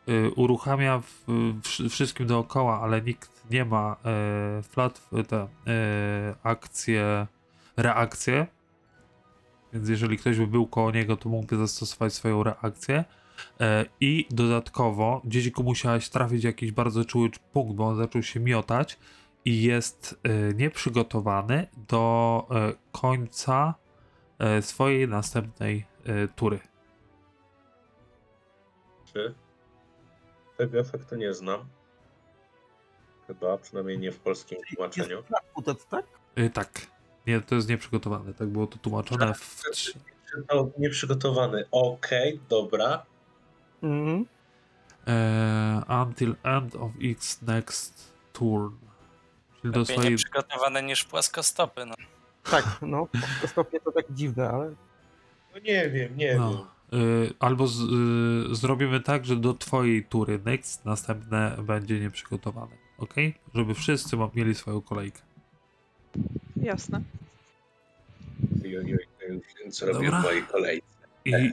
[0.08, 1.24] e, uruchamia w,
[1.64, 5.48] w, wszystkim dookoła, ale nikt nie ma e, flat, te e,
[6.44, 7.28] akcje,
[7.78, 8.48] reakcje,
[9.74, 13.06] więc jeżeli ktoś by był koło niego, to mógłby zastosować swoją reakcję.
[13.60, 18.40] E, I dodatkowo, gdzieś go musiałeś trafić jakiś bardzo czuły punkt, bo on zaczął się
[18.40, 19.00] miotać
[19.46, 23.74] i jest e, nieprzygotowany do e, końca
[24.62, 25.86] swojej następnej
[26.36, 26.60] tury.
[29.14, 29.36] Czy?
[30.58, 31.66] Tego efektu nie znam.
[33.28, 35.24] Chyba, przynajmniej nie w polskim tłumaczeniu.
[35.68, 36.06] Jest tak?
[36.54, 36.97] Tak.
[37.28, 38.34] Nie, to jest nieprzygotowane.
[38.34, 39.64] Tak było to tłumaczone w.
[39.72, 39.94] trz-
[40.36, 41.66] Czytał nieprzygotowany.
[41.72, 43.06] Okej, dobra.
[43.84, 44.26] Mhm.
[45.08, 48.76] E, until end of its next turn.
[49.62, 50.12] Czyli do Lepiej swojej.
[50.12, 51.96] nieprzygotowane niż płaskostopy, no.
[52.52, 53.08] Tak, no.
[53.42, 54.70] To stopnie to tak dziwne, ale...
[55.54, 56.38] No nie wiem, nie wiem.
[56.38, 56.68] No.
[56.94, 57.82] Y, albo z,
[58.52, 62.76] y, zrobimy tak, że do twojej tury next następne będzie nieprzygotowane.
[62.98, 63.14] Ok?
[63.56, 65.22] Żeby wszyscy mieli swoją kolejkę.
[66.68, 67.02] Jasne.
[69.72, 70.22] Co robię Dobra.
[70.22, 70.88] w mojej kolejce?
[71.26, 71.52] I,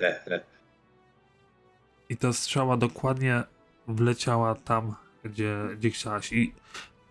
[2.08, 3.42] I ta strzała dokładnie
[3.88, 6.32] wleciała tam, gdzie, gdzie chciałaś.
[6.32, 6.54] I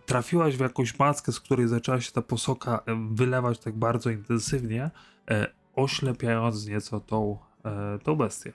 [0.06, 4.90] trafiłaś w jakąś maskę, z której zaczęła się ta posoka e, wylewać tak bardzo intensywnie,
[5.30, 8.52] e, oślepiając nieco tą, e, tą bestię.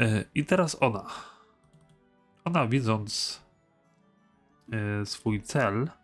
[0.00, 1.06] E, I teraz ona.
[2.44, 3.40] Ona widząc
[4.72, 6.03] e, swój cel, e,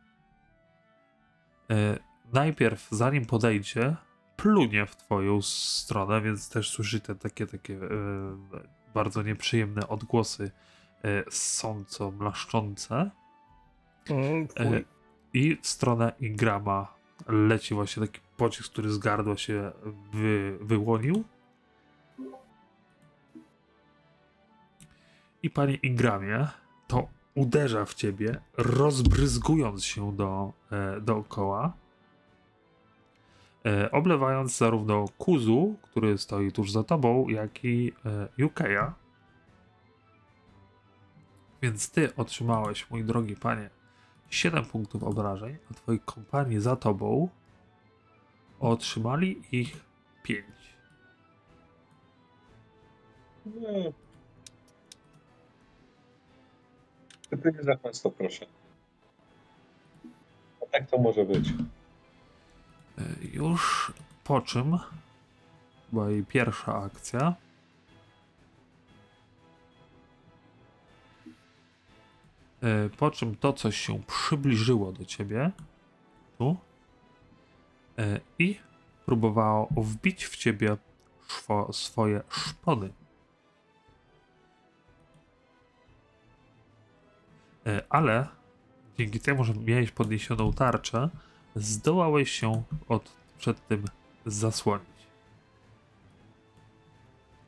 [2.33, 3.97] najpierw zanim podejdzie,
[4.37, 7.89] plunie w twoją stronę, więc też słyszycie takie, takie e,
[8.95, 10.51] bardzo nieprzyjemne odgłosy
[11.05, 13.11] e, sąco-mlaszczące.
[14.11, 14.85] Mm, E, fuj.
[15.35, 16.95] I w stronę Ingrama
[17.29, 19.73] leci właśnie taki pocisk, który z gardła się
[20.13, 21.25] wy, wyłonił.
[25.43, 26.49] I panie Ingramie,
[26.87, 27.09] to
[27.41, 31.73] uderza w ciebie, rozbryzgując się do, e, dookoła,
[33.67, 37.93] e, oblewając zarówno Kuzu, który stoi tuż za tobą, jak i
[38.39, 38.93] e.
[41.63, 43.71] Więc ty otrzymałeś, mój drogi panie,
[44.31, 47.29] 7 punktów obrażeń, a twoi kompanii za tobą
[48.61, 49.85] otrzymali ich
[50.23, 50.45] 5.
[53.47, 54.10] No.
[57.31, 58.47] Tylko nie za często, proszę.
[60.63, 61.49] A tak to może być.
[62.99, 63.03] E,
[63.33, 63.93] Już
[64.25, 64.79] po czym,
[65.93, 67.35] była jej pierwsza akcja,
[72.63, 75.51] E, po czym to coś się przybliżyło do ciebie,
[76.39, 76.57] tu,
[77.99, 78.59] e, i
[79.07, 80.77] próbowało wbić w ciebie
[81.73, 82.91] swoje szpony.
[87.89, 88.29] Ale
[88.99, 91.09] dzięki temu, że miałeś podniesioną tarczę,
[91.55, 93.85] zdołałeś się od, przed tym
[94.27, 94.87] zasłonić.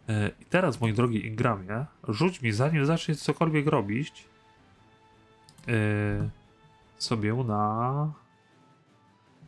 [0.08, 4.24] E, I teraz, mój drogi Ingramie, rzuć mi, zanim zaczniesz cokolwiek robić,
[5.68, 6.30] e,
[6.98, 8.12] sobie na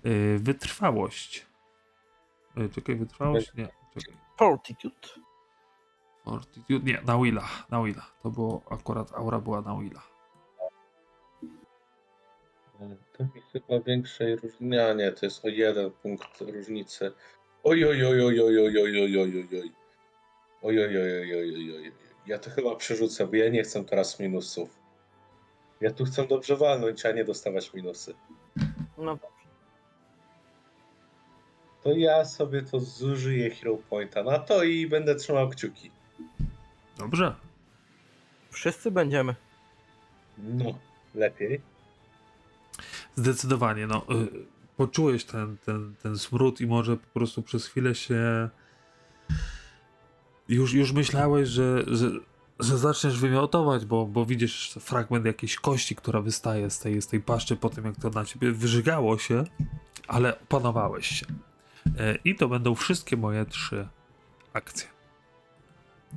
[0.05, 1.47] e, wytrwałość.
[2.57, 3.55] E, Czekaj, wytrwałość?
[3.55, 4.15] Nie, czekaj.
[4.39, 5.09] Fortitude.
[6.25, 8.07] Fortitude, nie, na Willa, na Willa.
[8.23, 10.14] To było, akurat aura była na Willa.
[12.79, 14.85] To mi chyba większej różnicy.
[14.85, 17.13] A nie, to jest o jeden punkt różnicy.
[17.65, 19.73] Oj, oj, oj, oj, oj, oj, oj, oj, oj, oj, oj.
[20.63, 21.93] Oj, oj, oj, oj, oj, oj, oj.
[22.27, 24.79] Ja to chyba przerzucę, bo ja nie chcę teraz minusów.
[25.81, 28.15] Ja tu chcę dobrze walnąć, a nie dostawać minusy.
[28.99, 29.19] No
[31.83, 35.91] To ja sobie to zużyję Hero Pointa na to i będę trzymał kciuki.
[36.99, 37.35] Dobrze.
[38.51, 39.35] wszyscy będziemy.
[40.39, 40.79] No,
[41.15, 41.74] lepiej.
[43.17, 44.07] Zdecydowanie, no.
[44.11, 44.47] Y,
[44.77, 48.49] poczułeś ten, ten, ten smród i może po prostu przez chwilę się.
[50.49, 52.11] Już, już myślałeś, że, że,
[52.61, 57.21] że zaczniesz wymiotować, bo, bo widzisz fragment jakiejś kości, która wystaje z tej, z tej
[57.21, 59.45] paszczy po tym, jak to na ciebie wyżygało się,
[60.09, 61.27] ale opanowałeś się.
[61.99, 63.89] E, I to będą wszystkie moje trzy
[64.53, 64.89] akcje.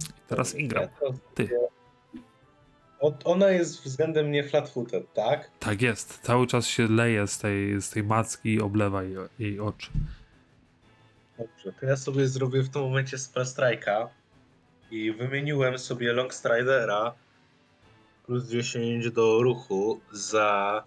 [0.10, 0.84] I teraz Ingram.
[0.84, 1.50] Ja to- ty.
[3.26, 5.52] Ona jest względem mnie flat-footed, tak?
[5.60, 6.20] Tak jest.
[6.24, 9.90] Cały czas się leje z tej, z tej macki i oblewa jej, jej oczy.
[11.38, 14.08] Dobrze, to ja sobie zrobię w tym momencie Spell Strike'a
[14.92, 17.14] i wymieniłem sobie Long Stridera
[18.26, 20.84] plus 10 do ruchu za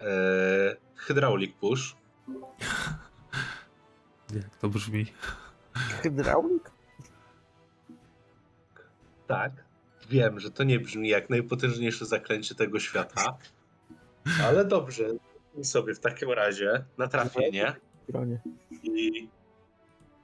[0.00, 0.04] e,
[0.96, 1.96] Hydraulic Push.
[4.36, 5.06] Jak to brzmi?
[6.02, 6.70] Hydraulik?
[9.26, 9.52] Tak,
[10.10, 13.38] wiem, że to nie brzmi jak najpotężniejsze zaklęcie tego świata,
[14.44, 15.04] ale dobrze,
[15.62, 17.76] sobie w takim razie na trafienie
[18.82, 19.28] i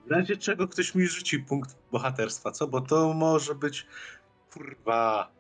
[0.07, 2.69] w razie czego ktoś mi rzuci punkt bohaterstwa, co?
[2.69, 3.87] Bo to może być
[4.53, 5.33] kurwa.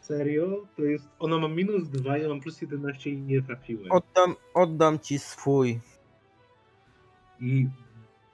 [0.00, 0.66] Serio?
[0.76, 1.08] To jest.
[1.18, 3.92] Ona ma minus 2, ja mam plus 11 i nie trafiłem.
[3.92, 5.80] Oddam, oddam ci swój.
[7.40, 7.68] I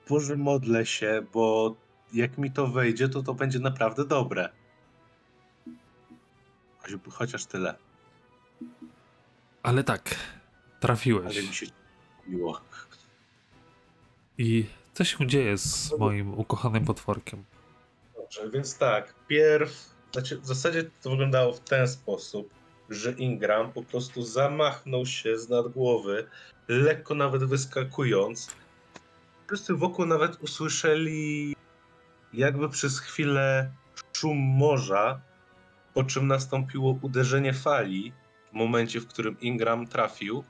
[0.08, 1.76] Boże modlę się, bo
[2.12, 4.48] jak mi to wejdzie, to to będzie naprawdę dobre.
[7.10, 7.74] Chociaż tyle.
[9.62, 11.48] Ale tak, Ale trafiłeś.
[11.48, 11.66] mi się
[12.26, 12.60] miło.
[14.38, 17.44] I co się dzieje z moim ukochanym potworkiem?
[18.16, 22.50] Dobrze, więc tak, pierw, znaczy w zasadzie to wyglądało w ten sposób,
[22.90, 26.26] że Ingram po prostu zamachnął się z nad głowy,
[26.68, 28.50] lekko nawet wyskakując.
[29.46, 31.56] Wszyscy wokół nawet usłyszeli
[32.32, 33.72] jakby przez chwilę
[34.12, 35.20] szum morza,
[35.94, 38.12] po czym nastąpiło uderzenie fali
[38.50, 40.44] w momencie, w którym Ingram trafił,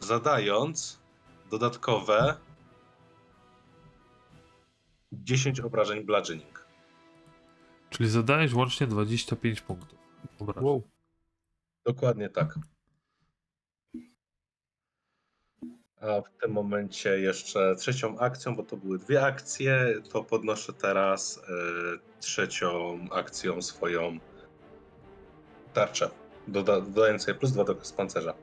[0.00, 1.00] zadając
[1.50, 2.36] dodatkowe
[5.12, 6.66] 10 obrażeń bludgeoning.
[7.90, 9.98] Czyli zadajesz łącznie 25 punktów.
[10.38, 10.64] Obrażeń.
[10.64, 10.82] Wow.
[11.84, 12.58] Dokładnie tak.
[16.00, 21.38] A w tym momencie jeszcze trzecią akcją, bo to były dwie akcje, to podnoszę teraz
[21.38, 24.18] e, trzecią akcją swoją
[25.74, 26.10] tarczę,
[26.48, 28.34] doda- dodając sobie plus dwa do pancerza.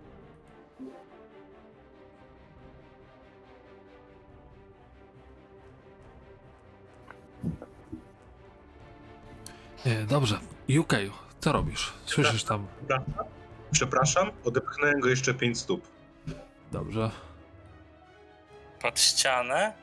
[9.86, 10.40] E, dobrze.
[10.80, 10.94] UK,
[11.40, 11.94] co robisz?
[12.06, 12.68] Słyszysz tam?
[12.88, 13.14] Przepraszam,
[13.72, 15.88] przepraszam, odepchnąłem go jeszcze 5 stóp.
[16.72, 17.12] Dobrze.
[18.86, 19.74] Pod ścianę?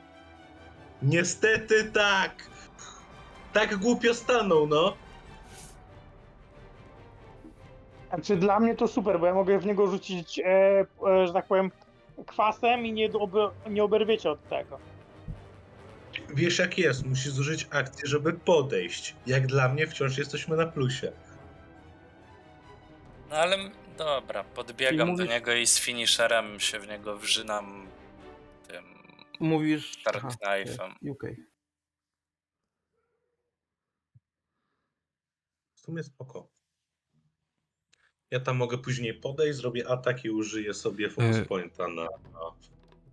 [1.03, 2.31] Niestety tak!
[3.53, 4.97] Tak głupio stanął, no.
[8.09, 10.45] Znaczy dla mnie to super, bo ja mogę w niego rzucić, e,
[11.09, 11.71] e, że tak powiem,
[12.27, 14.79] kwasem i nie, obe, nie oberwiecie od tego.
[16.35, 19.15] Wiesz jak jest, musisz zużyć akcję, żeby podejść.
[19.27, 21.13] Jak dla mnie wciąż jesteśmy na plusie.
[23.31, 23.57] No ale
[23.99, 27.87] dobra, podbiegam mówisz- do niego i z finisherem się w niego wrzynam
[29.43, 30.03] Mówisz...
[30.05, 31.11] Dark aha, Knife'em.
[31.11, 31.23] UK.
[35.75, 36.49] W sumie spoko.
[38.31, 42.03] Ja tam mogę później podejść, zrobię atak i użyję sobie focus E, pointa na...
[42.03, 42.41] na...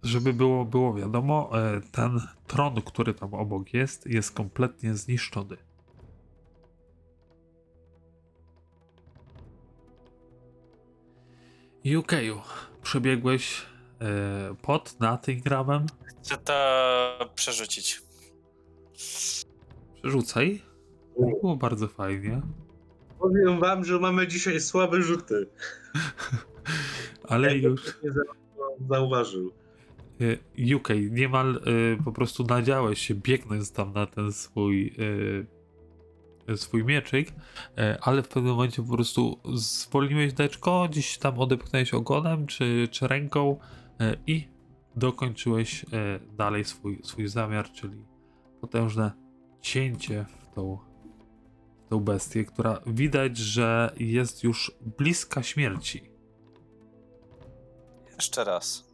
[0.03, 5.57] Żeby było, było wiadomo, e, ten tron, który tam obok jest, jest kompletnie zniszczony.
[11.97, 12.11] UK,
[12.83, 13.65] przebiegłeś
[14.61, 15.85] pod nad Ingramem.
[16.21, 18.01] Chcę to przerzucić.
[20.01, 20.61] Przerzucaj.
[21.41, 22.41] Było bardzo fajnie.
[23.19, 25.47] Powiem wam, że mamy dzisiaj słabe rzuty.
[27.29, 28.21] Ale Ja już Nie za-
[28.89, 29.51] zauważył.
[30.21, 31.61] e, UK niemal
[31.99, 34.95] e, po prostu nadziałeś się biegnąc tam na ten swój
[36.49, 37.31] e, swój mieczyk,
[37.77, 43.07] e, ale w pewnym momencie po prostu zwolniłeś deczko, gdzieś tam odepchnąłeś ogonem czy, czy
[43.07, 43.59] ręką
[44.27, 44.47] i
[44.95, 45.87] dokończyłeś e,
[46.31, 48.05] dalej swój, swój zamiar, czyli
[48.61, 49.11] potężne
[49.61, 50.77] cięcie w tą,
[51.85, 56.11] w tą bestię, która widać, że jest już bliska śmierci.
[58.15, 58.89] Jeszcze raz.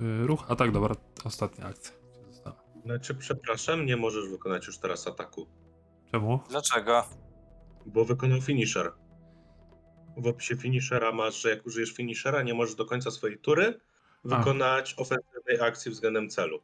[0.00, 0.94] E, Ruch, a tak dobra,
[1.24, 2.02] ostatnia akcja.
[2.84, 5.46] Znaczy, przepraszam, nie możesz wykonać już teraz ataku.
[6.10, 6.40] Czemu?
[6.50, 7.04] Dlaczego?
[7.86, 8.92] Bo wykonał finisher.
[10.16, 13.80] W opisie finishera masz, że jak użyjesz finishera, nie możesz do końca swojej tury
[14.24, 16.60] wykonać ofensywnej akcji względem celu.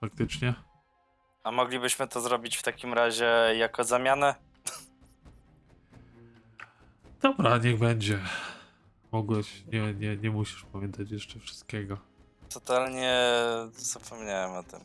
[0.00, 0.54] Faktycznie.
[1.44, 4.34] A moglibyśmy to zrobić w takim razie jako zamianę?
[7.22, 8.18] Dobra, niech będzie.
[9.12, 11.98] Mogłeś, nie, nie, nie musisz pamiętać jeszcze wszystkiego.
[12.54, 13.22] Totalnie
[13.72, 14.80] zapomniałem o tym.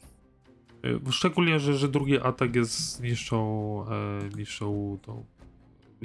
[0.85, 5.25] Y, Szczególnie, że, że drugi atak jest niższą, e, niższą tą,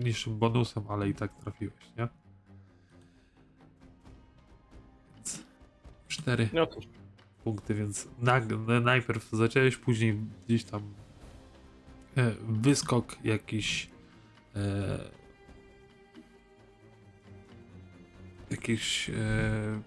[0.04, 2.08] niższym bonusem, ale i tak trafiłeś, nie?
[5.16, 5.42] Więc
[6.08, 6.84] Cztery No cóż,
[7.44, 10.82] punkty, więc nag- najpierw zacząłeś, później gdzieś tam
[12.16, 13.90] e, wyskok jakiś
[14.56, 14.98] e,
[18.50, 19.14] jakieś e,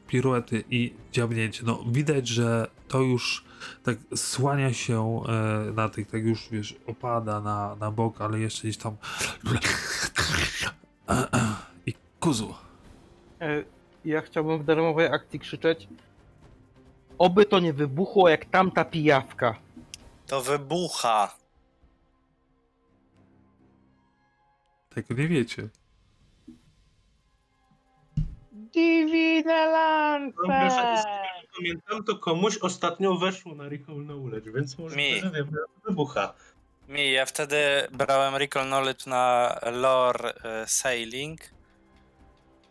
[0.07, 1.63] piruety i dziabnięcie.
[1.65, 3.45] No widać, że to już
[3.83, 8.61] tak słania się e, na tych, tak już wiesz, opada na, na bok, ale jeszcze
[8.61, 8.97] gdzieś tam
[11.87, 12.55] i kuzu.
[13.41, 13.63] e,
[14.05, 15.87] ja chciałbym w darmowej akcji krzyczeć
[17.21, 19.55] Oby to nie wybuchło jak tamta pijawka.
[20.27, 21.37] To wybucha.
[24.89, 25.69] Tego nie wiecie.
[28.73, 30.37] Divine Lance!
[30.47, 35.19] Nie pamiętam, to komuś ostatnio weszło na Recall Knowledge, więc może Mi.
[35.19, 36.33] że wiem, wybucha.
[36.87, 37.57] Mi, ja wtedy
[37.91, 41.41] brałem Recall Knowledge na lore e, Sailing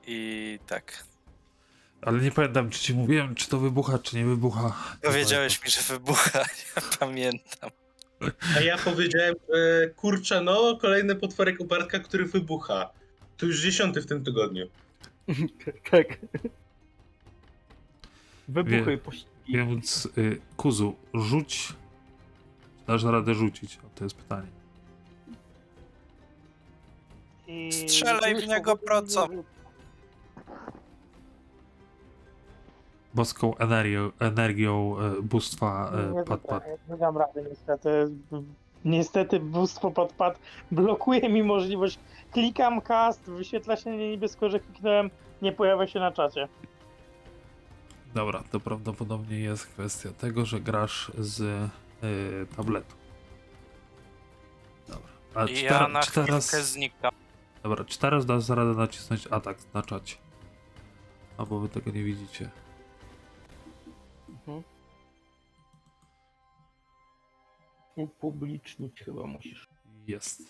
[0.06, 1.04] i tak.
[2.02, 4.72] Ale nie pamiętam, czy ci mówiłem, czy to wybucha, czy nie wybucha.
[5.02, 6.38] Powiedziałeś mi, że wybucha,
[6.76, 7.70] ja pamiętam.
[8.56, 12.90] A ja powiedziałem, że kurczę, no, kolejny potworek u Bartka, który wybucha.
[13.36, 14.68] To już dziesiąty w tym tygodniu.
[15.90, 16.18] tak.
[18.48, 19.30] Wybuchy pościgi.
[19.48, 21.72] Więc y, Kuzu, rzuć.
[22.86, 23.78] Dasz radę rzucić?
[23.78, 24.48] O, to jest pytanie.
[27.46, 29.26] I Strzelaj w niego procą.
[33.14, 36.64] Boską energią, energią y, bóstwa Nie, y, pad, pad.
[36.88, 38.10] Nie dam rady niestety.
[38.84, 40.38] Niestety bóstwo podpad
[40.70, 41.98] blokuje mi możliwość.
[42.32, 45.10] Klikam cast, wyświetla się niebiesko, że kliknąłem,
[45.42, 46.48] nie pojawia się na czacie.
[48.14, 52.94] Dobra, to prawdopodobnie jest kwestia tego, że grasz z y, tabletu.
[54.88, 55.10] Dobra.
[55.34, 56.72] A czy, ja na czy chwilkę teraz.
[56.72, 57.12] znikam.
[57.62, 60.16] Dobra, czy teraz dasz radę nacisnąć atak na czacie?
[61.38, 62.50] Albo wy tego nie widzicie.
[64.28, 64.62] Mhm.
[68.02, 69.68] Upublicznić chyba musisz.
[70.06, 70.42] Jest.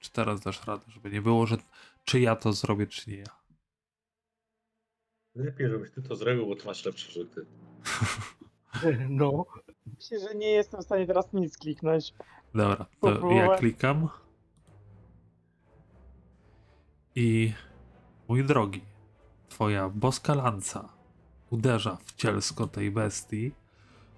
[0.00, 1.56] Czy teraz dasz radę, żeby nie było, że
[2.04, 3.36] czy ja to zrobię, czy nie ja.
[5.34, 7.46] Lepiej, żebyś ty to zrobił, bo ty masz lepsze rzuty.
[9.08, 9.44] No.
[9.86, 12.14] Myślę, że nie jestem w stanie teraz nic kliknąć.
[12.54, 13.58] Dobra, to ja Próbowałem.
[13.58, 14.08] klikam.
[17.14, 17.52] I
[18.28, 18.80] mój drogi,
[19.48, 20.88] twoja boska lanca
[21.50, 23.52] uderza w cielsko tej bestii,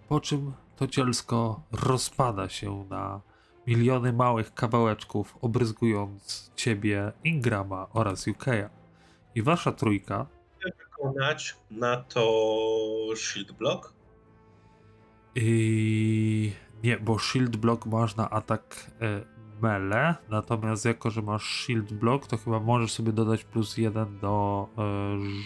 [0.09, 3.21] po czym to cielsko rozpada się na
[3.67, 8.69] miliony małych kawałeczków, obryzgując ciebie, Ingrama oraz Yukeya.
[9.35, 10.27] I wasza trójka
[10.99, 12.25] Wykonać na to
[13.17, 13.93] shield block?
[15.35, 16.53] I
[16.85, 19.25] nie, bo shield block masz na atak e,
[19.63, 24.69] mele, natomiast jako, że masz shield block, to chyba możesz sobie dodać plus jeden do
[24.79, 24.83] e,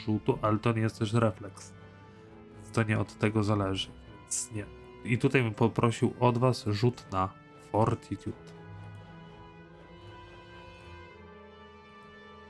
[0.06, 1.72] rzutu, ale to nie jest też refleks.
[2.72, 3.90] To nie od tego zależy,
[4.20, 4.81] więc nie.
[5.04, 7.32] I tutaj bym poprosił od was rzut na
[7.72, 8.36] fortitude.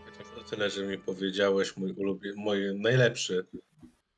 [0.04, 3.46] Chociaż o tyle, że mi powiedziałeś mój ulubie, mój najlepszy.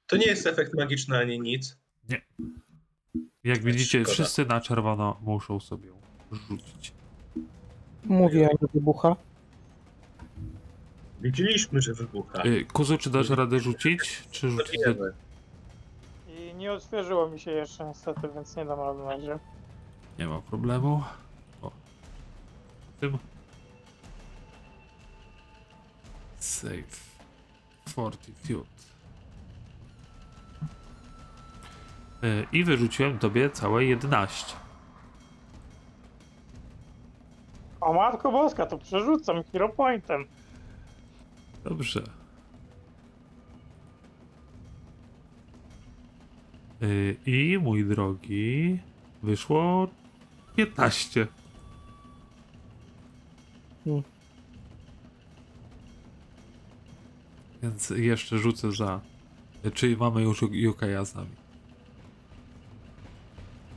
[0.07, 1.77] To nie jest efekt magiczny ani nic.
[3.45, 4.13] Jak widzicie, szkoda.
[4.15, 5.89] wszyscy na czerwono muszą sobie
[6.51, 6.93] rzucić.
[8.05, 9.17] Mówię, nie wybucha.
[11.21, 12.43] Widzieliśmy, że wybucha.
[12.47, 14.23] Y, Kuzu, czy dasz radę rzucić?
[14.31, 14.79] Czy To rzucicie?
[14.95, 15.13] wiemy.
[16.57, 19.39] Nie odświeżyło mi się jeszcze niestety, więc nie dam rady na razie.
[20.19, 21.03] Nie ma problemu.
[21.63, 21.71] O.
[23.01, 23.19] Tym.
[26.39, 27.15] Save.
[27.89, 28.67] Fortitude.
[32.25, 34.57] Y, I wyrzuciłem tobie całe 11.
[37.81, 40.25] O matko boska, to przerzucam hero pointem.
[41.65, 42.03] Dobrze.
[47.27, 48.79] I mój drogi,
[49.23, 49.89] wyszło
[50.57, 51.27] 15.
[53.85, 54.03] Hmm.
[57.63, 59.01] Więc jeszcze rzucę za.
[59.75, 61.31] Czyli mamy już Yukaja z nami.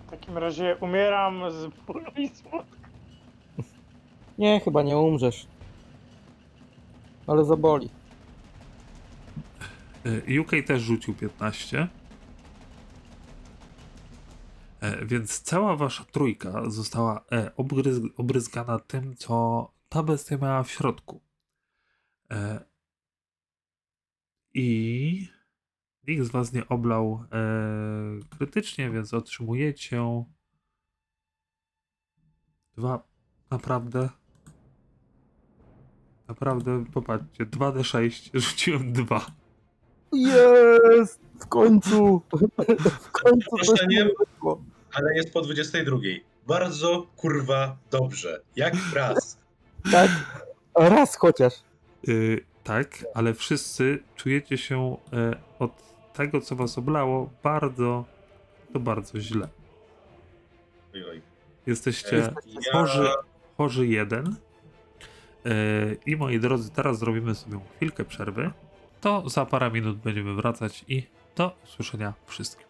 [0.07, 2.77] W takim razie umieram z bólu i smutku.
[4.37, 5.47] Nie, chyba nie umrzesz.
[7.27, 7.89] Ale zaboli.
[10.05, 11.87] Y, UK też rzucił 15.
[14.81, 20.71] E, Więc cała wasza trójka została e, obryz, obryzgana tym, co ta bestia miała w
[20.71, 21.21] środku.
[22.31, 22.65] E,
[24.53, 25.27] I
[26.07, 27.23] nikt z was nie oblał
[28.37, 30.23] krytycznie, więc otrzymujecie
[32.75, 33.07] dwa
[33.51, 34.09] naprawdę
[36.27, 39.25] naprawdę popatrzcie 2d6 rzuciłem dwa
[40.13, 41.26] Jest!
[41.39, 42.21] W końcu!
[43.01, 44.61] W końcu coś wyszło.
[44.93, 45.97] ale jest po 22.
[46.47, 48.41] Bardzo kurwa dobrze.
[48.55, 49.37] Jak raz.
[49.91, 50.11] Tak?
[50.75, 51.53] Raz chociaż.
[52.07, 55.71] Y, tak, ale wszyscy czujecie się e, od
[56.13, 58.05] tego, co was oblało, bardzo,
[58.73, 59.47] to bardzo źle.
[60.93, 61.21] Oj, oj.
[61.67, 63.07] Jesteście Ja- chorzy,
[63.57, 64.35] chorzy jeden.
[65.45, 65.49] E,
[66.05, 68.51] I moi drodzy, teraz zrobimy sobie chwilkę przerwy.
[69.01, 71.03] To za parę minut będziemy wracać i
[71.37, 72.66] do usłyszenia wszystkim.